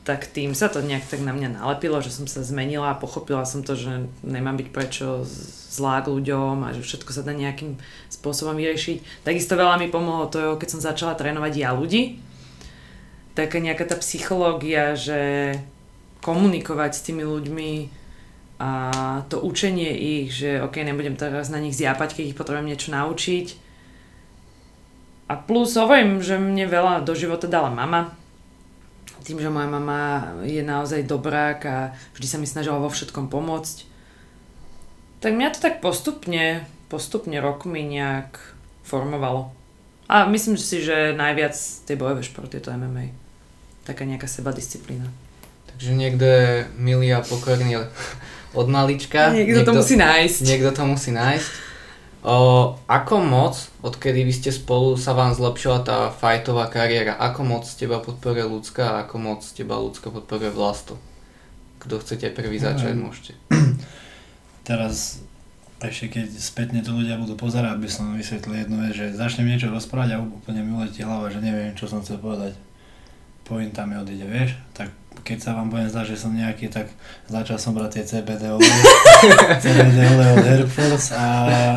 tak 0.00 0.32
tým 0.32 0.56
sa 0.56 0.72
to 0.72 0.80
nejak 0.80 1.04
tak 1.04 1.20
na 1.20 1.36
mňa 1.36 1.60
nalepilo, 1.60 2.00
že 2.00 2.08
som 2.08 2.24
sa 2.24 2.40
zmenila 2.40 2.96
a 2.96 3.00
pochopila 3.00 3.44
som 3.44 3.60
to, 3.60 3.76
že 3.76 4.08
nemám 4.24 4.56
byť 4.56 4.68
prečo 4.72 5.22
zlá 5.70 6.00
k 6.00 6.10
ľuďom 6.10 6.64
a 6.64 6.72
že 6.72 6.80
všetko 6.80 7.10
sa 7.12 7.22
dá 7.22 7.36
nejakým 7.36 7.76
spôsobom 8.08 8.56
vyriešiť. 8.56 9.22
Takisto 9.22 9.60
veľa 9.60 9.76
mi 9.76 9.92
pomohlo 9.92 10.32
to, 10.32 10.56
keď 10.56 10.68
som 10.72 10.80
začala 10.80 11.14
trénovať 11.14 11.52
ja 11.52 11.76
ľudí. 11.76 12.16
Taká 13.36 13.60
nejaká 13.60 13.86
tá 13.86 13.96
psychológia, 14.00 14.96
že 14.96 15.54
komunikovať 16.24 16.90
s 16.96 17.04
tými 17.04 17.24
ľuďmi 17.24 17.72
a 18.60 18.70
to 19.32 19.40
učenie 19.40 19.88
ich, 20.20 20.36
že 20.36 20.60
ok, 20.60 20.84
nebudem 20.84 21.16
teraz 21.16 21.48
na 21.48 21.56
nich 21.60 21.72
zjapať, 21.76 22.12
keď 22.12 22.24
ich 22.28 22.36
potrebujem 22.36 22.68
niečo 22.68 22.92
naučiť. 22.92 23.46
A 25.32 25.38
plus 25.38 25.78
hovorím, 25.80 26.20
že 26.20 26.36
mne 26.36 26.68
veľa 26.68 27.06
do 27.06 27.16
života 27.16 27.48
dala 27.48 27.72
mama. 27.72 28.19
Tým, 29.30 29.38
že 29.38 29.46
moja 29.46 29.70
mama 29.70 30.34
je 30.42 30.58
naozaj 30.58 31.06
dobrák 31.06 31.58
a 31.62 31.94
vždy 32.18 32.26
sa 32.26 32.42
mi 32.42 32.50
snažila 32.50 32.82
vo 32.82 32.90
všetkom 32.90 33.30
pomôcť. 33.30 33.86
Tak 35.22 35.38
mňa 35.38 35.54
to 35.54 35.62
tak 35.62 35.78
postupne, 35.78 36.66
postupne 36.90 37.38
rokmi 37.38 37.86
nejak 37.86 38.42
formovalo. 38.82 39.54
A 40.10 40.26
myslím 40.26 40.58
si, 40.58 40.82
že 40.82 41.14
najviac 41.14 41.54
tej 41.86 41.94
bojové 41.94 42.26
športy 42.26 42.58
je 42.58 42.66
to 42.66 42.74
MMA. 42.74 43.14
Taká 43.86 44.02
nejaká 44.02 44.26
sebadisciplína. 44.26 45.06
Takže 45.70 45.94
niekto 45.94 46.26
je 46.26 46.66
milý 46.74 47.14
a 47.14 47.22
pokorný 47.22 47.78
od 48.58 48.66
malička. 48.66 49.30
Niekto, 49.30 49.62
to 49.62 49.78
musí 49.78 49.94
nájsť. 49.94 50.42
Niekto 50.42 50.74
to 50.74 50.82
musí 50.90 51.14
nájsť. 51.14 51.69
O, 52.20 52.36
ako 52.84 53.16
moc, 53.18 53.56
odkedy 53.80 54.22
vy 54.22 54.30
ste 54.30 54.50
spolu, 54.50 54.94
sa 54.94 55.12
vám 55.12 55.32
zlepšila 55.32 55.80
tá 55.80 55.98
fajtová 56.10 56.68
kariéra? 56.68 57.16
Ako 57.16 57.40
moc 57.42 57.64
teba 57.64 57.96
podporuje 57.96 58.44
ľudská 58.44 58.84
a 58.86 58.98
ako 59.02 59.16
moc 59.16 59.40
teba 59.42 59.80
ľudská 59.80 60.12
podporuje 60.12 60.50
vlasto? 60.50 61.00
Kto 61.80 61.96
chcete 61.96 62.28
prvý 62.30 62.60
začať, 62.60 62.92
Mhm. 62.92 63.00
môžete. 63.00 63.32
Teraz 64.68 65.24
ešte 65.80 66.12
keď 66.12 66.28
spätne 66.30 66.84
to 66.84 66.92
ľudia 66.92 67.16
budú 67.16 67.40
pozerať, 67.40 67.72
aby 67.72 67.88
som 67.88 68.12
vysvetlil 68.12 68.68
jednu 68.68 68.76
vec, 68.78 68.92
že 68.92 69.16
začnem 69.16 69.48
niečo 69.48 69.72
rozprávať 69.72 70.12
a 70.12 70.20
úplne 70.20 70.60
mi 70.60 70.76
uletí 70.76 71.00
hlava, 71.00 71.32
že 71.32 71.40
neviem, 71.40 71.72
čo 71.72 71.88
som 71.88 72.04
chcel 72.04 72.20
povedať. 72.20 72.52
Pointa 73.42 73.88
mi 73.88 73.96
odíde, 73.96 74.28
vieš? 74.28 74.60
Tak 74.76 74.92
keď 75.20 75.38
sa 75.38 75.50
vám 75.52 75.68
budem 75.68 75.86
zdať, 75.86 76.06
že 76.08 76.16
som 76.16 76.32
nejaký, 76.32 76.66
tak 76.66 76.90
začal 77.26 77.54
som 77.54 77.72
brať 77.72 78.00
tie 78.00 78.04
CBD 78.08 78.48
oleje, 78.48 78.82
CBD 79.62 79.98
oleje 80.08 80.32
od 80.32 80.44
Herbforce 80.44 81.12
a 81.12 81.26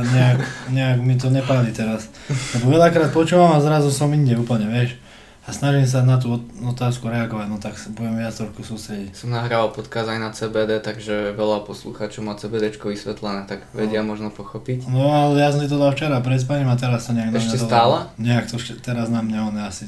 nejak, 0.02 0.38
nejak 0.70 0.98
mi 0.98 1.16
to 1.16 1.28
nepáli 1.28 1.70
teraz. 1.70 2.08
Lebo 2.54 2.72
veľakrát 2.72 3.12
počúvam 3.12 3.54
a 3.54 3.62
zrazu 3.62 3.90
som 3.90 4.10
inde 4.10 4.34
úplne, 4.34 4.66
vieš? 4.66 4.98
A 5.44 5.52
snažím 5.52 5.84
sa 5.84 6.00
na 6.00 6.16
tú 6.16 6.40
ot- 6.40 6.48
otázku 6.64 7.12
reagovať, 7.12 7.52
no 7.52 7.60
tak 7.60 7.76
budem 7.92 8.16
viac 8.16 8.32
trošku 8.32 8.64
sústrediť. 8.64 9.12
Som 9.12 9.36
nahrával 9.36 9.76
podkaz 9.76 10.08
aj 10.08 10.20
na 10.24 10.32
CBD, 10.32 10.80
takže 10.80 11.36
veľa 11.36 11.68
poslucháčov 11.68 12.24
má 12.24 12.40
CBDčko 12.40 12.88
vysvetlené, 12.88 13.44
tak 13.44 13.68
vedia 13.76 14.08
možno 14.08 14.32
pochopiť. 14.32 14.88
No 14.88 15.04
ale 15.12 15.44
ja 15.44 15.52
som 15.52 15.60
to 15.60 15.76
dal 15.76 15.92
včera 15.92 16.24
pred 16.24 16.40
spaním 16.40 16.72
a 16.72 16.80
teraz 16.80 17.06
sa 17.06 17.12
nejak 17.12 17.36
Ešte 17.36 17.60
stále? 17.60 18.08
Nejak 18.16 18.48
to 18.48 18.56
ešte, 18.56 18.80
teraz 18.80 19.12
na 19.12 19.20
mňa 19.20 19.40
on 19.44 19.56
asi 19.60 19.84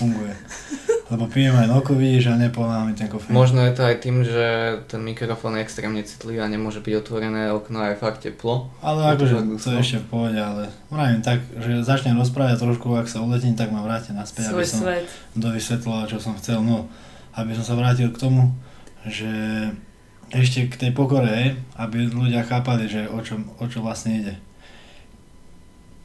funguje. 0.00 0.32
Lebo 1.06 1.30
pijem 1.30 1.54
aj 1.54 1.70
noku, 1.70 1.94
vidíš, 1.94 2.34
a 2.34 2.40
nepomáha 2.40 2.82
mi 2.82 2.90
ten 2.98 3.06
kofeín. 3.06 3.30
Možno 3.30 3.62
je 3.62 3.78
to 3.78 3.82
aj 3.86 3.96
tým, 4.02 4.26
že 4.26 4.46
ten 4.90 4.98
mikrofón 5.06 5.54
je 5.54 5.62
extrémne 5.62 6.02
citlivý 6.02 6.42
a 6.42 6.50
nemôže 6.50 6.82
byť 6.82 6.94
otvorené 6.98 7.54
okno 7.54 7.78
a 7.78 7.94
je 7.94 8.02
fakt 8.02 8.26
teplo. 8.26 8.74
Ale 8.82 9.14
akože 9.14 9.62
to 9.62 9.70
je 9.70 9.78
ešte 9.78 10.02
v 10.02 10.06
pohode, 10.10 10.34
ale 10.34 10.66
vravím 10.90 11.22
tak, 11.22 11.46
že 11.62 11.86
začnem 11.86 12.18
rozprávať 12.18 12.58
trošku, 12.58 12.90
ak 12.98 13.06
sa 13.06 13.22
uletím, 13.22 13.54
tak 13.54 13.70
ma 13.70 13.86
vráte 13.86 14.10
naspäť, 14.10 14.50
Svoj 14.50 14.58
aby 14.58 14.66
som 14.66 14.80
svet. 14.82 15.06
dovysvetloval, 15.38 16.10
čo 16.10 16.18
som 16.18 16.34
chcel. 16.42 16.58
No, 16.58 16.90
aby 17.38 17.54
som 17.54 17.62
sa 17.62 17.78
vrátil 17.78 18.10
k 18.10 18.18
tomu, 18.18 18.50
že 19.06 19.30
ešte 20.34 20.66
k 20.66 20.74
tej 20.74 20.90
pokore, 20.90 21.54
aby 21.78 22.10
ľudia 22.10 22.42
chápali, 22.42 22.90
že 22.90 23.06
o 23.06 23.22
čo, 23.22 23.38
o 23.62 23.64
čo 23.70 23.78
vlastne 23.78 24.26
ide. 24.26 24.34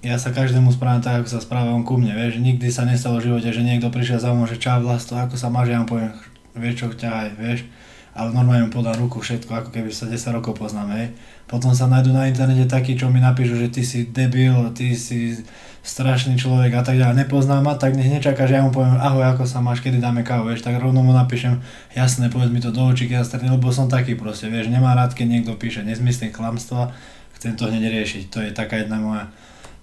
Ja 0.01 0.17
sa 0.17 0.33
každému 0.33 0.73
správam 0.73 0.97
tak, 0.97 1.21
ako 1.21 1.29
sa 1.29 1.45
správam 1.45 1.85
ku 1.85 1.93
mne, 1.93 2.17
vieš, 2.17 2.41
nikdy 2.41 2.73
sa 2.73 2.89
nestalo 2.89 3.21
v 3.21 3.29
živote, 3.29 3.53
že 3.53 3.61
niekto 3.61 3.93
prišiel 3.93 4.17
za 4.17 4.33
mnou, 4.33 4.49
že 4.49 4.57
čau 4.57 4.81
vlasto, 4.81 5.13
ako 5.13 5.37
sa 5.37 5.53
máš, 5.53 5.69
ja 5.69 5.77
mu 5.77 5.85
poviem, 5.85 6.09
vieš 6.57 6.73
čo, 6.81 6.85
ťahaj, 6.89 7.37
vieš, 7.37 7.69
ale 8.17 8.33
normálne 8.33 8.65
mu 8.65 8.73
podám 8.73 8.97
ruku, 8.97 9.21
všetko, 9.21 9.53
ako 9.53 9.69
keby 9.69 9.93
sa 9.93 10.09
10 10.09 10.33
rokov 10.33 10.57
poznáme, 10.57 10.93
hej. 10.97 11.09
Potom 11.45 11.69
sa 11.77 11.85
nájdú 11.85 12.17
na 12.17 12.25
internete 12.25 12.65
takí, 12.65 12.97
čo 12.97 13.13
mi 13.13 13.21
napíšu, 13.21 13.53
že 13.61 13.69
ty 13.69 13.85
si 13.85 14.09
debil, 14.09 14.73
ty 14.73 14.97
si 14.97 15.37
strašný 15.85 16.33
človek 16.33 16.73
a 16.75 16.81
tak 16.81 16.97
ďalej, 16.97 17.21
nepoznám 17.21 17.61
ma, 17.61 17.77
tak 17.77 17.93
nech 17.93 18.09
nečaká, 18.09 18.49
že 18.49 18.57
ja 18.57 18.65
mu 18.65 18.73
poviem, 18.73 18.97
ahoj, 18.97 19.37
ako 19.37 19.45
sa 19.45 19.61
máš, 19.61 19.85
kedy 19.85 20.01
dáme 20.01 20.25
kávu, 20.25 20.49
vieš, 20.49 20.65
tak 20.65 20.81
rovno 20.81 21.05
mu 21.05 21.13
napíšem, 21.13 21.61
jasné, 21.93 22.33
povedz 22.33 22.49
mi 22.49 22.57
to 22.57 22.73
do 22.73 22.81
očí, 22.89 23.05
keď 23.05 23.21
sa 23.21 23.37
stretne, 23.37 23.53
lebo 23.53 23.69
som 23.69 23.85
taký 23.85 24.17
proste, 24.17 24.49
vieš, 24.49 24.73
nemá 24.73 24.97
rád, 24.97 25.13
keď 25.13 25.29
niekto 25.29 25.53
píše 25.61 25.85
nezmyslné 25.85 26.33
klamstva, 26.33 26.89
chcem 27.37 27.53
to 27.53 27.69
hneď 27.69 28.01
riešiť, 28.01 28.23
to 28.33 28.41
je 28.41 28.49
taká 28.49 28.81
jedna 28.81 28.97
moja, 28.97 29.29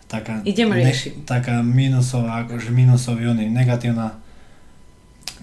taká, 0.08 0.40
Idem 0.42 0.72
riešiť. 0.72 1.28
taká 1.28 1.60
minusová, 1.60 2.48
akože 2.48 2.72
minusový, 2.72 3.28
oný, 3.28 3.52
negatívna, 3.52 4.16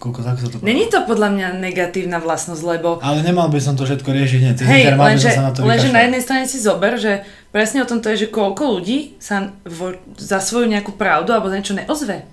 koľko, 0.02 0.26
ako 0.26 0.40
sa 0.42 0.50
to 0.50 0.58
povedal? 0.60 0.68
Není 0.68 0.86
to 0.90 1.00
podľa 1.06 1.30
mňa 1.32 1.48
negatívna 1.62 2.18
vlastnosť, 2.20 2.62
lebo 2.66 2.98
Ale 3.00 3.22
nemal 3.22 3.48
by 3.48 3.60
som 3.62 3.78
to 3.78 3.86
všetko 3.86 4.10
riešiť 4.10 4.40
hneď, 4.42 4.58
Hej, 4.66 4.84
lenže, 4.98 5.30
sa 5.32 5.46
na 5.48 5.52
to 5.54 5.64
lenže 5.64 5.94
na 5.94 6.02
jednej 6.04 6.22
strane 6.26 6.44
si 6.50 6.58
zober, 6.58 6.98
že 6.98 7.22
presne 7.54 7.86
o 7.86 7.88
tom 7.88 8.02
to 8.02 8.10
je, 8.12 8.26
že 8.26 8.34
koľko 8.34 8.82
ľudí 8.82 9.16
sa 9.22 9.54
vo, 9.64 9.96
za 10.18 10.42
svoju 10.42 10.68
nejakú 10.68 10.98
pravdu 10.98 11.32
alebo 11.32 11.48
za 11.48 11.62
niečo 11.62 11.78
neozve. 11.78 12.26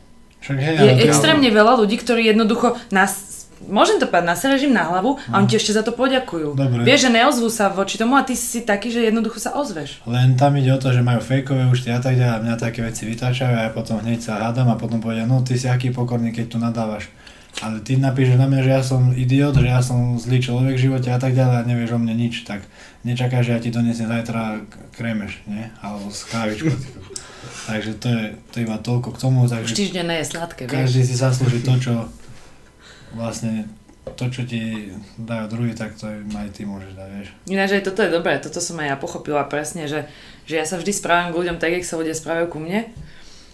Však 0.42 0.56
hej, 0.58 0.74
Je 0.74 0.90
ale 0.90 1.06
extrémne 1.06 1.48
veľa 1.54 1.78
ľudí, 1.78 1.94
ktorí 2.02 2.26
jednoducho 2.26 2.74
nás, 2.90 3.41
môžem 3.66 3.96
to 3.96 4.06
povedať, 4.06 4.26
naserežím 4.28 4.70
na 4.70 4.84
hlavu 4.84 5.20
a 5.26 5.36
oni 5.36 5.46
ti 5.46 5.56
ešte 5.56 5.72
za 5.72 5.82
to 5.82 5.92
poďakujú. 5.92 6.54
Dobre. 6.54 6.82
Vieš, 6.82 7.06
že 7.06 7.10
neozvú 7.12 7.48
sa 7.48 7.68
voči 7.68 7.96
tomu 7.96 8.14
a 8.14 8.22
ty 8.22 8.32
si 8.32 8.62
taký, 8.62 8.88
že 8.88 9.04
jednoducho 9.04 9.36
sa 9.36 9.52
ozveš. 9.52 10.02
Len 10.04 10.34
tam 10.34 10.54
ide 10.54 10.68
o 10.68 10.78
to, 10.78 10.88
že 10.88 11.00
majú 11.00 11.18
fejkové 11.18 11.66
účty 11.66 11.88
a 11.88 11.98
tak 11.98 12.14
ďalej 12.14 12.32
a 12.32 12.42
mňa 12.42 12.54
také 12.56 12.80
veci 12.80 13.04
vytáčajú 13.04 13.52
a 13.52 13.66
ja 13.66 13.70
potom 13.70 13.98
hneď 13.98 14.18
sa 14.18 14.40
hádam 14.40 14.66
a 14.66 14.76
potom 14.76 14.98
povedia, 14.98 15.22
no 15.22 15.40
ty 15.40 15.54
si 15.54 15.66
aký 15.66 15.90
pokorný, 15.90 16.30
keď 16.30 16.46
tu 16.46 16.56
nadávaš. 16.56 17.06
Ale 17.60 17.78
ty 17.78 17.94
napíšeš 17.94 18.40
na 18.40 18.48
mňa, 18.48 18.60
že 18.64 18.70
ja 18.70 18.82
som 18.82 19.12
idiot, 19.12 19.52
že 19.52 19.68
ja 19.68 19.84
som 19.84 20.16
zlý 20.16 20.40
človek 20.40 20.72
v 20.72 20.84
živote 20.88 21.12
a 21.12 21.20
tak 21.20 21.36
ďalej 21.36 21.56
a 21.60 21.68
nevieš 21.68 21.94
o 21.94 22.00
mne 22.00 22.16
nič, 22.16 22.48
tak 22.48 22.64
nečakáš, 23.04 23.44
že 23.44 23.52
ja 23.52 23.60
ti 23.60 23.68
donesiem 23.68 24.08
zajtra 24.08 24.64
k- 24.64 24.76
krémeš, 24.96 25.36
nie? 25.44 25.68
Alebo 25.84 26.08
kávičku. 26.08 26.72
takže 27.68 27.92
to 28.00 28.08
je, 28.08 28.22
to 28.50 28.54
je 28.56 28.62
iba 28.64 28.76
toľko 28.80 29.08
k 29.12 29.18
tomu, 29.20 29.44
Už 29.44 29.52
takže 29.52 29.72
týždeň 29.76 30.06
je 30.16 30.24
sladké, 30.24 30.62
vieš. 30.64 30.72
každý 30.72 31.00
si 31.04 31.14
zaslúži 31.14 31.60
to, 31.60 31.72
čo 31.76 31.92
vlastne 33.14 33.68
to, 34.18 34.26
čo 34.28 34.42
ti 34.42 34.90
dajú 35.14 35.46
druhý, 35.46 35.72
tak 35.78 35.94
to 35.94 36.10
aj 36.10 36.48
ty 36.50 36.66
môžeš 36.66 36.92
dať, 36.98 37.08
vieš. 37.14 37.28
Ináč 37.46 37.70
aj 37.78 37.84
toto 37.86 38.02
je 38.02 38.10
dobré, 38.10 38.34
toto 38.42 38.58
som 38.58 38.76
aj 38.82 38.88
ja 38.92 38.96
pochopila 38.98 39.46
presne, 39.46 39.86
že, 39.86 40.10
že 40.44 40.58
ja 40.58 40.66
sa 40.66 40.76
vždy 40.76 40.90
správam 40.90 41.30
k 41.30 41.38
ľuďom 41.38 41.56
tak, 41.62 41.70
jak 41.78 41.86
sa 41.86 41.98
ľudia 42.00 42.16
správajú 42.16 42.46
ku 42.50 42.58
mne. 42.58 42.90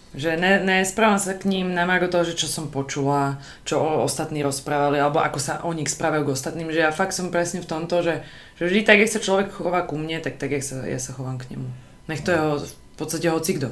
Že 0.09 0.41
ne, 0.41 0.57
nesprávam 0.65 1.21
sa 1.21 1.37
k 1.37 1.45
ním 1.45 1.77
na 1.77 1.85
margo 1.85 2.09
toho, 2.09 2.25
že 2.25 2.33
čo 2.33 2.49
som 2.49 2.73
počula, 2.73 3.37
čo 3.61 3.77
o, 3.77 4.01
ostatní 4.01 4.41
rozprávali, 4.41 4.97
alebo 4.97 5.21
ako 5.21 5.37
sa 5.37 5.61
o 5.61 5.69
nich 5.69 5.85
správajú 5.85 6.25
k 6.25 6.33
ostatným, 6.33 6.73
že 6.73 6.81
ja 6.81 6.89
fakt 6.89 7.13
som 7.13 7.29
presne 7.29 7.61
v 7.61 7.69
tomto, 7.69 8.01
že, 8.01 8.25
že 8.57 8.63
vždy 8.65 8.89
tak, 8.89 9.05
jak 9.05 9.13
sa 9.13 9.21
človek 9.21 9.53
chová 9.53 9.85
ku 9.85 10.01
mne, 10.01 10.17
tak 10.17 10.41
tak, 10.41 10.49
jak 10.49 10.65
sa, 10.65 10.81
ja 10.81 10.97
sa 10.97 11.13
chovám 11.13 11.37
k 11.37 11.53
nemu. 11.53 11.69
Nech 12.09 12.25
to 12.25 12.33
je 12.33 12.39
ho, 12.41 12.57
v 12.57 12.95
podstate 12.97 13.29
hocikdo. 13.29 13.69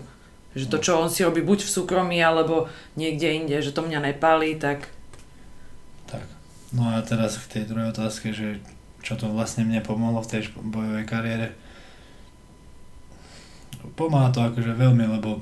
Že 0.53 0.69
to, 0.69 0.77
čo 0.77 1.01
on 1.01 1.09
si 1.09 1.25
robí 1.25 1.41
buď 1.41 1.65
v 1.65 1.73
súkromí, 1.73 2.21
alebo 2.21 2.69
niekde 2.93 3.33
inde, 3.33 3.57
že 3.57 3.73
to 3.73 3.81
mňa 3.81 4.13
nepálí, 4.13 4.61
tak 4.61 4.85
Tak. 4.85 4.96
No 6.75 6.83
a 6.91 6.99
teraz 6.99 7.39
k 7.39 7.61
tej 7.61 7.63
druhej 7.71 7.95
otázke, 7.95 8.35
že 8.35 8.59
čo 8.99 9.15
to 9.15 9.31
vlastne 9.31 9.63
mne 9.63 9.79
pomohlo 9.79 10.19
v 10.19 10.31
tej 10.35 10.41
bojovej 10.51 11.05
kariére. 11.07 11.55
Pomáha 13.95 14.35
to 14.35 14.43
akože 14.43 14.75
veľmi, 14.75 15.07
lebo 15.07 15.39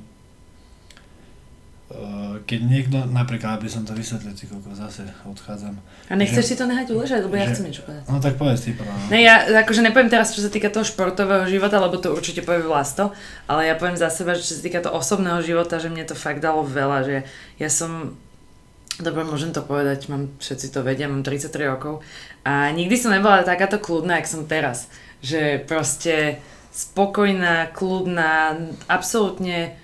uh, 1.90 2.38
keď 2.46 2.60
niekto, 2.62 2.98
napríklad, 3.10 3.58
aby 3.58 3.66
som 3.66 3.82
to 3.82 3.98
vysvetlil, 3.98 4.38
ty 4.38 4.46
koľko 4.46 4.70
zase 4.78 5.02
odchádzam. 5.26 5.82
A 6.10 6.14
nechceš 6.14 6.46
Že- 6.46 6.50
si 6.54 6.56
to 6.62 6.70
nehať 6.70 6.88
uležať, 6.94 7.20
lebo 7.26 7.34
ja 7.34 7.50
že- 7.50 7.58
chcem 7.58 7.66
niečo 7.74 7.84
povedať. 7.90 8.06
No 8.06 8.22
tak 8.22 8.38
povedz 8.38 8.62
ty 8.70 8.78
prvá. 8.78 8.94
Ne, 9.10 9.26
ja 9.26 9.50
akože 9.66 9.82
nepoviem 9.82 10.14
teraz, 10.14 10.38
čo 10.38 10.46
sa 10.46 10.54
týka 10.54 10.70
toho 10.70 10.86
športového 10.86 11.50
života, 11.50 11.82
lebo 11.82 11.98
to 11.98 12.14
určite 12.14 12.46
povie 12.46 12.62
Vlasto, 12.62 13.10
ale 13.50 13.66
ja 13.66 13.74
poviem 13.74 13.98
za 13.98 14.14
seba, 14.14 14.38
že 14.38 14.46
čo 14.46 14.54
sa 14.58 14.62
týka 14.62 14.86
toho 14.86 14.94
osobného 15.02 15.42
života, 15.42 15.82
že 15.82 15.90
mne 15.90 16.06
to 16.06 16.14
fakt 16.14 16.38
dalo 16.38 16.62
veľa, 16.62 17.02
že 17.02 17.18
ja 17.58 17.70
som, 17.74 18.14
dobre, 19.00 19.28
môžem 19.28 19.52
to 19.52 19.60
povedať, 19.60 20.08
mám, 20.08 20.32
všetci 20.40 20.72
to 20.72 20.80
vedia, 20.86 21.12
mám 21.12 21.26
33 21.26 21.52
rokov 21.68 22.06
a 22.48 22.72
nikdy 22.72 22.96
som 22.96 23.12
nebola 23.12 23.44
takáto 23.44 23.82
kľudná, 23.82 24.22
jak 24.22 24.32
som 24.32 24.48
teraz. 24.48 24.88
Že 25.26 25.66
proste 25.68 26.40
spokojná, 26.72 27.72
kľudná, 27.72 28.60
absolútne, 28.88 29.76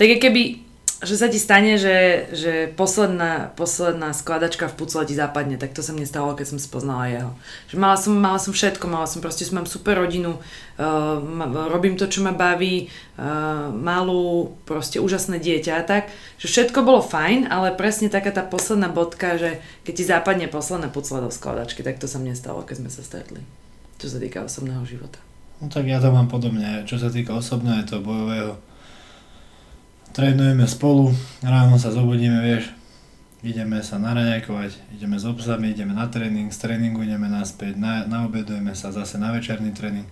tak 0.00 0.18
keby 0.20 0.67
že 0.98 1.14
sa 1.14 1.30
ti 1.30 1.38
stane, 1.38 1.78
že, 1.78 2.26
že 2.34 2.52
posledná, 2.74 3.54
posledná 3.54 4.10
skladačka 4.10 4.66
v 4.66 4.82
pucle 4.82 5.06
ti 5.06 5.14
zapadne, 5.14 5.54
tak 5.54 5.70
to 5.70 5.78
sa 5.78 5.94
mne 5.94 6.02
stalo, 6.02 6.34
keď 6.34 6.54
som 6.54 6.58
spoznala 6.58 7.06
jeho. 7.06 7.30
Že 7.70 7.76
mala 7.78 7.94
som, 7.94 8.12
mala 8.18 8.38
som 8.42 8.50
všetko, 8.50 8.82
mala 8.90 9.06
som 9.06 9.22
proste, 9.22 9.46
mám 9.54 9.70
super 9.70 9.94
rodinu, 9.94 10.42
uh, 10.42 11.22
robím 11.70 11.94
to, 11.94 12.10
čo 12.10 12.26
ma 12.26 12.34
baví, 12.34 12.90
uh, 13.14 13.70
malú, 13.70 14.58
proste 14.66 14.98
úžasné 14.98 15.38
dieťa 15.38 15.72
a 15.78 15.86
tak, 15.86 16.10
že 16.42 16.50
všetko 16.50 16.82
bolo 16.82 16.98
fajn, 16.98 17.46
ale 17.46 17.78
presne 17.78 18.10
taká 18.10 18.34
tá 18.34 18.42
posledná 18.42 18.90
bodka, 18.90 19.38
že 19.38 19.62
keď 19.86 19.94
ti 19.94 20.04
zapadne 20.04 20.46
posledná 20.50 20.90
pucle 20.90 21.22
do 21.22 21.30
skladačky, 21.30 21.86
tak 21.86 22.02
to 22.02 22.10
sa 22.10 22.18
mne 22.18 22.34
stalo, 22.34 22.66
keď 22.66 22.82
sme 22.82 22.90
sa 22.90 23.06
stretli. 23.06 23.46
Čo 24.02 24.14
sa 24.14 24.18
týka 24.18 24.42
osobného 24.42 24.82
života. 24.82 25.22
No 25.62 25.70
tak 25.70 25.86
ja 25.86 26.02
to 26.02 26.10
mám 26.10 26.26
podobne, 26.26 26.82
čo 26.90 26.98
sa 26.98 27.06
týka 27.06 27.38
osobného, 27.38 27.86
to 27.86 28.02
bojového. 28.02 28.58
Trénujeme 30.18 30.66
spolu, 30.66 31.14
ráno 31.46 31.78
sa 31.78 31.94
zobudíme, 31.94 32.42
vieš, 32.42 32.74
ideme 33.38 33.78
sa 33.86 34.02
naraňajkovať, 34.02 34.98
ideme 34.98 35.14
s 35.14 35.22
obsami, 35.22 35.70
ideme 35.70 35.94
na 35.94 36.10
tréning, 36.10 36.50
z 36.50 36.58
tréningu 36.58 37.06
ideme 37.06 37.30
naspäť, 37.30 37.78
na, 37.78 38.02
naobedujeme 38.02 38.74
sa 38.74 38.90
zase 38.90 39.14
na 39.14 39.30
večerný 39.30 39.70
tréning. 39.70 40.10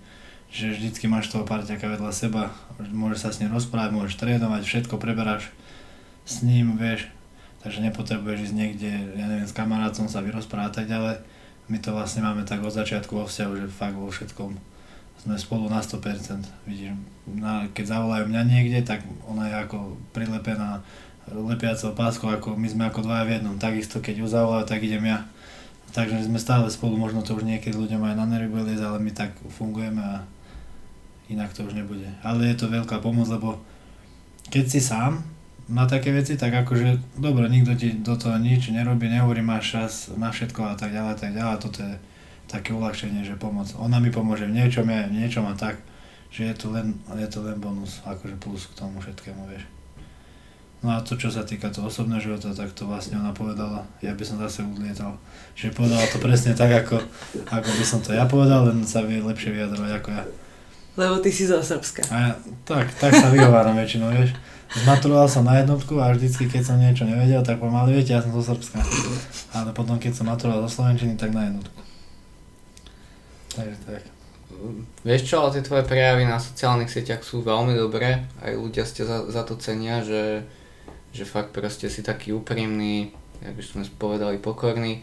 Čiže 0.54 0.78
vždycky 0.78 1.10
máš 1.10 1.34
toho 1.34 1.42
parťaka 1.42 1.98
vedľa 1.98 2.14
seba, 2.14 2.54
môžeš 2.78 3.18
sa 3.18 3.30
s 3.34 3.42
ním 3.42 3.50
rozprávať, 3.50 3.90
môžeš 3.98 4.14
trénovať, 4.22 4.62
všetko 4.62 4.94
preberáš 4.94 5.50
s 6.22 6.46
ním, 6.46 6.78
vieš, 6.78 7.10
takže 7.66 7.82
nepotrebuješ 7.90 8.46
ísť 8.46 8.54
niekde, 8.54 8.90
ja 9.18 9.26
neviem, 9.26 9.50
s 9.50 9.58
kamarátom 9.58 10.06
sa 10.06 10.22
vyrozprávať 10.22 10.70
a 10.70 10.76
tak 10.78 10.86
ďalej. 10.86 11.18
My 11.66 11.82
to 11.82 11.90
vlastne 11.90 12.22
máme 12.22 12.46
tak 12.46 12.62
od 12.62 12.70
začiatku 12.70 13.10
vo 13.10 13.26
vzťahu, 13.26 13.52
že 13.58 13.74
fakt 13.74 13.98
vo 13.98 14.06
všetkom 14.06 14.75
sme 15.22 15.34
spolu 15.38 15.70
na 15.70 15.80
100%. 15.80 16.44
Vidíš, 16.68 16.92
na, 17.26 17.66
keď 17.72 17.96
zavolajú 17.96 18.24
mňa 18.28 18.42
niekde, 18.46 18.80
tak 18.84 19.02
ona 19.26 19.48
je 19.48 19.54
ako 19.56 19.96
prilepená 20.12 20.82
lepiacou 21.26 21.90
páskou, 21.96 22.30
ako 22.30 22.54
my 22.54 22.68
sme 22.70 22.84
ako 22.86 23.02
dvaja 23.02 23.24
v 23.26 23.32
jednom. 23.38 23.58
Takisto 23.58 23.98
keď 23.98 24.22
ju 24.22 24.26
zavolajú, 24.30 24.64
tak 24.66 24.84
idem 24.86 25.02
ja. 25.02 25.26
Takže 25.90 26.28
sme 26.28 26.38
stále 26.38 26.68
spolu, 26.68 26.94
možno 27.00 27.24
to 27.24 27.34
už 27.34 27.48
niekedy 27.48 27.74
ľuďom 27.74 28.04
aj 28.04 28.14
na 28.20 28.26
nervy 28.28 28.52
bude 28.52 28.76
ale 28.76 29.00
my 29.00 29.10
tak 29.16 29.32
fungujeme 29.48 30.02
a 30.02 30.28
inak 31.32 31.50
to 31.56 31.64
už 31.64 31.74
nebude. 31.74 32.06
Ale 32.22 32.46
je 32.46 32.56
to 32.58 32.70
veľká 32.70 33.00
pomoc, 33.00 33.26
lebo 33.26 33.58
keď 34.52 34.64
si 34.70 34.78
sám 34.78 35.24
na 35.66 35.88
také 35.90 36.14
veci, 36.14 36.38
tak 36.38 36.54
akože, 36.54 37.18
dobre, 37.18 37.50
nikto 37.50 37.74
ti 37.74 37.90
do 37.90 38.14
toho 38.14 38.38
nič 38.38 38.70
nerobí, 38.70 39.10
nehovorí, 39.10 39.42
máš 39.42 39.74
čas 39.74 39.92
na 40.14 40.30
všetko 40.30 40.62
a 40.62 40.74
tak 40.78 40.94
ďalej, 40.94 41.14
tak 41.18 41.34
ďalej, 41.34 41.56
toto 41.58 41.82
je 41.82 41.94
také 42.46 42.70
uľahčenie, 42.72 43.26
že 43.26 43.38
pomoc. 43.38 43.70
Ona 43.78 43.98
mi 43.98 44.14
pomôže 44.14 44.46
v 44.46 44.54
niečom, 44.54 44.86
ja 44.86 45.06
v 45.06 45.18
niečom 45.18 45.46
a 45.46 45.54
tak, 45.58 45.82
že 46.30 46.46
je 46.46 46.54
to 46.54 46.70
len, 46.70 46.94
je 47.10 47.28
to 47.30 47.42
len 47.42 47.58
bonus, 47.58 48.02
akože 48.06 48.38
plus 48.38 48.70
k 48.70 48.78
tomu 48.78 49.02
všetkému, 49.02 49.46
vieš. 49.50 49.66
No 50.84 50.92
a 50.92 51.00
to, 51.00 51.16
čo 51.16 51.32
sa 51.32 51.42
týka 51.42 51.72
toho 51.72 51.88
osobného 51.88 52.20
života, 52.20 52.52
tak 52.52 52.70
to 52.76 52.86
vlastne 52.86 53.16
ona 53.18 53.32
povedala, 53.32 53.82
ja 54.04 54.12
by 54.12 54.22
som 54.22 54.36
zase 54.38 54.62
udlietal. 54.62 55.16
Že 55.56 55.72
povedala 55.72 56.04
to 56.06 56.20
presne 56.20 56.52
tak, 56.52 56.68
ako, 56.68 57.00
ako 57.48 57.70
by 57.74 57.84
som 57.84 57.98
to 58.04 58.12
ja 58.12 58.28
povedal, 58.28 58.68
len 58.68 58.84
sa 58.84 59.02
vie 59.02 59.18
lepšie 59.18 59.56
vyjadrovať 59.56 59.90
ako 59.98 60.08
ja. 60.12 60.22
Lebo 60.96 61.20
ty 61.20 61.28
si 61.32 61.48
zo 61.48 61.60
Srbska. 61.60 62.08
A 62.08 62.16
ja, 62.16 62.32
tak, 62.64 62.88
tak 62.96 63.12
sa 63.12 63.28
vyhováram 63.28 63.76
väčšinou, 63.76 64.12
vieš. 64.12 64.36
Zmaturoval 64.76 65.28
som 65.28 65.44
na 65.44 65.60
jednotku 65.60 65.96
a 66.00 66.12
vždycky, 66.12 66.48
keď 66.48 66.62
som 66.64 66.76
niečo 66.76 67.08
nevedel, 67.08 67.40
tak 67.40 67.60
pomaly 67.60 67.96
viete, 67.96 68.12
ja 68.12 68.20
som 68.20 68.32
zo 68.32 68.44
Srbska. 68.44 68.80
Ale 69.56 69.72
potom, 69.72 69.96
keď 69.96 70.12
som 70.12 70.28
maturoval 70.28 70.64
zo 70.68 70.80
Slovenčiny, 70.80 71.16
tak 71.16 71.32
na 71.32 71.48
jednotku. 71.48 71.85
Takže 73.56 73.76
tak. 73.88 74.02
Vieš 75.02 75.22
čo, 75.26 75.42
ale 75.42 75.58
tie 75.58 75.66
tvoje 75.66 75.82
prejavy 75.82 76.22
na 76.22 76.38
sociálnych 76.38 76.92
sieťach 76.92 77.26
sú 77.26 77.42
veľmi 77.42 77.74
dobré, 77.74 78.24
aj 78.44 78.52
ľudia 78.54 78.84
ste 78.86 79.02
za, 79.02 79.26
za 79.26 79.42
to 79.42 79.58
cenia, 79.58 80.06
že, 80.06 80.46
že 81.10 81.26
fakt 81.26 81.50
proste 81.50 81.90
si 81.90 82.00
taký 82.04 82.30
úprimný, 82.30 83.10
jak 83.42 83.58
už 83.58 83.66
sme 83.74 83.82
povedali, 83.98 84.38
pokorný. 84.38 85.02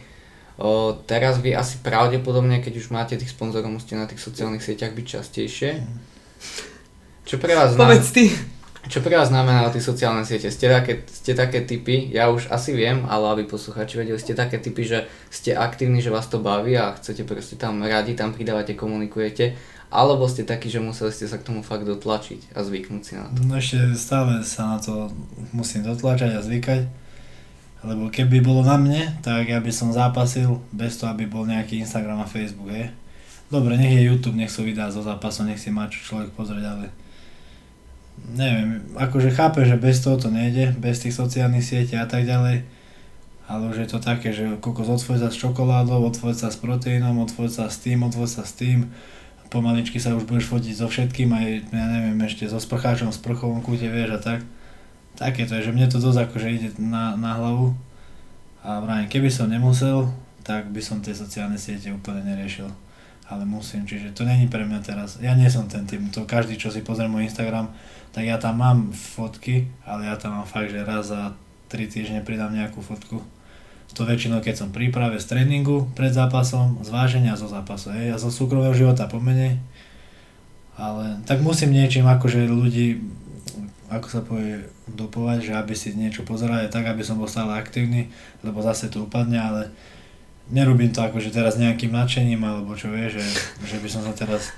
O, 0.56 0.96
teraz 1.06 1.42
vy 1.42 1.58
asi 1.58 1.82
pravdepodobne, 1.82 2.62
keď 2.62 2.74
už 2.78 2.94
máte 2.94 3.18
tých 3.18 3.34
sponzorov, 3.34 3.74
musíte 3.74 3.98
na 3.98 4.06
tých 4.06 4.22
sociálnych 4.22 4.64
sieťach 4.64 4.94
byť 4.94 5.06
častejšie. 5.06 5.72
Čo 7.26 7.36
pre 7.42 7.58
vás 7.58 7.74
znamená, 7.74 8.00
Povedz 8.00 8.14
ty. 8.14 8.32
Čo 8.88 9.00
pre 9.00 9.16
vás 9.16 9.32
znamená 9.32 9.72
tie 9.72 9.80
sociálne 9.80 10.28
siete? 10.28 10.52
Ste 10.52 10.68
také, 10.68 11.08
ste 11.08 11.32
také 11.32 11.64
typy, 11.64 12.12
ja 12.12 12.28
už 12.28 12.52
asi 12.52 12.76
viem, 12.76 13.08
ale 13.08 13.32
aby 13.32 13.44
posluchači 13.48 13.96
vedeli, 13.96 14.20
ste 14.20 14.36
také 14.36 14.60
typy, 14.60 14.84
že 14.84 15.08
ste 15.32 15.56
aktívni, 15.56 16.04
že 16.04 16.12
vás 16.12 16.28
to 16.28 16.44
baví 16.44 16.76
a 16.76 16.92
chcete 17.00 17.24
proste 17.24 17.56
tam 17.56 17.80
radi, 17.80 18.12
tam 18.12 18.36
pridávate, 18.36 18.76
komunikujete, 18.76 19.56
alebo 19.94 20.28
ste 20.28 20.44
takí, 20.44 20.68
že 20.68 20.84
museli 20.84 21.16
ste 21.16 21.32
sa 21.32 21.40
k 21.40 21.48
tomu 21.48 21.64
fakt 21.64 21.88
dotlačiť 21.88 22.58
a 22.58 22.66
zvyknúť 22.66 23.02
si 23.06 23.14
na 23.16 23.30
to. 23.32 23.40
No 23.46 23.56
ešte 23.56 23.96
stále 23.96 24.44
sa 24.44 24.76
na 24.76 24.78
to 24.84 25.14
musím 25.56 25.88
dotlačať 25.88 26.34
a 26.36 26.42
zvykať. 26.44 26.82
Lebo 27.84 28.08
keby 28.08 28.40
bolo 28.40 28.64
na 28.64 28.80
mne, 28.80 29.12
tak 29.20 29.52
ja 29.52 29.60
by 29.60 29.68
som 29.68 29.92
zápasil 29.92 30.64
bez 30.72 30.96
toho, 30.96 31.12
aby 31.12 31.28
bol 31.28 31.44
nejaký 31.44 31.84
Instagram 31.84 32.24
a 32.24 32.32
Facebook, 32.32 32.72
je. 32.72 32.88
Dobre, 33.52 33.76
nech 33.76 33.92
je 33.92 34.08
YouTube, 34.08 34.40
nech 34.40 34.50
sú 34.50 34.64
videá 34.64 34.88
zo 34.88 35.04
zápasu, 35.04 35.44
nech 35.44 35.60
si 35.60 35.68
má 35.68 35.92
čo 35.92 36.00
človek 36.00 36.32
pozrieť, 36.32 36.64
ale 36.64 36.86
neviem, 38.34 38.82
akože 38.96 39.34
chápe, 39.34 39.66
že 39.66 39.78
bez 39.78 40.02
toho 40.02 40.18
to 40.18 40.30
nejde, 40.32 40.74
bez 40.78 41.04
tých 41.04 41.14
sociálnych 41.14 41.66
sietí 41.66 41.94
a 41.98 42.08
tak 42.10 42.26
ďalej, 42.26 42.66
ale 43.48 43.64
už 43.70 43.78
je 43.84 43.88
to 43.92 44.00
také, 44.00 44.32
že 44.32 44.58
kokos 44.64 44.88
odfoď 44.88 45.28
sa 45.28 45.30
s 45.30 45.38
čokoládou, 45.38 46.00
odfoď 46.08 46.36
sa 46.36 46.50
s 46.50 46.58
proteínom, 46.58 47.20
odfoď 47.20 47.50
sa 47.52 47.66
s 47.68 47.78
tým, 47.84 48.08
odfoď 48.08 48.30
sa 48.42 48.44
s 48.48 48.54
tým, 48.56 48.90
pomaličky 49.54 50.02
sa 50.02 50.18
už 50.18 50.26
budeš 50.26 50.50
fotiť 50.50 50.74
so 50.74 50.90
všetkým, 50.90 51.30
aj 51.30 51.46
ja 51.70 51.86
neviem, 51.86 52.18
ešte 52.26 52.50
so 52.50 52.58
sprcháčom, 52.58 53.14
sprchovom 53.14 53.62
kúte, 53.62 53.86
vieš 53.86 54.18
a 54.18 54.20
tak. 54.20 54.40
Také 55.14 55.46
to 55.46 55.54
je, 55.62 55.70
že 55.70 55.74
mne 55.78 55.86
to 55.86 56.02
dosť 56.02 56.26
akože 56.26 56.48
ide 56.50 56.70
na, 56.82 57.14
na 57.14 57.38
hlavu. 57.38 57.78
A 58.66 58.82
vrajím, 58.82 59.14
keby 59.14 59.30
som 59.30 59.46
nemusel, 59.46 60.10
tak 60.42 60.74
by 60.74 60.82
som 60.82 61.06
tie 61.06 61.14
sociálne 61.14 61.62
siete 61.62 61.94
úplne 61.94 62.26
neriešil. 62.26 62.66
Ale 63.30 63.46
musím, 63.46 63.86
čiže 63.86 64.18
to 64.18 64.26
není 64.26 64.50
pre 64.50 64.66
mňa 64.66 64.80
teraz. 64.82 65.22
Ja 65.22 65.38
nie 65.38 65.48
som 65.54 65.70
ten 65.70 65.86
typ, 65.86 66.02
to 66.10 66.26
každý, 66.26 66.58
čo 66.58 66.74
si 66.74 66.82
pozrie 66.82 67.06
môj 67.06 67.30
Instagram, 67.30 67.70
tak 68.14 68.30
ja 68.30 68.38
tam 68.38 68.62
mám 68.62 68.80
fotky, 68.94 69.66
ale 69.84 70.06
ja 70.06 70.16
tam 70.16 70.38
mám 70.38 70.48
fakt, 70.48 70.70
že 70.70 70.86
raz 70.86 71.10
za 71.10 71.34
3 71.74 71.90
týždne 71.90 72.22
pridám 72.22 72.54
nejakú 72.54 72.80
fotku. 72.86 73.26
To 73.94 74.06
väčšinou, 74.06 74.42
keď 74.42 74.56
som 74.58 74.70
príprave 74.74 75.18
z 75.18 75.30
tréningu, 75.30 75.90
pred 75.94 76.14
zápasom, 76.14 76.82
z 76.82 76.90
váženia 76.90 77.38
zo 77.38 77.46
zápasu. 77.46 77.94
Hej. 77.94 78.14
Ja 78.14 78.18
zo 78.18 78.34
súkromného 78.34 78.74
života 78.74 79.06
pomenej. 79.06 79.58
Ale 80.74 81.22
tak 81.30 81.46
musím 81.46 81.74
niečím 81.74 82.10
akože 82.10 82.50
ľudí, 82.50 83.02
ako 83.94 84.08
sa 84.10 84.22
povie, 84.26 84.66
dopovať, 84.90 85.40
že 85.46 85.54
aby 85.54 85.74
si 85.78 85.94
niečo 85.94 86.26
pozerali 86.26 86.66
tak, 86.74 86.90
aby 86.90 87.06
som 87.06 87.22
bol 87.22 87.30
stále 87.30 87.54
aktívny, 87.54 88.10
lebo 88.42 88.66
zase 88.66 88.90
to 88.90 89.06
upadne, 89.06 89.38
ale 89.38 89.62
nerobím 90.50 90.90
to 90.90 91.06
akože 91.06 91.30
teraz 91.30 91.62
nejakým 91.62 91.94
nadšením, 91.94 92.42
alebo 92.42 92.74
čo 92.74 92.90
vie, 92.90 93.08
že, 93.14 93.22
že 93.62 93.78
by 93.78 93.90
som 93.90 94.02
sa 94.02 94.14
teraz... 94.18 94.50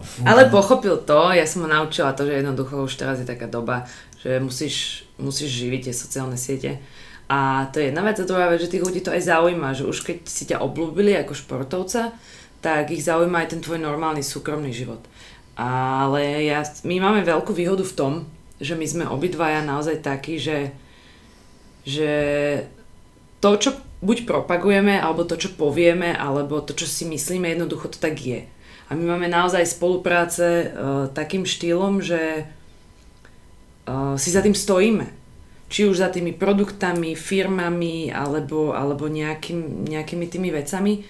Fú, 0.00 0.24
Ale 0.26 0.50
pochopil 0.50 0.96
to, 1.04 1.30
ja 1.30 1.46
som 1.46 1.66
ho 1.66 1.68
naučila 1.68 2.16
to, 2.16 2.26
že 2.26 2.40
jednoducho 2.40 2.86
už 2.86 2.94
teraz 2.96 3.20
je 3.20 3.28
taká 3.28 3.46
doba, 3.46 3.86
že 4.18 4.40
musíš, 4.40 5.06
musíš 5.20 5.50
živiť 5.52 5.80
tie 5.90 5.94
sociálne 5.94 6.38
siete. 6.40 6.80
A 7.28 7.70
to 7.72 7.80
je 7.80 7.88
jedna 7.88 8.04
vec 8.04 8.20
a 8.20 8.28
druhá 8.28 8.52
vec, 8.52 8.60
že 8.60 8.72
tých 8.72 8.84
ľudí 8.84 9.00
to 9.00 9.12
aj 9.12 9.24
zaujíma, 9.24 9.72
že 9.72 9.88
už 9.88 10.04
keď 10.04 10.18
si 10.28 10.44
ťa 10.44 10.60
obľúbili 10.60 11.16
ako 11.16 11.32
športovca, 11.32 12.12
tak 12.60 12.92
ich 12.92 13.04
zaujíma 13.04 13.44
aj 13.44 13.48
ten 13.56 13.60
tvoj 13.60 13.80
normálny 13.80 14.24
súkromný 14.24 14.72
život. 14.72 15.00
Ale 15.56 16.44
ja, 16.44 16.64
my 16.84 16.96
máme 17.00 17.20
veľkú 17.24 17.52
výhodu 17.52 17.84
v 17.84 17.96
tom, 17.96 18.12
že 18.58 18.74
my 18.74 18.86
sme 18.88 19.04
obidvaja 19.06 19.60
naozaj 19.60 20.00
takí, 20.00 20.40
že, 20.40 20.72
že 21.84 22.12
to, 23.44 23.50
čo 23.60 23.70
buď 24.04 24.28
propagujeme, 24.28 25.00
alebo 25.00 25.24
to, 25.24 25.36
čo 25.36 25.52
povieme, 25.56 26.12
alebo 26.12 26.60
to, 26.60 26.76
čo 26.76 26.88
si 26.88 27.04
myslíme, 27.08 27.52
jednoducho 27.52 27.92
to 27.92 27.98
tak 28.00 28.20
je. 28.20 28.48
A 28.88 28.94
my 28.94 29.04
máme 29.16 29.28
naozaj 29.32 29.64
spolupráce 29.64 30.68
uh, 30.68 31.08
takým 31.08 31.48
štýlom, 31.48 32.04
že 32.04 32.44
uh, 33.88 34.14
si 34.20 34.28
za 34.28 34.44
tým 34.44 34.52
stojíme. 34.52 35.08
Či 35.72 35.88
už 35.88 36.04
za 36.04 36.12
tými 36.12 36.36
produktami, 36.36 37.16
firmami 37.16 38.12
alebo, 38.12 38.76
alebo 38.76 39.08
nejakým, 39.08 39.88
nejakými 39.88 40.26
tými 40.28 40.52
vecami, 40.52 41.02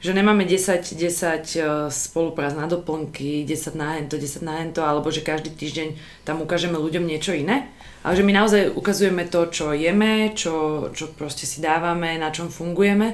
že 0.00 0.16
nemáme 0.16 0.48
10, 0.48 0.96
10 0.96 0.96
e, 0.96 1.60
spoluprác 1.92 2.56
na 2.56 2.64
doplnky, 2.64 3.44
10 3.44 3.76
na 3.76 4.00
hento, 4.00 4.16
10 4.16 4.40
na 4.40 4.64
hento, 4.64 4.80
alebo 4.80 5.12
že 5.12 5.20
každý 5.20 5.52
týždeň 5.52 5.88
tam 6.24 6.40
ukážeme 6.40 6.80
ľuďom 6.80 7.04
niečo 7.04 7.36
iné, 7.36 7.68
ale 8.00 8.16
že 8.16 8.24
my 8.24 8.32
naozaj 8.32 8.72
ukazujeme 8.72 9.28
to, 9.28 9.52
čo 9.52 9.76
jeme, 9.76 10.32
čo, 10.32 10.88
čo 10.96 11.12
proste 11.12 11.44
si 11.44 11.60
dávame, 11.60 12.16
na 12.16 12.32
čom 12.32 12.48
fungujeme, 12.48 13.12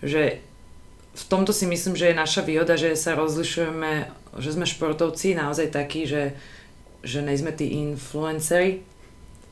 že 0.00 0.40
v 1.16 1.24
tomto 1.32 1.56
si 1.56 1.64
myslím, 1.64 1.96
že 1.96 2.12
je 2.12 2.20
naša 2.20 2.44
výhoda, 2.44 2.76
že 2.76 2.92
sa 2.92 3.16
rozlišujeme, 3.16 4.12
že 4.36 4.50
sme 4.52 4.68
športovci 4.68 5.32
naozaj 5.32 5.72
takí, 5.72 6.04
že, 6.04 6.36
že 7.00 7.24
nejsme 7.24 7.56
tí 7.56 7.72
influenceri, 7.72 8.84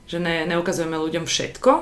že 0.05 0.21
ne, 0.21 0.45
neukazujeme 0.45 0.93
ľuďom 1.01 1.25
všetko, 1.25 1.73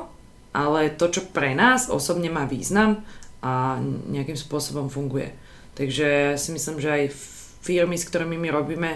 ale 0.55 0.95
to, 0.95 1.11
čo 1.11 1.27
pre 1.35 1.59
nás 1.59 1.91
osobne 1.91 2.31
má 2.31 2.47
význam 2.47 3.03
a 3.43 3.83
nejakým 4.07 4.39
spôsobom 4.39 4.87
funguje. 4.87 5.35
Takže 5.75 6.39
si 6.39 6.55
myslím, 6.55 6.79
že 6.79 6.89
aj 6.95 7.05
firmy, 7.67 7.99
s 7.99 8.07
ktorými 8.07 8.39
my 8.39 8.49
robíme, 8.55 8.91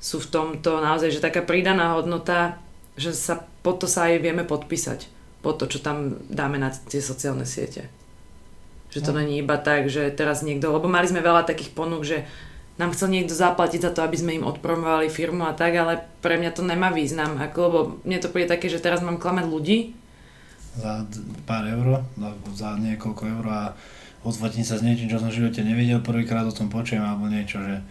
sú 0.00 0.24
v 0.24 0.30
tomto 0.32 0.80
naozaj, 0.80 1.12
že 1.12 1.20
taká 1.20 1.44
pridaná 1.44 2.00
hodnota, 2.00 2.56
že 2.96 3.12
sa 3.12 3.44
po 3.60 3.76
to 3.76 3.84
sa 3.84 4.08
aj 4.08 4.24
vieme 4.24 4.48
podpísať, 4.48 5.04
po 5.44 5.52
to, 5.52 5.68
čo 5.68 5.84
tam 5.84 6.16
dáme 6.32 6.56
na 6.56 6.72
tie 6.72 7.04
sociálne 7.04 7.44
siete. 7.44 7.99
Že 8.90 9.00
to 9.06 9.12
no. 9.14 9.18
není 9.22 9.38
iba 9.38 9.54
tak, 9.58 9.86
že 9.86 10.10
teraz 10.10 10.42
niekto, 10.42 10.70
lebo 10.70 10.90
mali 10.90 11.06
sme 11.06 11.22
veľa 11.22 11.46
takých 11.46 11.70
ponúk, 11.74 12.02
že 12.02 12.26
nám 12.80 12.96
chcel 12.96 13.12
niekto 13.12 13.36
zaplatiť 13.36 13.80
za 13.84 13.92
to, 13.92 14.00
aby 14.00 14.16
sme 14.16 14.40
im 14.40 14.48
odpromovali 14.48 15.12
firmu 15.12 15.44
a 15.44 15.52
tak, 15.52 15.76
ale 15.76 16.00
pre 16.24 16.40
mňa 16.40 16.50
to 16.56 16.64
nemá 16.64 16.88
význam, 16.88 17.36
ako, 17.36 17.58
lebo 17.68 17.78
mne 18.08 18.18
to 18.24 18.32
príde 18.32 18.48
také, 18.48 18.72
že 18.72 18.80
teraz 18.80 19.04
mám 19.04 19.20
klamať 19.20 19.46
ľudí. 19.52 19.78
Za 20.80 21.04
pár 21.44 21.68
eur, 21.68 22.00
za 22.56 22.80
niekoľko 22.80 23.22
eur 23.26 23.44
a 23.52 23.62
odfotím 24.24 24.64
sa 24.64 24.80
s 24.80 24.84
niečím, 24.86 25.12
čo 25.12 25.20
som 25.20 25.28
v 25.28 25.44
živote 25.44 25.60
nevidel, 25.60 26.00
prvýkrát 26.00 26.48
o 26.48 26.56
tom 26.56 26.72
počujem 26.72 27.04
alebo 27.04 27.28
niečo, 27.28 27.60
že 27.60 27.84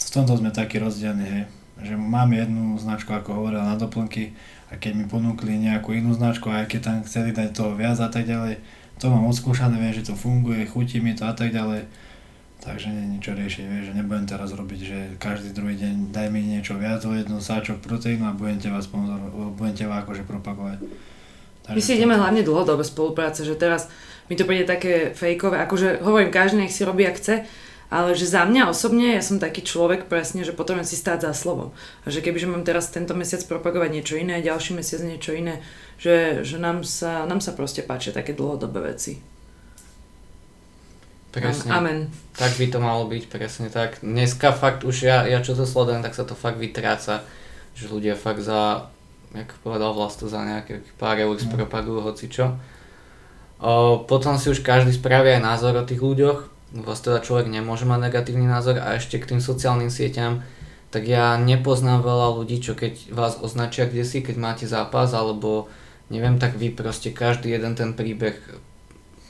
v 0.00 0.08
tomto 0.08 0.40
sme 0.40 0.48
takí 0.48 0.80
rozdielni, 0.80 1.26
hej. 1.26 1.44
Že 1.74 1.98
mám 1.98 2.30
jednu 2.30 2.78
značku, 2.78 3.10
ako 3.12 3.34
hovorila 3.34 3.66
na 3.66 3.76
doplnky 3.76 4.32
a 4.70 4.78
keď 4.78 4.92
mi 4.94 5.04
ponúkli 5.10 5.58
nejakú 5.58 5.90
inú 5.90 6.14
značku 6.14 6.48
a 6.48 6.64
keď 6.64 6.80
tam 6.80 6.96
chceli 7.04 7.34
dať 7.34 7.50
toho 7.50 7.74
viac 7.74 7.98
a 7.98 8.08
tak 8.08 8.24
ďalej, 8.24 8.62
to 8.98 9.10
mám 9.10 9.26
odskúšané, 9.26 9.76
viem, 9.76 9.94
že 9.94 10.06
to 10.06 10.14
funguje, 10.14 10.64
chutí 10.66 11.02
mi 11.02 11.12
to 11.14 11.26
a 11.26 11.34
tak 11.34 11.50
ďalej 11.50 11.86
Takže 12.64 12.88
nie 12.88 13.20
niečo 13.20 13.36
riešiť, 13.36 13.64
vieš, 13.68 13.84
že 13.92 13.96
nebudem 14.00 14.24
teraz 14.24 14.56
robiť, 14.56 14.80
že 14.80 14.98
každý 15.20 15.52
druhý 15.52 15.76
deň 15.76 16.16
daj 16.16 16.32
mi 16.32 16.40
niečo 16.40 16.80
viac 16.80 17.04
o 17.04 17.12
jednu 17.12 17.36
sáčok 17.36 17.84
proteínu 17.84 18.24
a 18.24 18.32
budem 18.32 18.56
teba 18.56 18.80
sponzor, 18.80 19.20
budem 19.52 19.76
teba 19.76 20.00
akože 20.00 20.24
propagovať. 20.24 20.80
Takže 21.68 21.76
my 21.76 21.80
si 21.84 21.92
ideme 22.00 22.16
hlavne 22.16 22.40
dlhodobé 22.40 22.80
spolupráce, 22.80 23.44
že 23.44 23.52
teraz 23.52 23.92
mi 24.32 24.40
to 24.40 24.48
príde 24.48 24.64
také 24.64 25.12
fejkové, 25.12 25.60
akože 25.60 26.00
hovorím, 26.00 26.32
každý 26.32 26.64
nech 26.64 26.72
si 26.72 26.88
robí, 26.88 27.04
ak 27.04 27.20
chce, 27.20 27.44
ale 27.92 28.16
že 28.16 28.32
za 28.32 28.48
mňa 28.48 28.72
osobne, 28.72 29.12
ja 29.12 29.20
som 29.20 29.36
taký 29.36 29.60
človek 29.60 30.08
presne, 30.08 30.40
že 30.40 30.56
potrebujem 30.56 30.88
si 30.88 30.96
stáť 30.96 31.28
za 31.28 31.36
slovom. 31.36 31.76
A 32.02 32.08
že 32.08 32.24
kebyže 32.24 32.48
mám 32.48 32.64
teraz 32.64 32.88
tento 32.88 33.12
mesiac 33.12 33.44
propagovať 33.44 33.92
niečo 33.92 34.16
iné, 34.16 34.40
ďalší 34.40 34.72
mesiac 34.72 35.04
niečo 35.04 35.36
iné, 35.36 35.60
že, 35.98 36.44
že 36.44 36.56
nám, 36.58 36.82
sa, 36.84 37.24
nám 37.24 37.40
sa 37.40 37.56
proste 37.56 37.82
páčia 37.82 38.14
také 38.14 38.36
dlhodobé 38.36 38.94
veci. 38.94 39.22
Presne. 41.34 41.70
Amen. 41.74 41.98
Tak 42.38 42.54
by 42.54 42.66
to 42.70 42.78
malo 42.78 43.10
byť, 43.10 43.24
presne 43.26 43.66
tak. 43.66 43.98
Dneska 44.06 44.54
fakt 44.54 44.86
už 44.86 45.10
ja, 45.10 45.26
ja 45.26 45.42
čo 45.42 45.58
to 45.58 45.66
sledujem, 45.66 45.98
tak 45.98 46.14
sa 46.14 46.22
to 46.22 46.38
fakt 46.38 46.62
vytráca, 46.62 47.26
že 47.74 47.90
ľudia 47.90 48.14
fakt 48.14 48.38
za, 48.38 48.86
jak 49.34 49.50
povedal 49.66 49.90
vlastu, 49.90 50.30
za 50.30 50.46
nejaké 50.46 50.86
pár 50.94 51.18
eur 51.18 51.34
mm. 51.34 51.58
propagujú 51.58 52.06
hocičo. 52.06 52.54
O, 53.58 54.06
potom 54.06 54.38
si 54.38 54.46
už 54.46 54.62
každý 54.62 54.94
spraví 54.94 55.34
aj 55.34 55.42
názor 55.42 55.74
o 55.74 55.82
tých 55.82 55.98
ľuďoch, 55.98 56.54
vlastne 56.86 57.10
teda 57.10 57.26
človek 57.26 57.50
nemôže 57.50 57.82
mať 57.82 58.10
negatívny 58.10 58.46
názor 58.46 58.78
a 58.78 58.94
ešte 58.94 59.18
k 59.18 59.34
tým 59.34 59.42
sociálnym 59.42 59.90
sieťam, 59.90 60.46
tak 60.94 61.10
ja 61.10 61.34
nepoznám 61.34 62.06
veľa 62.06 62.38
ľudí, 62.38 62.62
čo 62.62 62.78
keď 62.78 63.10
vás 63.10 63.42
označia 63.42 63.90
kde 63.90 64.06
si, 64.06 64.22
keď 64.22 64.38
máte 64.38 64.64
zápas, 64.70 65.10
alebo 65.10 65.66
neviem, 66.06 66.38
tak 66.38 66.54
vy 66.54 66.70
proste 66.70 67.10
každý 67.10 67.50
jeden 67.50 67.74
ten 67.74 67.98
príbeh 67.98 68.38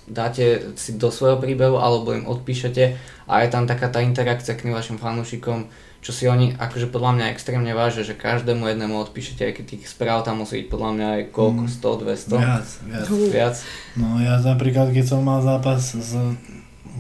dáte 0.05 0.77
si 0.77 1.01
do 1.01 1.09
svojho 1.09 1.41
príbehu 1.41 1.81
alebo 1.81 2.13
im 2.13 2.29
odpíšete 2.29 3.01
a 3.25 3.41
je 3.41 3.49
tam 3.49 3.65
taká 3.65 3.89
tá 3.89 4.05
interakcia 4.05 4.53
k 4.53 4.69
vašim 4.69 5.01
fanúšikom, 5.01 5.65
čo 6.05 6.13
si 6.13 6.29
oni 6.29 6.53
akože 6.61 6.93
podľa 6.93 7.17
mňa 7.17 7.33
extrémne 7.33 7.73
vážia, 7.73 8.05
že 8.05 8.13
každému 8.13 8.69
jednému 8.69 9.01
odpíšete, 9.09 9.49
aj 9.49 9.53
keď 9.57 9.65
tých 9.65 9.89
správ 9.89 10.29
tam 10.29 10.45
musí 10.45 10.61
byť 10.61 10.69
podľa 10.69 10.91
mňa 10.93 11.07
aj 11.09 11.23
koľko, 11.33 11.63
100, 11.73 12.05
200? 12.05 12.37
Viac, 12.37 12.69
viac. 12.85 13.07
viac. 13.33 13.57
No 13.97 14.21
ja 14.21 14.37
napríklad, 14.45 14.93
keď 14.93 15.05
som 15.09 15.25
mal 15.25 15.41
zápas 15.41 15.97
z, 15.97 16.37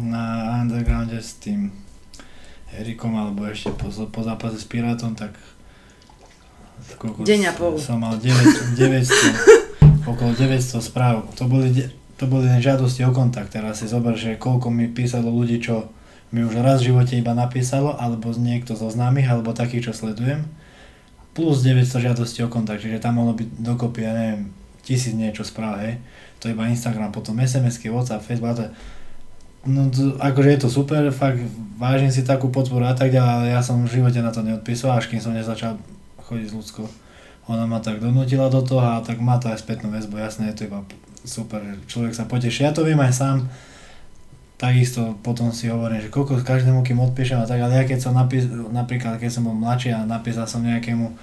na 0.00 0.56
undergrounde 0.64 1.20
s 1.20 1.36
tým 1.36 1.84
Erikom, 2.81 3.14
alebo 3.14 3.47
ešte 3.47 3.70
po, 3.75 3.91
po 3.91 4.20
zápase 4.22 4.59
s 4.59 4.66
Pirátom, 4.66 5.14
tak 5.14 5.35
Deň 7.01 7.41
a 7.49 7.53
pol. 7.57 7.79
Som 7.81 8.03
mal 8.03 8.18
9, 8.18 8.77
900 8.77 10.05
okolo 10.11 10.31
900 10.37 10.85
správ. 10.85 11.25
To 11.39 11.49
boli, 11.49 11.70
to 12.18 12.25
boli 12.29 12.51
len 12.51 12.61
žiadosti 12.61 13.07
o 13.09 13.12
kontakt. 13.14 13.55
Teraz 13.55 13.81
si 13.81 13.87
zober, 13.89 14.18
že 14.18 14.37
koľko 14.37 14.68
mi 14.68 14.91
písalo 14.91 15.33
ľudí, 15.33 15.62
čo 15.64 15.89
mi 16.35 16.43
už 16.43 16.61
raz 16.61 16.83
v 16.83 16.93
živote 16.93 17.14
iba 17.14 17.33
napísalo, 17.33 17.95
alebo 17.95 18.35
niekto 18.35 18.75
zo 18.75 18.91
známych, 18.91 19.31
alebo 19.31 19.55
takých, 19.55 19.91
čo 19.91 20.05
sledujem. 20.05 20.45
Plus 21.33 21.62
900 21.62 22.11
žiadostí 22.11 22.43
o 22.43 22.51
kontakt, 22.51 22.83
čiže 22.83 23.03
tam 23.03 23.22
mohlo 23.22 23.35
byť 23.39 23.49
dokopy, 23.59 24.01
ja 24.03 24.12
neviem, 24.14 24.51
tisíc 24.83 25.14
niečo 25.14 25.47
správ, 25.47 25.83
hej. 25.83 25.99
To 26.43 26.51
iba 26.51 26.66
Instagram, 26.68 27.14
potom 27.14 27.39
SMS-ky, 27.39 27.91
WhatsApp, 27.91 28.22
Facebook, 28.22 28.70
No 29.64 29.88
to, 29.88 30.20
akože 30.20 30.50
je 30.54 30.60
to 30.60 30.68
super, 30.68 31.08
fakt 31.08 31.40
vážim 31.80 32.12
si 32.12 32.20
takú 32.20 32.52
podporu 32.52 32.84
a 32.84 32.94
tak 32.94 33.10
ďalej, 33.10 33.32
ale 33.32 33.46
ja 33.56 33.60
som 33.64 33.80
v 33.80 34.00
živote 34.00 34.20
na 34.20 34.30
to 34.30 34.44
neodpísal, 34.44 34.94
až 34.94 35.08
kým 35.08 35.20
som 35.20 35.32
nezačal 35.32 35.80
chodiť 36.20 36.48
s 36.52 36.56
ľudskou. 36.56 36.86
Ona 37.48 37.68
ma 37.68 37.80
tak 37.80 38.00
donútila 38.00 38.48
do 38.48 38.60
toho 38.64 38.80
a 38.80 39.04
tak 39.04 39.20
má 39.20 39.36
to 39.36 39.52
aj 39.52 39.60
spätnú 39.60 39.92
väzbu, 39.92 40.16
jasné, 40.20 40.52
je 40.52 40.56
to 40.56 40.62
iba 40.68 40.80
super, 41.24 41.60
človek 41.88 42.12
sa 42.12 42.28
poteší. 42.28 42.64
Ja 42.64 42.72
to 42.72 42.84
viem 42.84 43.00
aj 43.00 43.12
sám, 43.16 43.36
takisto 44.56 45.16
potom 45.20 45.52
si 45.52 45.68
hovorím, 45.68 46.00
že 46.00 46.12
koľko 46.12 46.40
každému, 46.44 46.84
kým 46.84 47.00
odpíšem 47.00 47.40
a 47.40 47.48
tak, 47.48 47.60
ale 47.60 47.80
ja 47.80 47.84
keď 47.84 47.98
som 48.00 48.12
napís, 48.16 48.48
napríklad 48.48 49.20
keď 49.20 49.30
som 49.32 49.48
bol 49.48 49.56
mladší 49.56 49.92
a 49.92 50.08
napísal 50.08 50.48
som 50.48 50.64
nejakému 50.64 51.16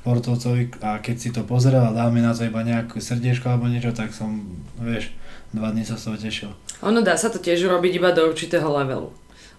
športovcovi 0.00 0.80
a 0.80 1.02
keď 1.02 1.16
si 1.16 1.28
to 1.32 1.42
pozrel 1.44 1.82
a 1.82 1.96
dal 1.96 2.12
mi 2.12 2.22
na 2.22 2.36
to 2.36 2.46
iba 2.46 2.62
nejakú 2.62 3.00
srdiečko 3.00 3.52
alebo 3.52 3.66
niečo, 3.68 3.90
tak 3.90 4.12
som, 4.12 4.44
vieš, 4.78 5.12
dva 5.56 5.72
dní 5.72 5.88
sa 5.88 5.96
z 5.96 6.12
toho 6.12 6.16
tešil. 6.20 6.50
Ono 6.84 7.00
dá 7.00 7.16
sa 7.16 7.32
to 7.32 7.40
tiež 7.40 7.64
urobiť 7.64 7.92
iba 7.96 8.12
do 8.12 8.28
určitého 8.28 8.68
levelu, 8.68 9.08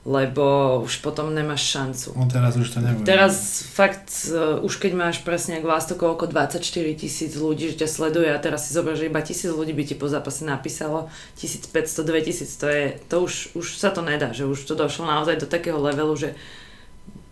lebo 0.06 0.80
už 0.86 1.02
potom 1.02 1.34
nemáš 1.34 1.74
šancu. 1.74 2.14
No 2.14 2.30
teraz 2.30 2.54
už 2.54 2.70
to 2.70 2.80
nebude. 2.80 3.10
Teraz 3.10 3.66
fakt, 3.66 4.30
uh, 4.30 4.62
už 4.62 4.78
keď 4.78 4.93
máš 4.93 5.26
presne 5.26 5.58
ako 5.58 5.68
vás 5.68 5.89
to 5.89 5.98
koľko 5.98 6.30
24 6.30 6.62
tisíc 6.93 7.34
ľudí, 7.34 7.74
že 7.74 7.82
ťa 7.82 7.89
sleduje 7.89 8.30
a 8.30 8.38
teraz 8.38 8.70
si 8.70 8.78
zober, 8.78 8.93
že 8.93 9.10
iba 9.10 9.20
tisíc 9.26 9.50
ľudí 9.50 9.74
by 9.74 9.84
ti 9.84 9.95
po 9.98 10.06
zápase 10.06 10.45
napísalo, 10.45 11.10
1500, 11.41 12.06
2000, 12.06 12.62
to 12.62 12.68
je, 12.70 12.84
to 13.10 13.16
už, 13.26 13.34
už 13.58 13.66
sa 13.82 13.89
to 13.89 14.06
nedá, 14.06 14.30
že 14.32 14.45
už 14.45 14.62
to 14.70 14.78
došlo 14.78 15.10
naozaj 15.10 15.41
do 15.41 15.50
takého 15.50 15.82
levelu, 15.82 16.14
že 16.14 16.38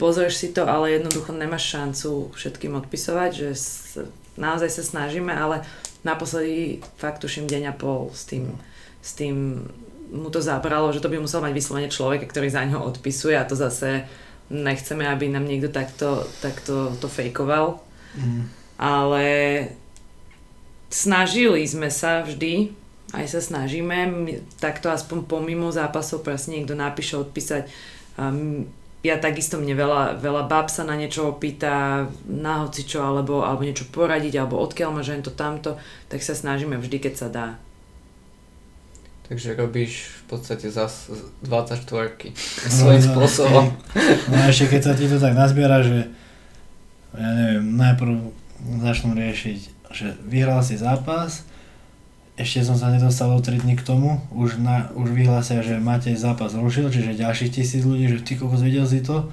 pozrieš 0.02 0.36
si 0.42 0.48
to, 0.52 0.68
ale 0.68 0.98
jednoducho 0.98 1.32
nemáš 1.32 1.70
šancu 1.72 2.36
všetkým 2.36 2.76
odpisovať, 2.84 3.32
že 3.32 3.50
s, 3.56 3.96
naozaj 4.36 4.68
sa 4.68 4.84
snažíme, 4.84 5.32
ale 5.32 5.64
naposledy 6.06 6.86
fakt 7.02 7.26
tuším 7.26 7.50
deň 7.50 7.64
a 7.70 7.74
pol 7.74 8.14
s 8.14 8.30
tým, 8.30 8.54
s 9.02 9.12
tým 9.18 9.66
mu 10.14 10.30
to 10.30 10.40
zabralo, 10.40 10.94
že 10.94 11.02
to 11.02 11.10
by 11.10 11.18
musel 11.18 11.42
mať 11.42 11.54
vyslovene 11.58 11.90
človek, 11.90 12.30
ktorý 12.30 12.48
za 12.54 12.62
ňo 12.64 12.86
odpisuje 12.86 13.34
a 13.34 13.44
to 13.44 13.58
zase 13.58 14.06
nechceme, 14.54 15.02
aby 15.10 15.34
nám 15.34 15.50
niekto 15.50 15.74
takto, 15.74 16.30
takto 16.40 16.94
to 17.02 17.10
fejkoval. 17.10 17.82
Mm. 18.14 18.46
Ale 18.78 19.28
snažili 20.94 21.66
sme 21.66 21.90
sa 21.90 22.22
vždy, 22.22 22.70
aj 23.18 23.26
sa 23.26 23.42
snažíme, 23.42 24.30
takto 24.62 24.94
aspoň 24.94 25.26
pomimo 25.26 25.74
zápasov 25.74 26.22
presne 26.22 26.62
niekto 26.62 26.78
napíše, 26.78 27.18
odpísať. 27.18 27.66
Um, 28.16 28.70
ja 29.06 29.22
takisto 29.22 29.62
mne 29.62 29.78
veľa, 29.78 30.18
veľa 30.18 30.50
bab 30.50 30.74
sa 30.74 30.82
na 30.82 30.98
niečo 30.98 31.30
opýta, 31.30 32.06
na 32.26 32.66
hocičo, 32.66 33.06
alebo, 33.06 33.46
alebo 33.46 33.62
niečo 33.62 33.86
poradiť, 33.94 34.42
alebo 34.42 34.58
odkiaľ 34.58 34.98
máš 34.98 35.14
to 35.22 35.30
tamto, 35.30 35.78
tak 36.10 36.26
sa 36.26 36.34
snažíme 36.34 36.74
vždy, 36.82 36.98
keď 36.98 37.14
sa 37.14 37.28
dá. 37.30 37.48
Takže 39.26 39.58
robíš 39.58 40.10
v 40.26 40.38
podstate 40.38 40.70
zas 40.70 41.10
24 41.46 41.86
svojím 42.78 43.02
No, 43.02 43.06
no, 43.06 43.10
spôsobom. 43.14 43.66
No 44.30 44.36
a 44.38 44.50
ešte 44.50 44.74
keď 44.74 44.82
sa 44.82 44.94
ti 44.98 45.06
to 45.06 45.18
tak 45.22 45.34
nazbiera, 45.38 45.86
že 45.86 46.10
ja 47.14 47.30
neviem, 47.34 47.78
najprv 47.78 48.14
začnú 48.82 49.14
riešiť, 49.18 49.60
že 49.94 50.08
vyhral 50.26 50.62
si 50.66 50.78
zápas, 50.78 51.46
ešte 52.36 52.68
som 52.68 52.76
sa 52.76 52.92
nedostal 52.92 53.32
o 53.32 53.40
3 53.40 53.64
dní 53.64 53.80
k 53.80 53.88
tomu, 53.88 54.20
už, 54.36 54.60
na, 54.60 54.92
už 54.92 55.16
vyhlásia, 55.16 55.64
že 55.64 55.80
Matej 55.80 56.20
zápas 56.20 56.52
rušil, 56.52 56.92
čiže 56.92 57.16
ďalších 57.16 57.52
tisíc 57.56 57.84
ľudí, 57.88 58.12
že 58.12 58.24
ty 58.28 58.36
kokos 58.36 58.60
videl 58.60 58.84
si 58.84 59.00
to, 59.00 59.32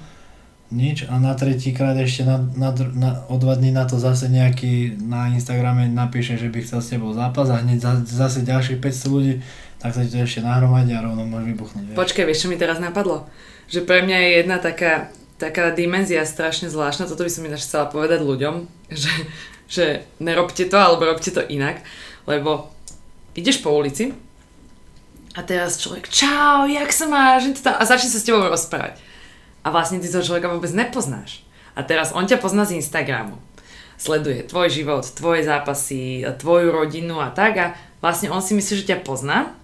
nič 0.73 1.05
a 1.05 1.21
na 1.21 1.37
tretí 1.37 1.69
krát 1.69 1.93
ešte 1.93 2.25
na, 2.25 2.41
na, 2.57 2.73
na, 2.73 3.09
o 3.29 3.37
dva 3.37 3.53
dní 3.53 3.69
na 3.69 3.85
to 3.85 4.01
zase 4.01 4.25
nejaký 4.25 4.97
na 5.05 5.29
Instagrame 5.29 5.85
napíše, 5.85 6.39
že 6.39 6.49
by 6.49 6.65
chcel 6.65 6.81
s 6.81 6.89
tebou 6.89 7.13
zápas 7.13 7.45
a 7.53 7.61
hneď 7.61 7.77
za, 7.77 7.93
zase 8.01 8.41
ďalších 8.41 8.81
500 8.81 9.13
ľudí, 9.13 9.33
tak 9.77 9.93
sa 9.93 10.01
ti 10.01 10.09
to 10.09 10.25
ešte 10.25 10.41
nahromadí 10.41 10.97
a 10.97 11.05
rovno 11.05 11.29
môže 11.29 11.45
vybuchnúť. 11.53 11.93
vieš. 11.93 11.97
Počkaj, 11.99 12.25
vieš, 12.25 12.41
čo 12.47 12.49
mi 12.49 12.57
teraz 12.57 12.81
napadlo? 12.81 13.29
Že 13.69 13.85
pre 13.85 14.01
mňa 14.01 14.17
je 14.17 14.29
jedna 14.41 14.57
taká, 14.57 15.13
taká 15.37 15.69
dimenzia 15.69 16.25
strašne 16.25 16.73
zvláštna, 16.73 17.05
toto 17.05 17.21
by 17.21 17.29
som 17.29 17.45
ináč 17.45 17.69
chcela 17.69 17.85
povedať 17.85 18.25
ľuďom, 18.25 18.65
že, 19.03 19.13
že 19.69 19.85
nerobte 20.17 20.65
to, 20.65 20.77
alebo 20.81 21.05
robte 21.05 21.29
to 21.29 21.45
inak, 21.45 21.85
lebo 22.25 22.72
ideš 23.33 23.61
po 23.61 23.73
ulici 23.73 24.13
a 25.33 25.41
teraz 25.41 25.81
človek, 25.81 26.13
čau, 26.13 26.69
jak 26.69 26.93
sa 26.93 27.09
máš? 27.09 27.49
A 27.65 27.81
začne 27.89 28.09
sa 28.13 28.21
s 28.21 28.27
tebou 28.27 28.45
rozprávať. 28.45 29.01
A 29.65 29.73
vlastne 29.73 29.97
ty 29.97 30.05
toho 30.05 30.21
človeka 30.21 30.51
vôbec 30.51 30.69
nepoznáš. 30.69 31.41
A 31.73 31.81
teraz 31.81 32.13
on 32.13 32.29
ťa 32.29 32.37
pozná 32.37 32.69
z 32.69 32.77
Instagramu. 32.77 33.41
Sleduje 33.97 34.45
tvoj 34.45 34.69
život, 34.69 35.01
tvoje 35.09 35.41
zápasy, 35.41 36.21
tvoju 36.37 36.69
rodinu 36.69 37.17
a 37.17 37.33
tak 37.33 37.53
a 37.57 37.67
vlastne 37.97 38.29
on 38.29 38.45
si 38.45 38.53
myslí, 38.53 38.85
že 38.85 38.89
ťa 38.93 39.01
pozná 39.01 39.57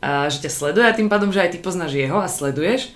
a 0.00 0.32
že 0.32 0.44
ťa 0.44 0.52
sleduje 0.52 0.84
a 0.88 0.96
tým 0.96 1.12
pádom, 1.12 1.32
že 1.32 1.44
aj 1.44 1.56
ty 1.56 1.58
poznáš 1.60 1.96
jeho 1.96 2.20
a 2.20 2.28
sleduješ, 2.28 2.92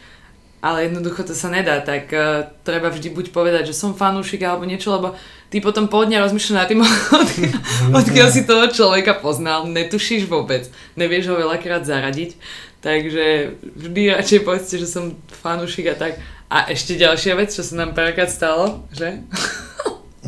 ale 0.59 0.91
jednoducho 0.91 1.23
to 1.23 1.35
sa 1.39 1.47
nedá, 1.51 1.79
tak 1.79 2.11
uh, 2.11 2.51
treba 2.67 2.91
vždy 2.91 3.15
buď 3.15 3.27
povedať, 3.31 3.71
že 3.71 3.79
som 3.79 3.95
fanúšik 3.95 4.43
alebo 4.43 4.67
niečo, 4.67 4.91
lebo 4.91 5.15
ty 5.55 5.63
potom 5.63 5.87
pol 5.87 6.11
dňa 6.11 6.19
rozmýšľaš 6.27 6.57
nad 6.59 6.67
tým, 6.67 6.83
odkiaľ, 7.23 7.55
odkiaľ 7.95 8.29
si 8.35 8.43
toho 8.43 8.67
človeka 8.67 9.23
poznal, 9.23 9.71
netušíš 9.71 10.27
vôbec, 10.27 10.67
nevieš 10.99 11.31
ho 11.31 11.39
veľakrát 11.39 11.87
zaradiť, 11.87 12.35
takže 12.83 13.55
vždy 13.79 14.19
radšej 14.19 14.41
povedzte, 14.43 14.77
že 14.83 14.91
som 14.91 15.15
fanúšik 15.31 15.95
a 15.95 15.97
tak. 15.97 16.19
A 16.49 16.73
ešte 16.73 16.97
ďalšia 16.97 17.37
vec, 17.37 17.53
čo 17.53 17.61
sa 17.61 17.77
nám 17.77 17.93
párkrát 17.93 18.29
stalo, 18.29 18.87
že? 18.91 19.15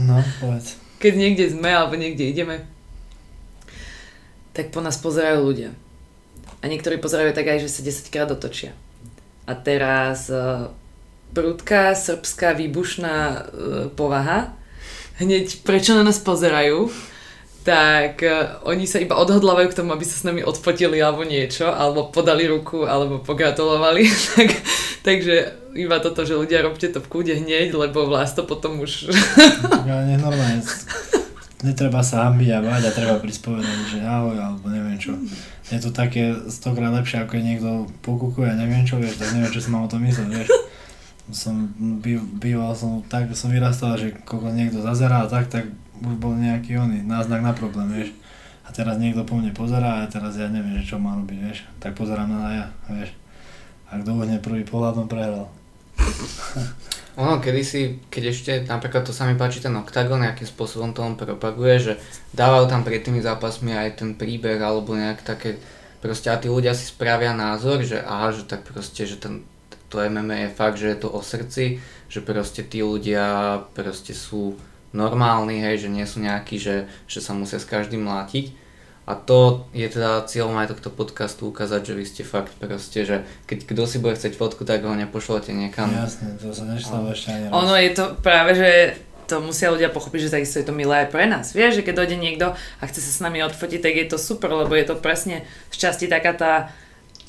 No, 0.00 0.22
povedz. 0.40 0.80
keď 0.96 1.12
niekde 1.18 1.44
sme 1.52 1.76
alebo 1.76 1.92
niekde 1.92 2.24
ideme, 2.24 2.64
tak 4.56 4.72
po 4.72 4.80
nás 4.80 4.96
pozerajú 4.96 5.44
ľudia. 5.44 5.70
A 6.60 6.68
niektorí 6.68 6.96
pozerajú 6.96 7.36
tak 7.36 7.48
aj, 7.52 7.64
že 7.64 7.68
sa 7.68 7.80
10 7.84 8.08
krát 8.08 8.30
otočia. 8.32 8.72
A 9.50 9.58
teraz 9.58 10.30
uh, 10.30 10.70
prudká, 11.34 11.98
srbská, 11.98 12.54
výbušná 12.54 13.16
uh, 13.18 13.42
povaha, 13.90 14.54
hneď 15.18 15.66
prečo 15.66 15.98
na 15.98 16.06
nás 16.06 16.22
pozerajú, 16.22 16.86
tak 17.66 18.22
uh, 18.22 18.62
oni 18.62 18.86
sa 18.86 19.02
iba 19.02 19.18
odhodlávajú 19.18 19.74
k 19.74 19.78
tomu, 19.82 19.90
aby 19.90 20.06
sa 20.06 20.22
s 20.22 20.26
nami 20.26 20.46
odfotili 20.46 21.02
alebo 21.02 21.26
niečo, 21.26 21.66
alebo 21.66 22.14
podali 22.14 22.46
ruku, 22.46 22.86
alebo 22.86 23.18
pogratulovali. 23.18 24.06
tak, 24.38 24.54
takže 25.02 25.34
iba 25.74 25.98
toto, 25.98 26.22
že 26.22 26.38
ľudia 26.38 26.62
robte 26.62 26.86
to 26.86 27.02
v 27.02 27.10
kúde 27.10 27.34
hneď, 27.34 27.74
lebo 27.74 28.06
vás 28.06 28.30
to 28.38 28.46
potom 28.46 28.78
už 28.78 29.10
Ja 29.90 30.06
nenormálne. 30.06 30.62
Netreba 31.60 32.00
sa 32.00 32.30
hambiť 32.30 32.50
a 32.56 32.58
báť 32.64 32.82
a 32.88 32.92
treba 32.94 33.16
prispovedať, 33.20 33.78
že 33.92 33.98
ahoj, 34.00 34.32
alebo 34.32 34.64
neviem 34.72 34.96
čo. 34.96 35.12
Je 35.70 35.78
to 35.78 35.94
také 35.94 36.34
stokrát 36.50 36.90
lepšie, 36.90 37.22
ako 37.22 37.38
je 37.38 37.46
niekto 37.46 37.70
pokúkuje 38.02 38.50
a 38.50 38.58
neviem 38.58 38.82
čo, 38.82 38.98
vieš, 38.98 39.22
tak 39.22 39.30
neviem, 39.38 39.54
čo 39.54 39.62
si 39.62 39.70
mám 39.70 39.86
o 39.86 39.92
tom 39.92 40.02
myslieť, 40.02 40.26
vieš. 40.26 40.50
Som 41.30 41.70
by, 42.02 42.18
býval 42.42 42.74
som, 42.74 43.06
tak 43.06 43.30
som 43.38 43.54
vyrastal, 43.54 43.94
že 43.94 44.18
koľko 44.26 44.50
niekto 44.50 44.82
zazerá 44.82 45.22
a 45.22 45.30
tak, 45.30 45.46
tak 45.46 45.70
už 46.02 46.14
bol 46.18 46.34
nejaký 46.34 46.74
oný 46.74 47.06
náznak 47.06 47.38
na 47.38 47.54
problém, 47.54 47.86
vieš. 47.86 48.10
A 48.66 48.74
teraz 48.74 48.98
niekto 48.98 49.22
po 49.22 49.38
mne 49.38 49.54
pozerá 49.54 50.02
a 50.02 50.10
teraz 50.10 50.34
ja 50.34 50.50
neviem, 50.50 50.82
že 50.82 50.90
čo 50.90 50.98
mám 50.98 51.22
robiť, 51.22 51.38
vieš. 51.38 51.58
Tak 51.78 51.94
pozerám 51.94 52.26
na 52.26 52.50
ja, 52.50 52.66
vieš. 52.90 53.14
A 53.90 54.02
kto 54.02 54.18
uhne 54.18 54.42
prvý 54.42 54.66
pohľadom 54.66 55.06
prehral. 55.06 55.50
Ono, 57.20 57.42
kedysi, 57.42 58.06
keď 58.08 58.22
ešte 58.32 58.52
napríklad 58.64 59.04
to 59.04 59.12
sa 59.12 59.26
mi 59.28 59.36
páči 59.36 59.60
ten 59.60 59.74
Octagon, 59.76 60.22
nejakým 60.22 60.46
spôsobom 60.46 60.94
to 60.94 61.04
on 61.04 61.18
propaguje, 61.18 61.76
že 61.76 61.92
dávajú 62.32 62.70
tam 62.70 62.80
pred 62.86 63.02
tými 63.02 63.20
zápasmi 63.20 63.74
aj 63.76 64.00
ten 64.00 64.16
príbeh 64.16 64.56
alebo 64.56 64.96
nejak 64.96 65.20
také, 65.26 65.60
proste 66.00 66.32
a 66.32 66.40
tí 66.40 66.48
ľudia 66.48 66.72
si 66.72 66.88
spravia 66.88 67.36
názor, 67.36 67.84
že 67.84 68.00
aha, 68.00 68.32
že 68.32 68.48
tak 68.48 68.64
proste, 68.64 69.04
že 69.04 69.20
ten, 69.20 69.44
to 69.92 70.00
MMA 70.00 70.48
je 70.48 70.56
fakt, 70.56 70.78
že 70.80 70.96
je 70.96 70.98
to 71.02 71.08
o 71.12 71.20
srdci, 71.20 71.82
že 72.08 72.24
proste 72.24 72.64
tí 72.64 72.80
ľudia 72.80 73.58
proste 73.76 74.16
sú 74.16 74.56
normálni, 74.96 75.60
hej, 75.60 75.86
že 75.86 75.88
nie 75.92 76.06
sú 76.06 76.24
nejakí, 76.24 76.56
že, 76.56 76.88
že 77.06 77.20
sa 77.20 77.36
musia 77.36 77.60
s 77.60 77.68
každým 77.68 78.02
mlátiť. 78.02 78.50
A 79.10 79.18
to 79.18 79.66
je 79.74 79.90
teda 79.90 80.22
cieľom 80.30 80.54
aj 80.54 80.70
tohto 80.70 80.94
podcastu 80.94 81.50
ukázať, 81.50 81.82
že 81.82 81.94
vy 81.98 82.04
ste 82.06 82.22
fakt 82.22 82.54
proste, 82.62 83.02
že 83.02 83.26
keď 83.50 83.66
kto 83.66 83.82
si 83.90 83.98
bude 83.98 84.14
chcieť 84.14 84.38
fotku, 84.38 84.62
tak 84.62 84.86
ho 84.86 84.94
nepošlete 84.94 85.50
niekam. 85.50 85.90
Jasne, 85.90 86.38
to 86.38 86.54
sa 86.54 86.62
nestalo 86.70 87.10
ešte 87.10 87.34
ani 87.34 87.50
raz. 87.50 87.58
Ono 87.58 87.74
je 87.74 87.90
to 87.90 88.04
práve, 88.22 88.54
že 88.54 88.70
to 89.26 89.42
musia 89.42 89.74
ľudia 89.74 89.90
pochopiť, 89.90 90.30
že 90.30 90.34
takisto 90.38 90.62
je 90.62 90.66
to 90.70 90.74
milé 90.74 91.06
aj 91.06 91.10
pre 91.10 91.26
nás. 91.26 91.50
Vieš, 91.50 91.82
že 91.82 91.86
keď 91.90 91.94
dojde 92.06 92.16
niekto 92.22 92.54
a 92.54 92.82
chce 92.86 93.02
sa 93.02 93.10
s 93.10 93.22
nami 93.22 93.42
odfotiť, 93.46 93.82
tak 93.82 93.94
je 93.98 94.06
to 94.06 94.18
super, 94.18 94.50
lebo 94.54 94.78
je 94.78 94.86
to 94.86 94.94
presne 94.98 95.42
šťastie 95.74 96.06
taká 96.06 96.30
tá 96.34 96.52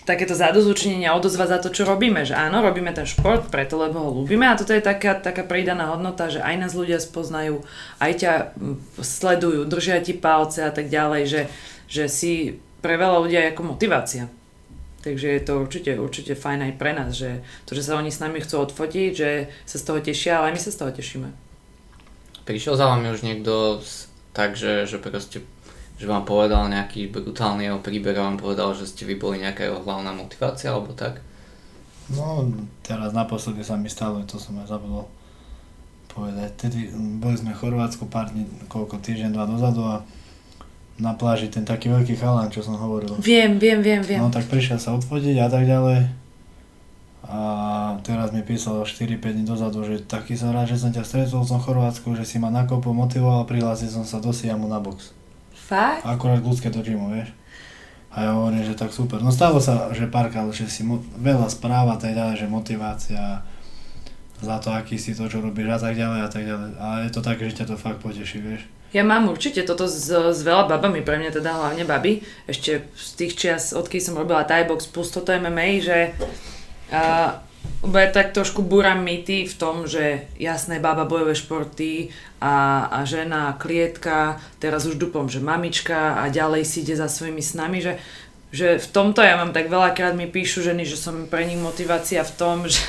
takéto 0.03 0.33
zadozučinenie 0.33 1.05
a 1.05 1.17
odozva 1.17 1.45
za 1.45 1.61
to, 1.61 1.69
čo 1.69 1.85
robíme. 1.85 2.25
Že 2.25 2.37
áno, 2.37 2.65
robíme 2.65 2.89
ten 2.93 3.05
šport 3.05 3.47
preto, 3.53 3.77
lebo 3.77 4.01
ho 4.01 4.09
ľúbime 4.21 4.49
a 4.49 4.57
toto 4.57 4.73
je 4.73 4.81
taká, 4.81 5.17
taká 5.17 5.45
pridaná 5.45 5.93
hodnota, 5.93 6.29
že 6.29 6.41
aj 6.41 6.55
nás 6.57 6.73
ľudia 6.73 6.97
spoznajú, 6.97 7.61
aj 8.01 8.11
ťa 8.17 8.33
sledujú, 8.99 9.69
držia 9.69 10.01
ti 10.01 10.17
palce 10.17 10.65
a 10.65 10.71
tak 10.73 10.89
ďalej, 10.89 11.23
že, 11.29 11.41
že 11.85 12.03
si 12.09 12.57
pre 12.81 12.97
veľa 12.97 13.17
ľudí 13.21 13.37
aj 13.37 13.47
ako 13.53 13.77
motivácia. 13.77 14.25
Takže 15.01 15.27
je 15.33 15.41
to 15.41 15.53
určite, 15.65 15.91
určite 15.97 16.37
fajn 16.37 16.59
aj 16.69 16.73
pre 16.77 16.93
nás, 16.93 17.17
že 17.17 17.41
to, 17.65 17.73
že 17.73 17.81
sa 17.81 17.97
oni 17.97 18.13
s 18.13 18.21
nami 18.21 18.37
chcú 18.37 18.61
odfotiť, 18.61 19.11
že 19.17 19.49
sa 19.65 19.77
z 19.81 19.85
toho 19.85 19.99
tešia, 20.01 20.37
ale 20.37 20.53
aj 20.53 20.55
my 20.57 20.61
sa 20.61 20.71
z 20.73 20.77
toho 20.77 20.91
tešíme. 20.93 21.29
Prišiel 22.45 22.77
za 22.77 22.85
vami 22.85 23.09
už 23.09 23.25
niekto 23.25 23.81
tak, 24.33 24.53
že 24.57 24.85
proste 25.01 25.41
že 26.01 26.09
vám 26.09 26.25
povedal 26.25 26.65
nejaký 26.65 27.13
brutálny 27.13 27.69
jeho 27.69 27.77
príbeh 27.77 28.17
a 28.17 28.25
vám 28.25 28.41
povedal, 28.41 28.73
že 28.73 28.89
ste 28.89 29.05
vy 29.05 29.21
boli 29.21 29.37
nejaká 29.37 29.69
jeho 29.69 29.85
hlavná 29.85 30.09
motivácia 30.17 30.73
alebo 30.73 30.97
tak? 30.97 31.21
No, 32.09 32.41
teraz 32.81 33.13
naposledy 33.13 33.61
sa 33.61 33.77
mi 33.77 33.85
stalo, 33.85 34.17
to 34.25 34.41
som 34.41 34.57
aj 34.57 34.73
zabudol 34.73 35.05
povedať. 36.09 36.57
Tedy 36.57 36.89
boli 37.21 37.37
sme 37.37 37.53
v 37.53 37.61
Chorvátsku 37.61 38.09
pár 38.09 38.33
dní, 38.33 38.49
koľko 38.65 38.97
týždeň, 38.97 39.29
dva 39.29 39.45
dozadu 39.45 39.85
a 39.85 40.01
na 40.97 41.13
pláži 41.13 41.53
ten 41.53 41.61
taký 41.61 41.93
veľký 41.93 42.17
chalán, 42.17 42.49
čo 42.49 42.65
som 42.65 42.81
hovoril. 42.81 43.13
Viem, 43.21 43.61
viem, 43.61 43.85
viem, 43.85 44.01
viem. 44.01 44.17
No 44.17 44.33
tak 44.33 44.49
prišiel 44.49 44.81
sa 44.81 44.97
odfodiť 44.97 45.37
a 45.37 45.47
tak 45.53 45.69
ďalej. 45.69 46.09
A 47.29 47.39
teraz 48.01 48.33
mi 48.33 48.41
písal 48.41 48.81
4-5 48.81 49.37
dní 49.37 49.45
dozadu, 49.45 49.85
že 49.85 50.01
taký 50.01 50.33
som 50.33 50.49
rád, 50.49 50.73
že 50.73 50.81
som 50.81 50.89
ťa 50.89 51.05
stretol 51.05 51.45
som 51.45 51.61
v 51.61 51.69
Chorvátsku, 51.69 52.17
že 52.17 52.25
si 52.25 52.41
ma 52.41 52.49
nakopo 52.49 52.89
motivoval, 52.89 53.45
prihlásil 53.45 53.93
som 53.93 54.01
sa 54.01 54.17
do 54.17 54.33
Siamu 54.33 54.65
na 54.65 54.81
box. 54.81 55.20
Fakt? 55.71 56.03
Akurát 56.03 56.43
ľudské 56.43 56.67
do 56.67 56.83
gymu, 56.83 57.15
vieš. 57.15 57.31
A 58.11 58.27
ja 58.27 58.35
hovorím, 58.35 58.67
že 58.67 58.75
tak 58.75 58.91
super. 58.91 59.23
No 59.23 59.31
stalo 59.31 59.63
sa, 59.63 59.87
že 59.95 60.03
párkrát, 60.11 60.43
že 60.51 60.67
si 60.67 60.83
mo- 60.83 60.99
veľa 61.15 61.47
správa 61.47 61.95
tak 61.95 62.11
ďalej, 62.11 62.43
že 62.43 62.51
motivácia 62.51 63.39
za 64.43 64.59
to, 64.59 64.75
aký 64.75 64.99
si 64.99 65.15
to, 65.15 65.31
čo 65.31 65.39
robíš 65.39 65.71
a 65.71 65.79
tak 65.79 65.95
ďalej 65.95 66.19
a 66.19 66.29
tak 66.29 66.43
ďalej. 66.43 66.69
A 66.75 66.87
je 67.07 67.11
to 67.15 67.21
také, 67.23 67.47
že 67.47 67.63
ťa 67.63 67.71
to 67.71 67.75
fakt 67.79 68.03
poteší, 68.03 68.43
vieš. 68.43 68.67
Ja 68.91 69.07
mám 69.07 69.31
určite 69.31 69.63
toto 69.63 69.87
s, 69.87 70.11
s 70.11 70.39
veľa 70.43 70.67
babami, 70.67 70.99
pre 70.99 71.15
mňa 71.15 71.31
teda 71.31 71.55
hlavne 71.55 71.87
baby, 71.87 72.19
ešte 72.43 72.91
z 72.91 73.09
tých 73.15 73.33
čias, 73.39 73.71
odkedy 73.71 74.03
som 74.03 74.19
robila 74.19 74.43
Thai 74.43 74.67
box 74.67 74.91
plus 74.91 75.07
toto 75.07 75.31
MMA, 75.31 75.79
že 75.79 76.11
uh, 76.91 77.39
bude 77.81 78.07
tak 78.13 78.33
trošku 78.33 78.61
búram 78.61 79.01
mýty 79.01 79.49
v 79.49 79.55
tom, 79.57 79.89
že 79.89 80.29
jasné, 80.37 80.77
baba 80.77 81.05
bojové 81.05 81.33
športy 81.33 82.13
a, 82.37 82.85
a 82.89 83.05
žena, 83.05 83.57
klietka, 83.57 84.37
teraz 84.61 84.85
už 84.85 85.01
dupom, 85.01 85.25
že 85.29 85.41
mamička 85.41 86.21
a 86.21 86.29
ďalej 86.29 86.61
si 86.65 86.85
ide 86.85 86.93
za 86.93 87.09
svojimi 87.09 87.41
snami, 87.41 87.81
že 87.81 87.93
že 88.51 88.75
v 88.83 88.87
tomto 88.91 89.23
ja 89.23 89.39
mám 89.39 89.55
tak 89.55 89.71
veľakrát 89.71 90.11
mi 90.11 90.27
píšu 90.27 90.59
ženy, 90.59 90.83
že 90.83 90.99
som 90.99 91.31
pre 91.31 91.47
nich 91.47 91.55
motivácia 91.55 92.19
v 92.19 92.33
tom, 92.35 92.67
že, 92.71 92.83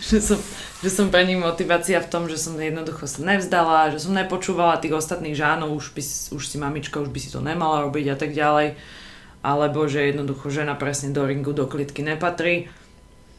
že, 0.00 0.18
som, 0.24 0.40
že 0.80 0.88
som 0.88 1.12
pre 1.12 1.28
nich 1.28 1.36
motivácia 1.36 2.00
v 2.00 2.08
tom, 2.08 2.24
že 2.32 2.40
som 2.40 2.56
jednoducho 2.56 3.04
sa 3.04 3.20
nevzdala, 3.20 3.92
že 3.92 4.00
som 4.00 4.16
nepočúvala 4.16 4.80
tých 4.80 4.96
ostatných 4.96 5.36
žánov, 5.36 5.76
už, 5.76 5.92
by, 5.92 6.02
už 6.32 6.42
si 6.48 6.56
mamička, 6.56 6.96
už 6.96 7.12
by 7.12 7.20
si 7.20 7.28
to 7.28 7.44
nemala 7.44 7.84
robiť 7.84 8.06
a 8.08 8.16
tak 8.16 8.32
ďalej. 8.32 8.80
Alebo 9.44 9.84
že 9.84 10.08
jednoducho 10.08 10.48
žena 10.48 10.72
presne 10.76 11.12
do 11.12 11.28
ringu, 11.28 11.52
do 11.52 11.68
klitky 11.68 12.00
nepatrí. 12.00 12.72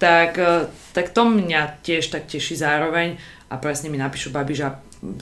Tak, 0.01 0.31
e, 0.41 0.65
tak 0.97 1.13
to 1.13 1.29
mňa 1.29 1.85
tiež 1.85 2.09
tak 2.09 2.25
teší 2.25 2.57
zároveň 2.57 3.21
a 3.53 3.61
presne 3.61 3.93
mi 3.93 4.01
napíšu 4.01 4.33
babi, 4.33 4.57
že 4.57 4.73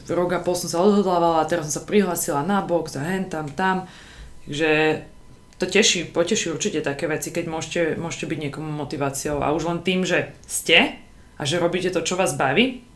rok 0.08 0.32
a 0.32 0.40
pol 0.40 0.56
som 0.56 0.72
sa 0.72 0.80
odhodlávala 0.80 1.44
a 1.44 1.50
teraz 1.50 1.68
som 1.68 1.84
sa 1.84 1.88
prihlásila 1.88 2.48
na 2.48 2.64
box 2.64 2.96
a 2.96 3.04
hen 3.04 3.28
tam, 3.28 3.52
tam. 3.52 3.92
Takže 4.48 5.04
to 5.60 5.66
teší, 5.68 6.16
poteší 6.16 6.56
určite 6.56 6.80
také 6.80 7.12
veci, 7.12 7.36
keď 7.36 7.46
môžete, 7.52 7.82
môžete 8.00 8.26
byť 8.32 8.40
niekomu 8.48 8.72
motiváciou 8.72 9.44
a 9.44 9.52
už 9.52 9.68
len 9.68 9.80
tým, 9.84 10.08
že 10.08 10.32
ste 10.48 10.96
a 11.36 11.42
že 11.44 11.60
robíte 11.60 11.92
to, 11.92 12.00
čo 12.00 12.16
vás 12.16 12.40
baví, 12.40 12.88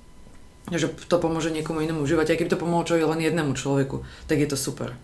že 0.71 0.87
to 0.87 1.19
pomôže 1.19 1.51
niekomu 1.51 1.83
inému 1.83 1.99
užívať, 2.07 2.31
aj 2.31 2.37
keby 2.39 2.49
to 2.55 2.61
pomohlo 2.63 2.87
čo 2.87 2.95
len 2.95 3.19
jednému 3.19 3.59
človeku, 3.59 4.07
tak 4.31 4.39
je 4.39 4.47
to 4.47 4.55
super. 4.55 4.95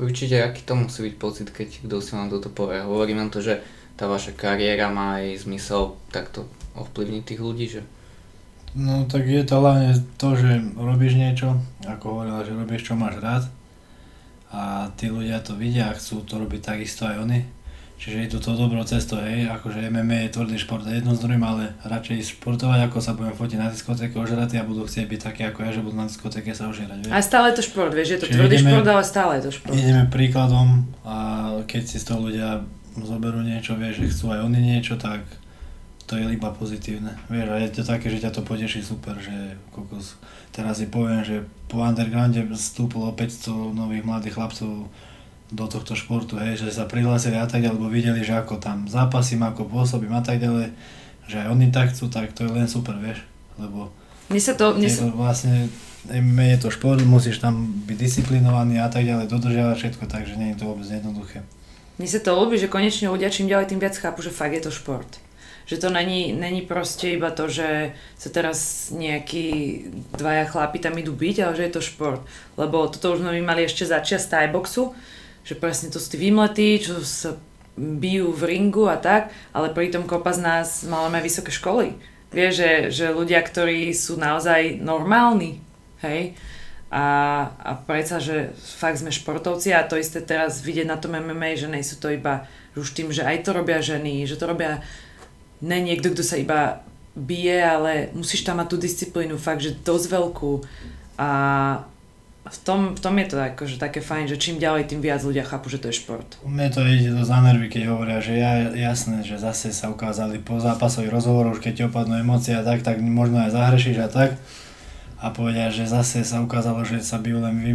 Určite, 0.00 0.42
aký 0.42 0.64
to 0.64 0.74
musí 0.74 1.06
byť 1.06 1.14
pocit, 1.20 1.48
keď 1.52 1.86
kto 1.86 2.02
si 2.02 2.18
vám 2.18 2.26
toto 2.26 2.50
povie. 2.50 2.82
Hovorím 2.82 3.20
vám 3.20 3.30
to, 3.30 3.38
že 3.44 3.62
tá 3.94 4.10
vaša 4.10 4.34
kariéra 4.34 4.90
má 4.90 5.22
aj 5.22 5.46
zmysel 5.46 5.94
takto 6.10 6.50
ovplyvniť 6.74 7.22
tých 7.22 7.40
ľudí, 7.40 7.66
že? 7.70 7.82
No 8.74 9.06
tak 9.06 9.30
je 9.30 9.46
to 9.46 9.62
hlavne 9.62 9.94
to, 10.18 10.34
že 10.34 10.50
robíš 10.74 11.14
niečo, 11.14 11.54
ako 11.86 12.04
hovorila, 12.18 12.42
že 12.42 12.58
robíš 12.58 12.90
čo 12.90 12.98
máš 12.98 13.22
rád 13.22 13.46
a 14.50 14.90
tí 14.98 15.10
ľudia 15.10 15.38
to 15.42 15.54
vidia 15.54 15.90
a 15.90 15.96
chcú 15.98 16.26
to 16.26 16.42
robiť 16.42 16.74
takisto 16.74 17.06
aj 17.06 17.22
oni. 17.22 17.40
Čiže 17.94 18.26
je 18.26 18.30
to 18.34 18.38
to 18.42 18.58
dobrou 18.58 18.82
cestou, 18.82 19.22
hej, 19.22 19.46
akože 19.48 19.86
MMA 19.86 20.26
je 20.26 20.34
tvrdý 20.34 20.58
šport 20.58 20.82
jedno 20.82 21.14
z 21.14 21.24
druhým, 21.24 21.40
ale 21.46 21.78
radšej 21.86 22.36
športovať, 22.36 22.90
ako 22.90 22.98
sa 22.98 23.14
budem 23.14 23.32
fotiť 23.32 23.58
na 23.58 23.70
diskotéke 23.70 24.18
ožratý 24.18 24.58
a 24.58 24.66
budú 24.66 24.82
chcieť 24.84 25.06
byť 25.06 25.20
takí 25.22 25.42
ako 25.46 25.58
ja, 25.62 25.70
že 25.70 25.80
budú 25.80 25.96
na 26.02 26.10
diskotéke 26.10 26.50
sa 26.52 26.68
ožerať, 26.68 27.06
vieš. 27.06 27.14
A 27.14 27.22
stále 27.22 27.54
je 27.54 27.62
to 27.62 27.64
šport, 27.64 27.94
vieš, 27.94 28.18
je 28.18 28.20
to 28.20 28.26
Čiže 28.28 28.36
tvrdý 28.36 28.56
ideme, 28.58 28.70
šport, 28.74 28.86
ale 28.90 29.04
stále 29.06 29.32
je 29.38 29.42
to 29.46 29.50
šport. 29.54 29.72
Ideme 29.78 30.04
príkladom 30.10 30.68
a 31.06 31.16
keď 31.64 31.82
si 31.86 31.96
z 32.02 32.04
toho 32.04 32.18
ľudia 32.28 32.66
zoberú 33.02 33.42
niečo, 33.42 33.74
vieš, 33.74 34.04
že 34.04 34.10
chcú 34.14 34.24
aj 34.30 34.40
oni 34.46 34.60
niečo, 34.62 34.94
tak 34.94 35.26
to 36.04 36.20
je 36.20 36.28
iba 36.30 36.52
pozitívne. 36.52 37.16
Vieš, 37.32 37.48
a 37.48 37.56
je 37.58 37.70
to 37.72 37.82
také, 37.82 38.12
že 38.12 38.20
ťa 38.20 38.30
to 38.30 38.44
poteší 38.44 38.84
super, 38.84 39.16
že 39.18 39.56
kokos, 39.72 40.20
teraz 40.52 40.78
si 40.78 40.86
poviem, 40.86 41.24
že 41.24 41.48
po 41.66 41.80
undergrounde 41.80 42.44
vstúpilo 42.52 43.08
500 43.10 43.72
nových 43.72 44.04
mladých 44.04 44.36
chlapcov 44.36 44.92
do 45.54 45.64
tohto 45.66 45.96
športu, 45.96 46.36
hej, 46.36 46.60
že 46.60 46.74
sa 46.74 46.84
prihlásili 46.84 47.40
a 47.40 47.48
tak 47.48 47.64
ďalej, 47.64 47.76
lebo 47.78 47.88
videli, 47.88 48.20
že 48.20 48.36
ako 48.36 48.60
tam 48.60 48.84
zápasím, 48.84 49.42
ako 49.42 49.64
pôsobím 49.64 50.12
a 50.12 50.22
tak 50.22 50.38
ďalej, 50.44 50.70
že 51.24 51.36
aj 51.40 51.48
oni 51.50 51.72
tak 51.72 51.96
chcú, 51.96 52.12
tak 52.12 52.36
to 52.36 52.44
je 52.44 52.50
len 52.52 52.68
super, 52.68 52.94
vieš, 53.00 53.24
lebo 53.56 53.90
mne 54.28 54.40
sa 54.40 54.56
to, 54.56 54.72
mne 54.72 54.88
je 54.88 54.96
to 55.04 55.08
vlastne, 55.12 55.68
je 56.08 56.58
to 56.60 56.68
šport, 56.72 57.00
musíš 57.04 57.44
tam 57.44 57.76
byť 57.84 57.96
disciplinovaný 57.96 58.80
a 58.80 58.88
tak 58.88 59.04
ďalej, 59.04 59.28
dodržiavať 59.28 59.76
všetko, 59.76 60.04
takže 60.08 60.40
nie 60.40 60.52
je 60.52 60.64
to 60.64 60.68
vôbec 60.68 60.88
jednoduché. 60.88 61.44
Mne 61.96 62.08
sa 62.10 62.18
to 62.18 62.34
ľúbi, 62.34 62.58
že 62.58 62.70
konečne 62.70 63.10
ľudia 63.10 63.30
čím 63.30 63.46
ďalej 63.46 63.70
tým 63.70 63.80
viac 63.82 63.94
chápu, 63.94 64.22
že 64.22 64.34
fakt 64.34 64.54
je 64.54 64.62
to 64.66 64.72
šport 64.74 65.24
že 65.66 65.80
to 65.80 65.90
není, 65.90 66.32
není 66.32 66.62
proste 66.62 67.16
iba 67.16 67.32
to, 67.32 67.48
že 67.48 67.96
sa 68.20 68.28
teraz 68.28 68.90
nejakí 68.92 69.80
dvaja 70.12 70.44
chlapi 70.44 70.78
tam 70.78 70.92
idú 71.00 71.16
byť, 71.16 71.36
ale 71.40 71.56
že 71.56 71.64
je 71.68 71.72
to 71.72 71.80
šport. 71.80 72.20
Lebo 72.60 72.84
toto 72.92 73.16
už 73.16 73.24
sme 73.24 73.40
mali 73.40 73.64
ešte 73.64 73.88
začia 73.88 74.20
z 74.20 74.52
boxu, 74.52 74.92
že 75.44 75.56
presne 75.56 75.88
to 75.88 75.96
sú 75.96 76.16
tí 76.16 76.18
vymletí, 76.20 76.84
čo 76.84 77.00
sa 77.00 77.40
bijú 77.74 78.30
v 78.30 78.42
ringu 78.44 78.86
a 78.86 79.00
tak, 79.00 79.32
ale 79.56 79.72
pritom 79.72 80.04
kopa 80.04 80.36
z 80.36 80.40
nás 80.44 80.68
máme 80.84 81.18
vysoké 81.24 81.50
školy. 81.50 81.96
Vieš, 82.30 82.52
že, 82.54 82.72
že 82.92 83.16
ľudia, 83.16 83.40
ktorí 83.40 83.94
sú 83.96 84.20
naozaj 84.20 84.78
normálni, 84.82 85.64
hej, 86.04 86.36
a, 86.94 87.06
a 87.58 87.70
predsa, 87.74 88.22
že 88.22 88.54
fakt 88.54 89.02
sme 89.02 89.10
športovci 89.10 89.74
a 89.74 89.82
to 89.82 89.98
isté 89.98 90.22
teraz 90.22 90.62
vidieť 90.62 90.86
na 90.86 90.94
tom 90.94 91.18
MMA, 91.18 91.58
že 91.58 91.66
nejsú 91.66 91.98
to 91.98 92.06
iba 92.14 92.46
už 92.78 92.94
tým, 92.94 93.10
že 93.10 93.26
aj 93.26 93.42
to 93.42 93.50
robia 93.50 93.82
ženy, 93.82 94.22
že 94.30 94.38
to 94.38 94.46
robia 94.46 94.78
ne 95.58 95.78
niekto, 95.82 96.14
kto 96.14 96.22
sa 96.22 96.38
iba 96.38 96.86
bije, 97.18 97.58
ale 97.66 98.14
musíš 98.14 98.46
tam 98.46 98.62
mať 98.62 98.70
tú 98.70 98.76
disciplínu 98.78 99.34
fakt, 99.42 99.66
že 99.66 99.74
dosť 99.74 100.06
veľkú 100.06 100.52
a 101.18 101.30
v 102.44 102.58
tom, 102.62 102.80
v 102.94 103.00
tom 103.00 103.14
je 103.18 103.26
to 103.26 103.36
akože 103.40 103.76
také 103.80 103.98
fajn, 103.98 104.30
že 104.30 104.36
čím 104.36 104.62
ďalej, 104.62 104.86
tým 104.86 105.00
viac 105.02 105.24
ľudia 105.24 105.42
chápu, 105.42 105.72
že 105.72 105.80
to 105.80 105.88
je 105.90 105.98
šport. 105.98 106.28
Mne 106.46 106.68
to 106.70 106.84
ide 106.84 107.10
do 107.10 107.24
nervy, 107.24 107.72
keď 107.72 107.82
hovoria, 107.90 108.20
že 108.20 108.36
ja, 108.36 108.70
jasné, 108.70 109.24
že 109.26 109.40
zase 109.40 109.72
sa 109.72 109.90
ukázali 109.90 110.38
po 110.44 110.60
zápasových 110.60 111.10
rozhovoroch, 111.10 111.58
keď 111.58 111.72
ti 111.72 111.82
opadnú 111.88 112.20
emócie 112.20 112.54
a 112.54 112.62
tak, 112.62 112.84
tak 112.84 113.00
možno 113.00 113.42
aj 113.42 113.50
zahrešíš 113.50 113.98
a 113.98 114.08
tak. 114.12 114.30
A 115.24 115.32
povedia, 115.32 115.72
že 115.72 115.88
zase 115.88 116.20
sa 116.20 116.44
ukázalo, 116.44 116.84
že 116.84 117.00
sa 117.00 117.16
bijú 117.16 117.40
len 117.40 117.56
vy, 117.64 117.72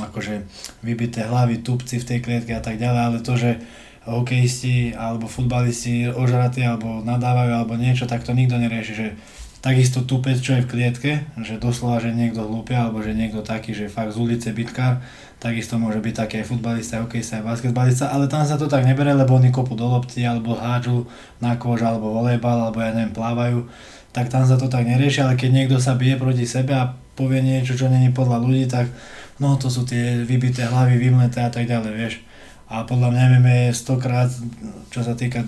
akože 0.00 0.48
vybité 0.80 1.28
hlavy, 1.28 1.60
tupci 1.60 2.00
v 2.00 2.08
tej 2.08 2.18
klietke 2.24 2.56
a 2.56 2.64
tak 2.64 2.80
ďalej, 2.80 3.00
ale 3.04 3.18
to, 3.20 3.36
že 3.36 3.60
hokejisti 4.08 4.96
alebo 4.96 5.28
futbalisti 5.28 6.08
ožratí 6.08 6.64
alebo 6.64 7.04
nadávajú 7.04 7.52
alebo 7.52 7.76
niečo, 7.76 8.08
tak 8.08 8.24
to 8.24 8.32
nikto 8.32 8.56
nerieši, 8.56 8.94
že 8.96 9.06
takisto 9.60 10.00
tupec, 10.00 10.40
čo 10.40 10.56
je 10.56 10.64
v 10.64 10.70
klietke, 10.72 11.12
že 11.44 11.60
doslova, 11.60 12.00
že 12.00 12.16
niekto 12.16 12.40
hlúpia 12.40 12.88
alebo 12.88 13.04
že 13.04 13.12
niekto 13.12 13.44
taký, 13.44 13.76
že 13.76 13.92
fakt 13.92 14.16
z 14.16 14.20
ulice 14.20 14.48
bitkár, 14.56 15.04
takisto 15.36 15.76
môže 15.76 16.00
byť 16.00 16.14
taký 16.16 16.34
aj 16.40 16.46
futbalista, 16.48 16.96
aj 16.96 17.04
hokejista, 17.04 17.40
aj 17.40 17.44
basketbalista, 17.44 18.04
ale 18.08 18.24
tam 18.24 18.48
sa 18.48 18.56
to 18.56 18.72
tak 18.72 18.88
nebere, 18.88 19.12
lebo 19.12 19.36
oni 19.36 19.52
kopu 19.52 19.76
do 19.76 19.84
lopty 19.84 20.24
alebo 20.24 20.56
hádžu 20.56 21.04
na 21.44 21.60
kôž 21.60 21.84
alebo 21.84 22.08
volejbal 22.08 22.72
alebo 22.72 22.80
ja 22.80 22.96
neviem, 22.96 23.12
plávajú, 23.12 23.68
tak 24.10 24.26
tam 24.28 24.42
sa 24.42 24.58
to 24.58 24.66
tak 24.66 24.86
nerieši, 24.86 25.22
ale 25.22 25.38
keď 25.38 25.50
niekto 25.50 25.76
sa 25.78 25.94
bije 25.94 26.18
proti 26.18 26.42
sebe 26.46 26.74
a 26.74 26.90
povie 27.14 27.42
niečo, 27.42 27.78
čo 27.78 27.86
není 27.86 28.10
podľa 28.10 28.38
ľudí, 28.42 28.66
tak 28.66 28.90
no 29.38 29.54
to 29.54 29.70
sú 29.70 29.86
tie 29.86 30.22
vybité 30.26 30.66
hlavy, 30.66 30.98
vymleté 30.98 31.44
a 31.46 31.50
tak 31.52 31.70
ďalej, 31.70 31.92
vieš. 31.94 32.14
A 32.70 32.86
podľa 32.86 33.10
mňa 33.10 33.22
MMA 33.38 33.54
je 33.70 33.78
stokrát, 33.78 34.30
čo 34.94 35.02
sa 35.02 35.18
týka 35.18 35.42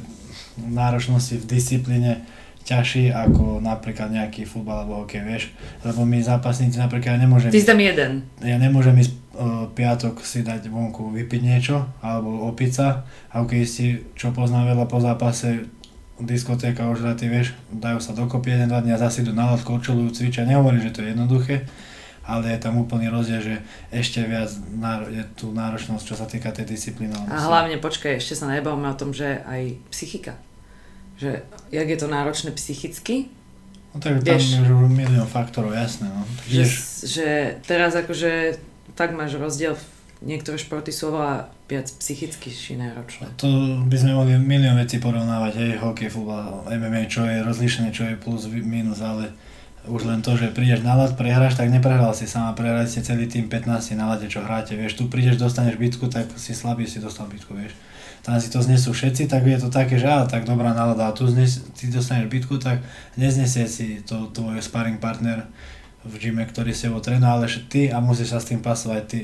náročnosti 0.59 1.39
v 1.39 1.49
disciplíne, 1.49 2.27
ťažší 2.63 3.11
ako 3.11 3.59
napríklad 3.59 4.15
nejaký 4.15 4.47
futbal 4.47 4.87
alebo 4.87 5.03
hokej, 5.03 5.23
vieš. 5.27 5.45
Lebo 5.83 6.07
my 6.07 6.23
zápasníci 6.23 6.79
napríklad 6.79 7.19
ja 7.19 7.23
nemôžem... 7.23 7.51
Ty 7.51 7.59
si 7.59 7.67
tam 7.67 7.83
jeden. 7.83 8.23
Ja 8.39 8.57
nemôžem 8.59 8.95
ísť 9.03 9.13
uh, 9.35 9.67
piatok 9.75 10.23
si 10.23 10.47
dať 10.47 10.71
vonku 10.71 11.11
vypiť 11.11 11.41
niečo 11.43 11.83
alebo 11.99 12.47
opiť 12.55 12.71
sa. 12.71 13.03
A 13.35 13.43
keď 13.43 13.67
si, 13.67 14.07
čo 14.15 14.31
poznám 14.31 14.79
veľa 14.79 14.87
po 14.87 15.03
zápase, 15.03 15.67
diskotéka 16.25 16.89
už 16.89 17.05
ty 17.19 17.29
vieš, 17.29 17.55
dajú 17.73 17.99
sa 17.99 18.17
dokopy 18.17 18.55
jeden, 18.57 18.69
dva 18.71 18.81
dní 18.81 18.95
a 18.95 19.01
zase 19.01 19.23
idú 19.23 19.35
na 19.35 19.51
loď, 19.53 19.63
korčulujú, 19.67 20.15
cvičia. 20.15 20.49
Nehovorím, 20.49 20.83
že 20.83 20.95
to 20.95 21.01
je 21.03 21.13
jednoduché, 21.15 21.57
ale 22.27 22.55
je 22.55 22.59
tam 22.63 22.79
úplný 22.79 23.11
rozdiel, 23.11 23.41
že 23.43 23.55
ešte 23.91 24.23
viac 24.27 24.51
je 25.11 25.23
tu 25.35 25.51
náročnosť, 25.51 26.05
čo 26.07 26.15
sa 26.15 26.27
týka 26.27 26.55
tej 26.55 26.71
disciplíny. 26.71 27.13
A 27.29 27.39
hlavne, 27.49 27.79
počkaj, 27.83 28.19
ešte 28.19 28.39
sa 28.39 28.51
nebavíme 28.51 28.89
o 28.91 28.97
tom, 28.99 29.11
že 29.11 29.43
aj 29.47 29.79
psychika. 29.91 30.35
Že, 31.19 31.45
jak 31.71 31.89
je 31.89 31.99
to 31.99 32.09
náročné 32.11 32.51
psychicky, 32.55 33.31
No 33.93 34.01
tak 34.01 34.25
tam 34.25 34.41
Vieš. 34.41 34.57
je 34.57 34.73
milión 34.89 35.29
faktorov, 35.29 35.77
jasné. 35.77 36.09
No. 36.09 36.25
Tak 36.25 36.49
že, 36.49 36.65
že 37.05 37.29
teraz 37.69 37.93
akože 37.93 38.57
fakt 38.97 39.13
máš 39.13 39.37
rozdiel, 39.37 39.77
niektoré 40.25 40.57
športy 40.57 40.89
sú 40.89 41.13
oveľa 41.13 41.53
viac 41.73 41.89
psychicky 41.89 42.53
ši 42.53 42.77
náročné. 42.77 43.33
to 43.41 43.49
by 43.89 43.97
sme 43.97 44.13
mohli 44.13 44.37
milión 44.37 44.77
vecí 44.77 45.01
porovnávať, 45.01 45.53
hej, 45.57 45.73
hokej, 45.81 46.13
futbal, 46.13 46.69
MMA, 46.69 47.09
čo 47.09 47.25
je 47.25 47.41
rozlišené, 47.41 47.89
čo 47.97 48.05
je 48.05 48.21
plus, 48.21 48.45
minus, 48.53 49.01
ale 49.01 49.33
už 49.89 50.07
len 50.07 50.21
to, 50.23 50.37
že 50.37 50.53
prídeš 50.53 50.85
na 50.85 50.95
ľad, 50.95 51.17
prehráš, 51.17 51.59
tak 51.59 51.73
neprehral 51.73 52.13
si 52.15 52.29
sama, 52.29 52.55
prehrali 52.55 52.87
ste 52.87 53.03
celý 53.03 53.27
tým 53.27 53.49
15 53.49 53.97
na 53.97 54.15
lade, 54.15 54.29
čo 54.29 54.45
hráte, 54.45 54.77
vieš, 54.77 55.01
tu 55.01 55.09
prídeš, 55.09 55.41
dostaneš 55.41 55.81
bitku, 55.81 56.07
tak 56.13 56.29
si 56.37 56.53
slabý, 56.55 56.85
si 56.85 57.03
dostal 57.03 57.27
bitku, 57.27 57.57
vieš. 57.57 57.75
Tam 58.23 58.39
si 58.39 58.47
to 58.55 58.63
znesú 58.63 58.95
všetci, 58.95 59.27
tak 59.27 59.43
je 59.43 59.59
to 59.59 59.67
také, 59.67 59.99
že 59.99 60.07
á, 60.07 60.23
tak 60.31 60.47
dobrá 60.47 60.71
nálada, 60.71 61.11
a 61.11 61.17
tu 61.17 61.27
znes, 61.27 61.67
ty 61.75 61.91
dostaneš 61.91 62.31
bitku, 62.31 62.63
tak 62.63 62.79
neznesie 63.19 63.67
si 63.67 63.99
to 64.07 64.31
tvoj 64.31 64.63
sparring 64.63 65.03
partner 65.03 65.51
v 66.07 66.15
gyme, 66.21 66.47
ktorý 66.47 66.71
si 66.71 66.87
ho 66.87 67.03
trénuje, 67.03 67.27
ale 67.27 67.47
ty 67.67 67.91
a 67.91 67.99
musíš 67.99 68.35
sa 68.35 68.39
s 68.39 68.55
tým 68.55 68.63
pasovať 68.63 69.03
ty. 69.11 69.23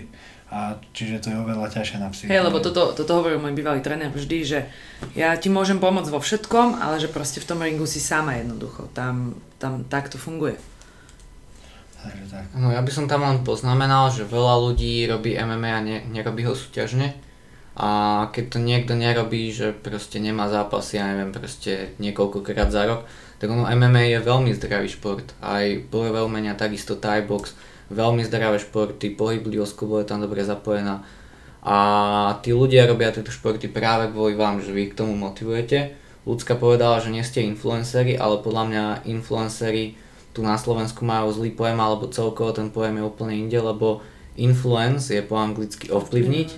A 0.48 0.80
čiže 0.96 1.20
to 1.20 1.28
je 1.28 1.36
oveľa 1.36 1.68
ťažšie 1.68 2.00
na 2.00 2.08
psychiku. 2.08 2.32
Hej, 2.32 2.48
lebo 2.48 2.64
toto, 2.64 2.96
toto 2.96 3.12
hovoril 3.20 3.36
môj 3.36 3.52
bývalý 3.52 3.84
tréner 3.84 4.08
vždy, 4.08 4.38
že 4.48 4.58
ja 5.12 5.36
ti 5.36 5.52
môžem 5.52 5.76
pomôcť 5.76 6.08
vo 6.08 6.24
všetkom, 6.24 6.80
ale 6.80 6.96
že 6.96 7.12
proste 7.12 7.44
v 7.44 7.48
tom 7.52 7.60
ringu 7.60 7.84
si 7.84 8.00
sama 8.00 8.40
jednoducho. 8.40 8.88
Tam, 8.96 9.36
tam 9.60 9.84
tak 9.84 10.08
to 10.08 10.16
funguje. 10.16 10.56
Takže 12.00 12.24
tak. 12.32 12.44
No 12.56 12.72
ja 12.72 12.80
by 12.80 12.88
som 12.88 13.04
tam 13.04 13.28
len 13.28 13.44
poznamenal, 13.44 14.08
že 14.08 14.24
veľa 14.24 14.72
ľudí 14.72 15.04
robí 15.04 15.36
MMA 15.36 15.70
a 15.74 15.84
ne, 15.84 15.96
nerobí 16.08 16.48
ho 16.48 16.56
súťažne. 16.56 17.12
A 17.78 17.88
keď 18.34 18.44
to 18.56 18.58
niekto 18.58 18.92
nerobí, 18.96 19.54
že 19.54 19.70
proste 19.70 20.18
nemá 20.18 20.50
zápasy, 20.50 20.98
ja 20.98 21.12
neviem, 21.12 21.30
proste 21.30 21.94
niekoľkokrát 22.02 22.74
za 22.74 22.88
rok, 22.88 23.06
tak 23.38 23.54
ono 23.54 23.70
MMA 23.70 24.18
je 24.18 24.18
veľmi 24.18 24.50
zdravý 24.56 24.90
šport. 24.90 25.30
Aj 25.38 25.62
bojové 25.86 26.24
umenia, 26.24 26.58
takisto 26.58 26.98
Thai 26.98 27.22
box, 27.22 27.54
veľmi 27.88 28.22
zdravé 28.24 28.60
športy, 28.60 29.16
pohyblivosť 29.16 29.74
klubu 29.76 30.00
je 30.00 30.08
tam 30.08 30.20
dobre 30.20 30.44
zapojená. 30.44 31.04
A 31.64 31.76
tí 32.40 32.54
ľudia 32.54 32.86
robia 32.86 33.12
tieto 33.12 33.34
športy 33.34 33.68
práve 33.68 34.08
kvôli 34.14 34.38
vám, 34.38 34.62
že 34.62 34.72
vy 34.72 34.92
k 34.92 34.98
tomu 34.98 35.18
motivujete. 35.18 35.98
Ľudská 36.28 36.60
povedala, 36.60 37.00
že 37.00 37.12
nie 37.12 37.24
ste 37.24 37.44
influenceri, 37.44 38.14
ale 38.14 38.40
podľa 38.44 38.64
mňa 38.68 38.84
influenceri 39.08 39.96
tu 40.36 40.44
na 40.44 40.60
Slovensku 40.60 41.02
majú 41.02 41.32
zlý 41.32 41.50
pojem, 41.56 41.80
alebo 41.80 42.06
celkovo 42.12 42.52
ten 42.52 42.68
pojem 42.68 43.00
je 43.00 43.08
úplne 43.08 43.34
inde, 43.34 43.58
lebo 43.58 44.04
influence 44.38 45.10
je 45.10 45.24
po 45.24 45.34
anglicky 45.34 45.90
ovplyvniť 45.90 46.48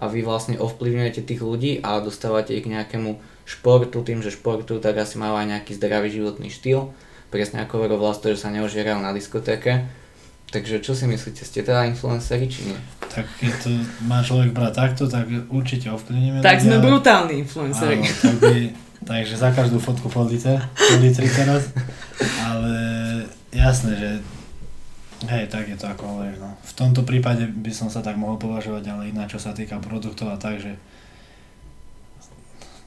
a 0.00 0.10
vy 0.10 0.26
vlastne 0.26 0.58
ovplyvňujete 0.58 1.22
tých 1.22 1.40
ľudí 1.44 1.78
a 1.84 2.02
dostávate 2.02 2.54
ich 2.56 2.66
k 2.66 2.72
nejakému 2.72 3.20
športu, 3.46 4.02
tým, 4.02 4.20
že 4.20 4.34
športu, 4.34 4.82
tak 4.82 4.98
asi 4.98 5.16
majú 5.16 5.38
aj 5.38 5.46
nejaký 5.54 5.72
zdravý 5.78 6.12
životný 6.12 6.50
štýl. 6.50 6.90
Presne 7.28 7.62
ako 7.62 7.84
hovoril 7.84 8.00
Vlasto, 8.00 8.32
že 8.32 8.40
sa 8.40 8.50
neožierajú 8.50 8.98
na 9.00 9.12
diskotéke. 9.12 9.86
Takže 10.48 10.80
čo 10.80 10.96
si 10.96 11.04
myslíte, 11.04 11.44
ste 11.44 11.60
teda 11.60 11.84
influenceri 11.84 12.48
či 12.48 12.72
nie? 12.72 12.78
Tak 13.04 13.28
keď 13.36 13.52
to 13.60 13.68
má 14.08 14.24
človek 14.24 14.56
brať 14.56 14.72
takto, 14.72 15.04
tak 15.04 15.28
určite 15.52 15.92
ovplyvníme 15.92 16.40
Tak 16.40 16.64
ľudia. 16.64 16.64
sme 16.64 16.76
brutálni 16.80 17.34
influenceri. 17.44 18.00
Áno, 18.00 18.08
tak 18.08 18.36
by, 18.40 18.56
takže 19.04 19.34
za 19.36 19.52
každú 19.52 19.76
fotku 19.76 20.08
pol 20.08 20.24
liter, 20.24 20.56
pol 20.72 20.98
litri 21.04 21.28
teraz. 21.28 21.68
Ale 22.40 22.72
jasné, 23.52 23.92
že 23.92 24.10
hej, 25.28 25.52
tak 25.52 25.68
je 25.68 25.76
to 25.76 25.84
ako 25.84 26.16
hovoríš. 26.16 26.40
No. 26.40 26.56
V 26.64 26.72
tomto 26.72 27.04
prípade 27.04 27.44
by 27.44 27.72
som 27.74 27.92
sa 27.92 28.00
tak 28.00 28.16
mohol 28.16 28.40
považovať, 28.40 28.84
ale 28.88 29.12
iná 29.12 29.28
čo 29.28 29.36
sa 29.36 29.52
týka 29.52 29.76
produktov 29.84 30.32
a 30.32 30.40
tak, 30.40 30.64
že 30.64 30.80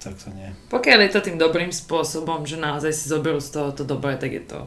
tak 0.01 0.17
to 0.17 0.33
nie. 0.33 0.49
Pokiaľ 0.73 0.99
je 1.05 1.11
to 1.13 1.21
tým 1.21 1.37
dobrým 1.37 1.69
spôsobom, 1.69 2.41
že 2.41 2.57
naozaj 2.57 2.89
si 2.89 3.05
zoberú 3.05 3.37
z 3.37 3.53
toho 3.53 3.69
to 3.69 3.85
dobré, 3.85 4.17
tak 4.17 4.33
je 4.33 4.41
to, 4.41 4.65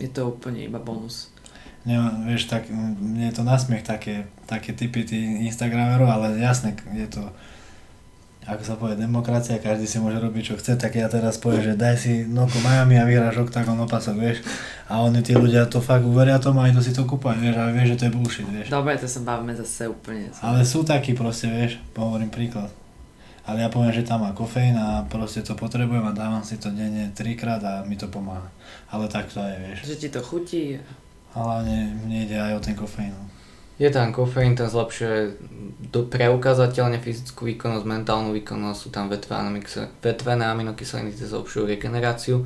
je 0.00 0.08
to 0.08 0.24
úplne 0.32 0.64
iba 0.64 0.80
bonus. 0.80 1.28
Nie, 1.86 2.02
vieš, 2.26 2.50
tak, 2.50 2.66
mne 2.72 3.30
je 3.30 3.34
to 3.34 3.46
nasmiech 3.46 3.86
také, 3.86 4.26
také 4.50 4.74
typy 4.74 5.06
tých 5.06 5.46
Instagramerov, 5.52 6.10
ale 6.10 6.38
jasné, 6.40 6.74
je 6.94 7.06
to 7.06 7.22
ako 8.48 8.62
sa 8.64 8.74
povie, 8.80 8.96
demokracia, 8.96 9.60
každý 9.60 9.84
si 9.84 10.00
môže 10.00 10.16
robiť 10.16 10.42
čo 10.42 10.54
chce, 10.56 10.80
tak 10.80 10.96
ja 10.96 11.04
teraz 11.12 11.36
poviem, 11.36 11.68
že 11.68 11.74
daj 11.76 11.96
si 12.00 12.24
Noko 12.24 12.56
Miami 12.64 12.96
a 12.96 13.04
vyhráš 13.04 13.44
oktagon 13.44 13.76
opasok, 13.84 14.16
vieš. 14.16 14.40
A 14.88 15.04
oni 15.04 15.20
tí 15.20 15.36
ľudia 15.36 15.68
to 15.68 15.84
fakt 15.84 16.00
uveria 16.08 16.40
tomu 16.40 16.64
a 16.64 16.72
idú 16.72 16.80
si 16.80 16.96
to 16.96 17.04
kúpať, 17.04 17.36
vieš, 17.36 17.60
a 17.60 17.68
vieš, 17.68 17.88
že 17.92 17.96
to 18.00 18.04
je 18.08 18.12
bullshit, 18.16 18.48
vieš. 18.48 18.72
Dobre, 18.72 18.96
to 18.96 19.04
sa 19.04 19.20
bavíme 19.20 19.52
zase 19.52 19.92
úplne. 19.92 20.32
Ale 20.40 20.64
sú 20.64 20.80
takí 20.80 21.12
proste, 21.12 21.52
vieš, 21.52 21.76
hovorím 21.92 22.32
príklad. 22.32 22.72
Ale 23.44 23.64
ja 23.64 23.68
poviem, 23.68 23.92
že 23.92 24.04
tam 24.04 24.24
má 24.24 24.32
kofeín 24.32 24.80
a 24.80 25.04
proste 25.08 25.44
to 25.44 25.52
potrebujem 25.52 26.08
a 26.08 26.16
dávam 26.16 26.40
si 26.40 26.56
to 26.56 26.72
denne 26.72 27.12
trikrát 27.12 27.60
a 27.60 27.84
mi 27.84 28.00
to 28.00 28.08
pomáha. 28.08 28.48
Ale 28.88 29.12
tak 29.12 29.28
to 29.28 29.44
je, 29.44 29.56
vieš. 29.60 29.78
Že 29.92 29.96
ti 30.00 30.08
to 30.08 30.20
chutí. 30.24 30.64
A 31.38 31.46
hlavne 31.46 31.94
mne 32.02 32.26
ide 32.26 32.34
aj 32.34 32.58
o 32.58 32.60
ten 32.60 32.74
kofeín. 32.74 33.14
no. 33.14 33.30
Je 33.78 33.86
tam 33.94 34.10
kofeín, 34.10 34.58
ten 34.58 34.66
zlepšuje 34.66 35.38
do, 35.94 36.02
preukázateľne 36.10 36.98
fyzickú 36.98 37.46
výkonnosť, 37.54 37.86
mentálnu 37.86 38.34
výkonnosť, 38.34 38.78
sú 38.82 38.88
tam 38.90 39.06
vetvené 39.06 40.44
aminokyseliny, 40.50 41.14
ktoré 41.14 41.28
zlepšujú 41.30 41.62
regeneráciu. 41.70 42.42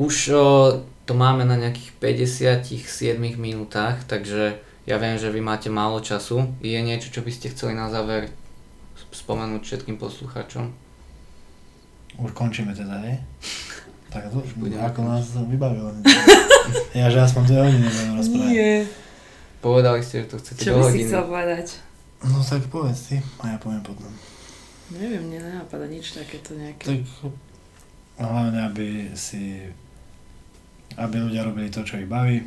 Už 0.00 0.14
o, 0.32 0.44
to 1.04 1.12
máme 1.12 1.44
na 1.44 1.60
nejakých 1.60 1.92
57 2.00 3.20
minútach, 3.36 4.08
takže 4.08 4.56
ja 4.88 4.96
viem, 4.96 5.20
že 5.20 5.28
vy 5.28 5.44
máte 5.44 5.68
málo 5.68 6.00
času. 6.00 6.48
Je 6.64 6.80
niečo, 6.80 7.12
čo 7.12 7.20
by 7.20 7.30
ste 7.36 7.52
chceli 7.52 7.76
na 7.76 7.92
záver 7.92 8.32
spomenúť 9.12 9.68
všetkým 9.68 10.00
poslucháčom? 10.00 10.72
Už 12.24 12.32
končíme 12.32 12.72
teda, 12.72 13.04
hej? 13.04 13.20
Tak 14.06 14.32
to 14.32 14.38
už 14.40 14.56
Budeme 14.56 14.80
ako 14.80 15.02
nás 15.02 15.34
vybavilo. 15.44 15.92
ja, 16.94 17.06
že 17.10 17.18
aspoň 17.22 17.42
dve 17.46 17.58
hodiny 17.66 17.86
budem 17.88 18.12
rozprávať. 18.18 18.50
Nie. 18.50 18.74
Povedali 19.60 20.00
ste, 20.04 20.14
že 20.22 20.26
to 20.30 20.36
chcete 20.38 20.60
Čo 20.62 20.70
do 20.70 20.78
by 20.78 20.82
si 20.82 20.88
hodiny. 20.90 21.08
chcel 21.10 21.22
povedať? 21.26 21.66
No 22.26 22.38
tak 22.40 22.62
povedz 22.72 23.00
ty 23.12 23.16
a 23.40 23.44
ja 23.54 23.56
poviem 23.60 23.82
potom. 23.84 24.10
Neviem, 24.90 25.22
mne 25.26 25.38
nenapadá 25.42 25.86
nič 25.90 26.14
takéto 26.14 26.54
nejaké. 26.54 26.84
Tak 26.86 27.00
hlavne, 28.16 28.60
aby 28.70 29.10
si 29.18 29.66
aby 30.96 31.16
ľudia 31.20 31.44
robili 31.44 31.68
to, 31.68 31.84
čo 31.84 32.00
ich 32.00 32.08
baví, 32.08 32.40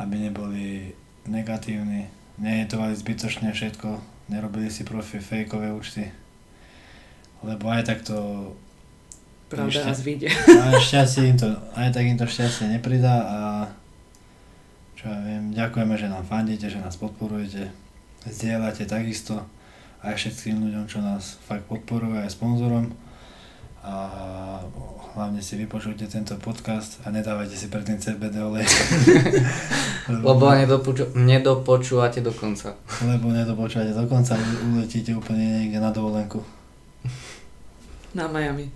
aby 0.00 0.14
neboli 0.16 0.94
negatívni, 1.28 2.08
nejetovali 2.40 2.96
zbytočne 2.96 3.52
všetko, 3.52 4.00
nerobili 4.32 4.72
si 4.72 4.86
profi 4.88 5.20
fejkové 5.20 5.74
účty, 5.74 6.08
lebo 7.44 7.68
aj 7.68 7.82
tak 7.84 8.00
to 8.06 8.50
Pravda 9.54 9.80
raz 9.86 10.00
vyjde. 10.02 10.28
aj 10.66 10.74
šťastie 10.82 11.22
im 11.30 11.36
to, 11.38 11.48
aj 11.78 11.88
tak 11.94 12.04
im 12.04 12.18
to 12.18 12.26
šťastie 12.26 12.66
nepridá 12.70 13.14
a 13.24 13.38
čo 14.94 15.12
ja 15.12 15.18
viem, 15.20 15.52
ďakujeme, 15.52 15.94
že 16.00 16.08
nám 16.08 16.24
fandíte, 16.24 16.66
že 16.66 16.80
nás 16.80 16.96
podporujete, 16.96 17.68
zdieľate 18.24 18.88
takisto 18.88 19.44
aj 20.04 20.16
všetkým 20.16 20.64
ľuďom, 20.64 20.84
čo 20.88 21.00
nás 21.00 21.36
fakt 21.44 21.64
podporujú, 21.68 22.20
aj 22.20 22.32
sponzorom 22.32 22.92
a 23.84 23.94
hlavne 25.12 25.44
si 25.44 25.60
vypočujte 25.60 26.08
tento 26.08 26.32
podcast 26.40 27.04
a 27.04 27.12
nedávajte 27.12 27.52
si 27.52 27.68
predtým 27.68 28.00
CBD 28.00 28.40
olej. 28.40 28.64
Lebo 30.24 30.48
nedopoču- 30.56 31.12
nedopočúvate 31.12 32.24
do 32.24 32.32
konca. 32.32 32.76
lebo 33.04 33.32
nedopočúvate 33.32 33.96
dokonca, 33.96 34.36
uletíte 34.68 35.16
úplne 35.16 35.64
niekde 35.64 35.80
na 35.80 35.88
dovolenku. 35.88 36.44
Na 38.12 38.28
Miami. 38.28 38.68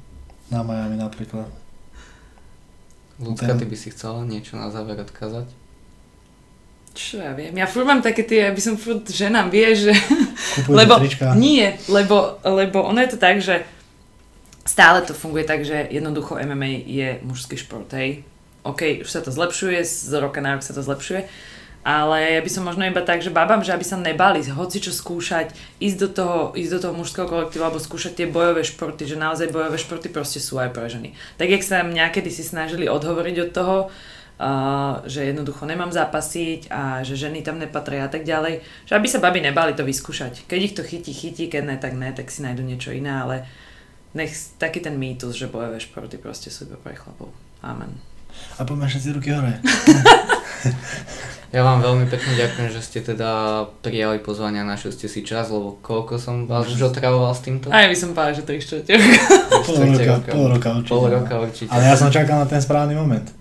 Na 0.48 0.64
Miami 0.64 0.96
napríklad. 0.96 1.48
Ľudská, 3.18 3.52
Ten- 3.52 3.58
ty 3.60 3.66
by 3.66 3.76
si 3.76 3.88
chcela 3.90 4.22
niečo 4.24 4.54
na 4.56 4.70
záver 4.70 4.96
odkázať? 5.02 5.50
Čo 6.94 7.22
ja 7.22 7.30
viem, 7.30 7.54
ja 7.54 7.66
furt 7.70 7.86
mám 7.86 8.02
také 8.02 8.26
tie, 8.26 8.50
aby 8.50 8.58
som 8.58 8.74
furt 8.74 9.06
ženám, 9.06 9.54
vieš, 9.54 9.86
že... 9.86 9.94
Kupujte 10.58 10.78
Lebo, 10.82 10.94
trička. 10.98 11.26
nie, 11.38 11.78
lebo, 11.86 12.42
lebo 12.42 12.82
ono 12.82 12.98
je 12.98 13.10
to 13.14 13.18
tak, 13.20 13.38
že 13.38 13.62
stále 14.66 15.02
to 15.06 15.14
funguje 15.14 15.46
tak, 15.46 15.62
že 15.62 15.86
jednoducho 15.94 16.34
MMA 16.42 16.82
je 16.90 17.08
mužský 17.22 17.54
šport, 17.54 17.86
hej. 17.94 18.26
OK, 18.66 19.06
už 19.06 19.08
sa 19.08 19.22
to 19.22 19.30
zlepšuje, 19.30 19.78
z 19.86 20.10
roka 20.18 20.42
na 20.42 20.58
rok 20.58 20.66
sa 20.66 20.74
to 20.74 20.82
zlepšuje, 20.82 21.30
Ale 21.86 22.36
ja 22.36 22.40
by 22.42 22.50
som 22.50 22.66
možno 22.66 22.84
iba 22.84 23.00
tak, 23.00 23.22
že 23.22 23.32
babám, 23.32 23.62
že 23.62 23.72
aby 23.72 23.86
sa 23.86 23.96
nebali 23.96 24.42
hoci 24.44 24.82
čo 24.82 24.90
skúšať, 24.90 25.54
ísť 25.78 25.98
do 26.04 26.08
toho, 26.10 26.38
ísť 26.52 26.72
do 26.74 26.80
toho 26.84 26.94
mužského 26.94 27.30
kolektívu 27.30 27.62
alebo 27.64 27.80
skúšať 27.80 28.12
tie 28.18 28.26
bojové 28.28 28.66
športy, 28.66 29.06
že 29.06 29.16
naozaj 29.16 29.54
bojové 29.54 29.78
športy 29.78 30.10
proste 30.10 30.42
sú 30.42 30.58
aj 30.58 30.74
pre 30.74 30.90
ženy. 30.90 31.14
Tak 31.38 31.48
jak 31.48 31.62
sa 31.64 31.86
mňa 31.86 32.10
kedy 32.10 32.28
si 32.34 32.42
snažili 32.44 32.90
odhovoriť 32.90 33.36
od 33.40 33.50
toho, 33.54 33.76
uh, 33.88 35.00
že 35.06 35.30
jednoducho 35.30 35.64
nemám 35.64 35.94
zápasiť 35.94 36.68
a 36.68 37.06
že 37.06 37.14
ženy 37.14 37.46
tam 37.46 37.62
nepatria 37.62 38.04
a 38.04 38.12
tak 38.12 38.26
ďalej, 38.26 38.60
že 38.84 38.92
aby 38.92 39.06
sa 39.08 39.22
baby 39.22 39.40
nebali 39.40 39.72
to 39.72 39.86
vyskúšať. 39.86 40.44
Keď 40.50 40.60
ich 40.60 40.74
to 40.74 40.82
chytí, 40.82 41.14
chytí, 41.14 41.46
keď 41.46 41.62
ne, 41.62 41.76
tak 41.78 41.94
ne, 41.94 42.10
tak 42.10 42.28
si 42.28 42.42
nájdu 42.42 42.66
niečo 42.66 42.90
iné, 42.90 43.22
ale 43.22 43.36
nech 44.12 44.34
taký 44.58 44.82
ten 44.82 44.98
mýtus, 44.98 45.38
že 45.38 45.48
bojové 45.48 45.78
športy 45.80 46.18
proste 46.18 46.50
sú 46.50 46.66
iba 46.66 46.76
pre 46.76 46.98
chlapov. 46.98 47.30
Amen. 47.62 47.96
A 48.58 48.66
poďme 48.66 48.90
všetci 48.90 49.08
ruky 49.14 49.30
hore. 49.32 49.56
Ja 51.48 51.64
vám 51.64 51.80
veľmi 51.80 52.04
pekne 52.12 52.36
ďakujem, 52.36 52.68
že 52.68 52.80
ste 52.84 53.00
teda 53.00 53.64
prijali 53.80 54.20
pozvania, 54.20 54.68
našli 54.68 54.92
ste 54.92 55.08
si 55.08 55.24
čas, 55.24 55.48
lebo 55.48 55.80
koľko 55.80 56.20
som 56.20 56.44
vás 56.44 56.68
už 56.68 56.92
otravoval 56.92 57.32
s 57.32 57.40
týmto? 57.40 57.72
Aj 57.72 57.88
by 57.88 57.96
som 57.96 58.12
povedala, 58.12 58.36
že 58.36 58.44
3 58.44 58.60
čtvrte 58.60 58.92
Pol 59.64 59.80
roka, 59.80 60.14
pol 60.28 60.46
roka 60.52 60.68
určite. 60.76 60.92
Pol 60.92 61.04
no. 61.08 61.12
roka 61.16 61.34
určite. 61.40 61.72
Ale 61.72 61.88
ja 61.88 61.96
som 61.96 62.12
čakal 62.12 62.44
na 62.44 62.48
ten 62.48 62.60
správny 62.60 62.92
moment. 62.92 63.32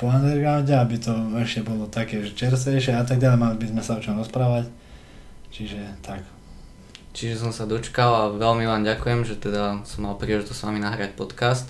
Po 0.00 0.08
undergrounde, 0.08 0.72
aby 0.72 0.96
to 0.96 1.12
ešte 1.36 1.60
bolo 1.60 1.84
také 1.84 2.24
že 2.24 2.32
čerstvejšie 2.32 2.96
a 2.96 3.04
tak 3.04 3.20
ďalej, 3.20 3.36
mali 3.36 3.56
by 3.60 3.66
sme 3.76 3.82
sa 3.84 4.00
o 4.00 4.00
čom 4.00 4.16
rozprávať. 4.16 4.64
Čiže 5.52 6.00
tak. 6.00 6.24
Čiže 7.12 7.44
som 7.44 7.52
sa 7.52 7.68
dočkal 7.68 8.08
a 8.08 8.32
veľmi 8.40 8.64
vám 8.64 8.88
ďakujem, 8.88 9.28
že 9.28 9.36
teda 9.36 9.84
som 9.84 10.08
mal 10.08 10.16
príležitosť 10.16 10.56
s 10.56 10.64
vami 10.64 10.80
nahrať 10.80 11.12
podcast. 11.12 11.68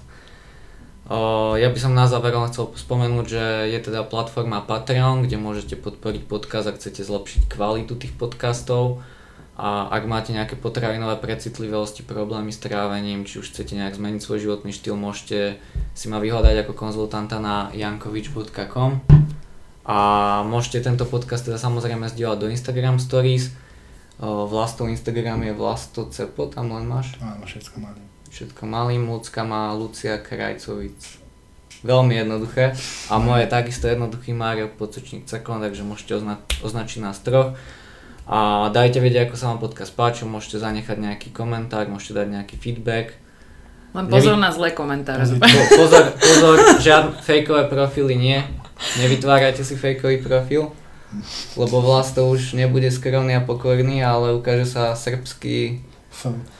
Ja 1.10 1.66
by 1.66 1.78
som 1.82 1.90
na 1.90 2.06
záver 2.06 2.30
len 2.30 2.46
chcel 2.54 2.70
spomenúť, 2.70 3.26
že 3.26 3.44
je 3.74 3.78
teda 3.82 4.06
platforma 4.06 4.62
Patreon, 4.62 5.26
kde 5.26 5.42
môžete 5.42 5.74
podporiť 5.74 6.30
podcast, 6.30 6.70
ak 6.70 6.78
chcete 6.78 7.02
zlepšiť 7.02 7.50
kvalitu 7.50 7.98
tých 7.98 8.14
podcastov. 8.14 9.02
A 9.60 9.90
ak 9.92 10.08
máte 10.08 10.30
nejaké 10.32 10.56
potravinové 10.56 11.20
precitlivosti, 11.20 12.00
problémy 12.06 12.48
s 12.54 12.62
trávením, 12.62 13.26
či 13.26 13.42
už 13.42 13.52
chcete 13.52 13.76
nejak 13.76 13.98
zmeniť 13.98 14.22
svoj 14.22 14.38
životný 14.40 14.72
štýl, 14.72 14.96
môžete 14.96 15.60
si 15.92 16.06
ma 16.08 16.16
vyhľadať 16.22 16.64
ako 16.64 16.72
konzultanta 16.72 17.42
na 17.42 17.68
jankovič.com 17.76 19.04
a 19.84 19.98
môžete 20.46 20.86
tento 20.86 21.04
podcast 21.04 21.44
teda 21.44 21.58
samozrejme 21.58 22.06
zdieľať 22.06 22.38
do 22.38 22.48
Instagram 22.54 23.02
Stories. 23.02 23.52
O, 24.22 24.46
Vlastou 24.46 24.86
Instagram 24.86 25.42
je 25.44 25.52
Vlasto 25.52 26.06
Cepo, 26.08 26.46
tam 26.46 26.72
len 26.72 26.86
máš 26.86 27.18
Áno, 27.20 27.44
všetko 27.44 27.76
mali. 27.82 28.09
Všetko 28.30 28.62
malým, 28.66 29.10
ľudská 29.10 29.42
má 29.42 29.74
Lucia 29.74 30.18
Krajcovic. 30.18 31.20
Veľmi 31.80 32.12
jednoduché. 32.12 32.76
A 33.08 33.16
moje 33.16 33.48
je 33.48 33.54
takisto 33.56 33.88
jednoduchý 33.88 34.36
Mário 34.36 34.68
Pocočník 34.68 35.24
Cekon, 35.24 35.64
takže 35.64 35.80
môžete 35.82 36.20
ozna- 36.20 36.42
označiť 36.60 37.00
nás 37.00 37.18
troch. 37.24 37.56
A 38.30 38.70
dajte 38.70 39.00
vedieť, 39.02 39.26
ako 39.26 39.36
sa 39.36 39.50
vám 39.50 39.58
podcast 39.58 39.90
páčil, 39.96 40.30
môžete 40.30 40.62
zanechať 40.62 40.96
nejaký 41.02 41.28
komentár, 41.34 41.90
môžete 41.90 42.20
dať 42.20 42.28
nejaký 42.30 42.56
feedback. 42.60 43.18
Len 43.90 44.06
pozor 44.06 44.38
na 44.38 44.54
zlé 44.54 44.70
komentáre. 44.70 45.26
Po, 45.26 45.48
pozor, 45.74 46.14
pozor, 46.14 46.56
žiadne 46.78 47.18
fejkové 47.26 47.66
profily 47.66 48.14
nie. 48.14 48.38
Nevytvárajte 49.02 49.66
si 49.66 49.74
fejkový 49.74 50.22
profil, 50.22 50.70
lebo 51.58 51.82
vlast 51.82 52.14
to 52.14 52.22
už 52.30 52.54
nebude 52.54 52.86
skromný 52.86 53.34
a 53.34 53.42
pokorný, 53.42 53.98
ale 53.98 54.30
ukáže 54.30 54.78
sa 54.78 54.94
srbský, 54.94 55.82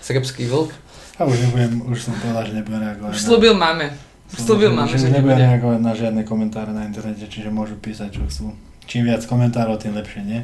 srbský 0.03 0.51
vlk. 0.51 0.75
A 1.21 1.29
už 1.29 1.37
nebudem, 1.37 1.85
už 1.85 1.99
som 2.01 2.17
povedal, 2.17 2.49
že 2.49 2.57
nebudem 2.57 2.81
reagovať. 2.81 3.13
Už 3.13 3.21
slúbil 3.29 3.53
máme. 3.53 3.93
Už 4.33 4.39
slúbil 4.41 4.73
máme, 4.73 4.89
že 4.89 5.13
nebudem 5.13 5.37
nebude. 5.37 5.45
reagovať 5.45 5.81
na 5.85 5.93
žiadne 5.93 6.23
komentáre 6.25 6.73
na 6.73 6.89
internete, 6.89 7.29
čiže 7.29 7.53
môžu 7.53 7.77
písať, 7.77 8.09
čo 8.17 8.23
chcú. 8.25 8.57
Čím 8.89 9.05
viac 9.05 9.21
komentárov, 9.29 9.77
tým 9.77 9.93
lepšie, 9.93 10.25
nie? 10.25 10.41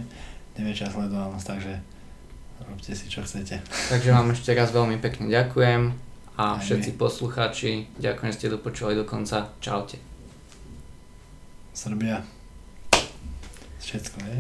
Neväčšia 0.61 0.93
sledovanosť, 0.93 1.47
takže 1.49 1.73
robte 2.67 2.93
si, 2.93 3.07
čo 3.09 3.25
chcete. 3.25 3.63
Takže 3.65 4.11
vám 4.13 4.37
ešte 4.37 4.53
raz 4.53 4.69
veľmi 4.75 5.01
pekne 5.01 5.33
ďakujem 5.33 5.97
a 6.37 6.45
Aj 6.57 6.61
všetci 6.61 7.01
poslucháči, 7.01 7.89
ďakujem, 7.97 8.29
že 8.29 8.37
ste 8.37 8.53
dopočúvali 8.53 9.01
do 9.01 9.09
konca. 9.09 9.49
Čaute. 9.65 9.97
Srbia. 11.73 12.21
Všetko, 13.81 14.17
nie? 14.27 14.35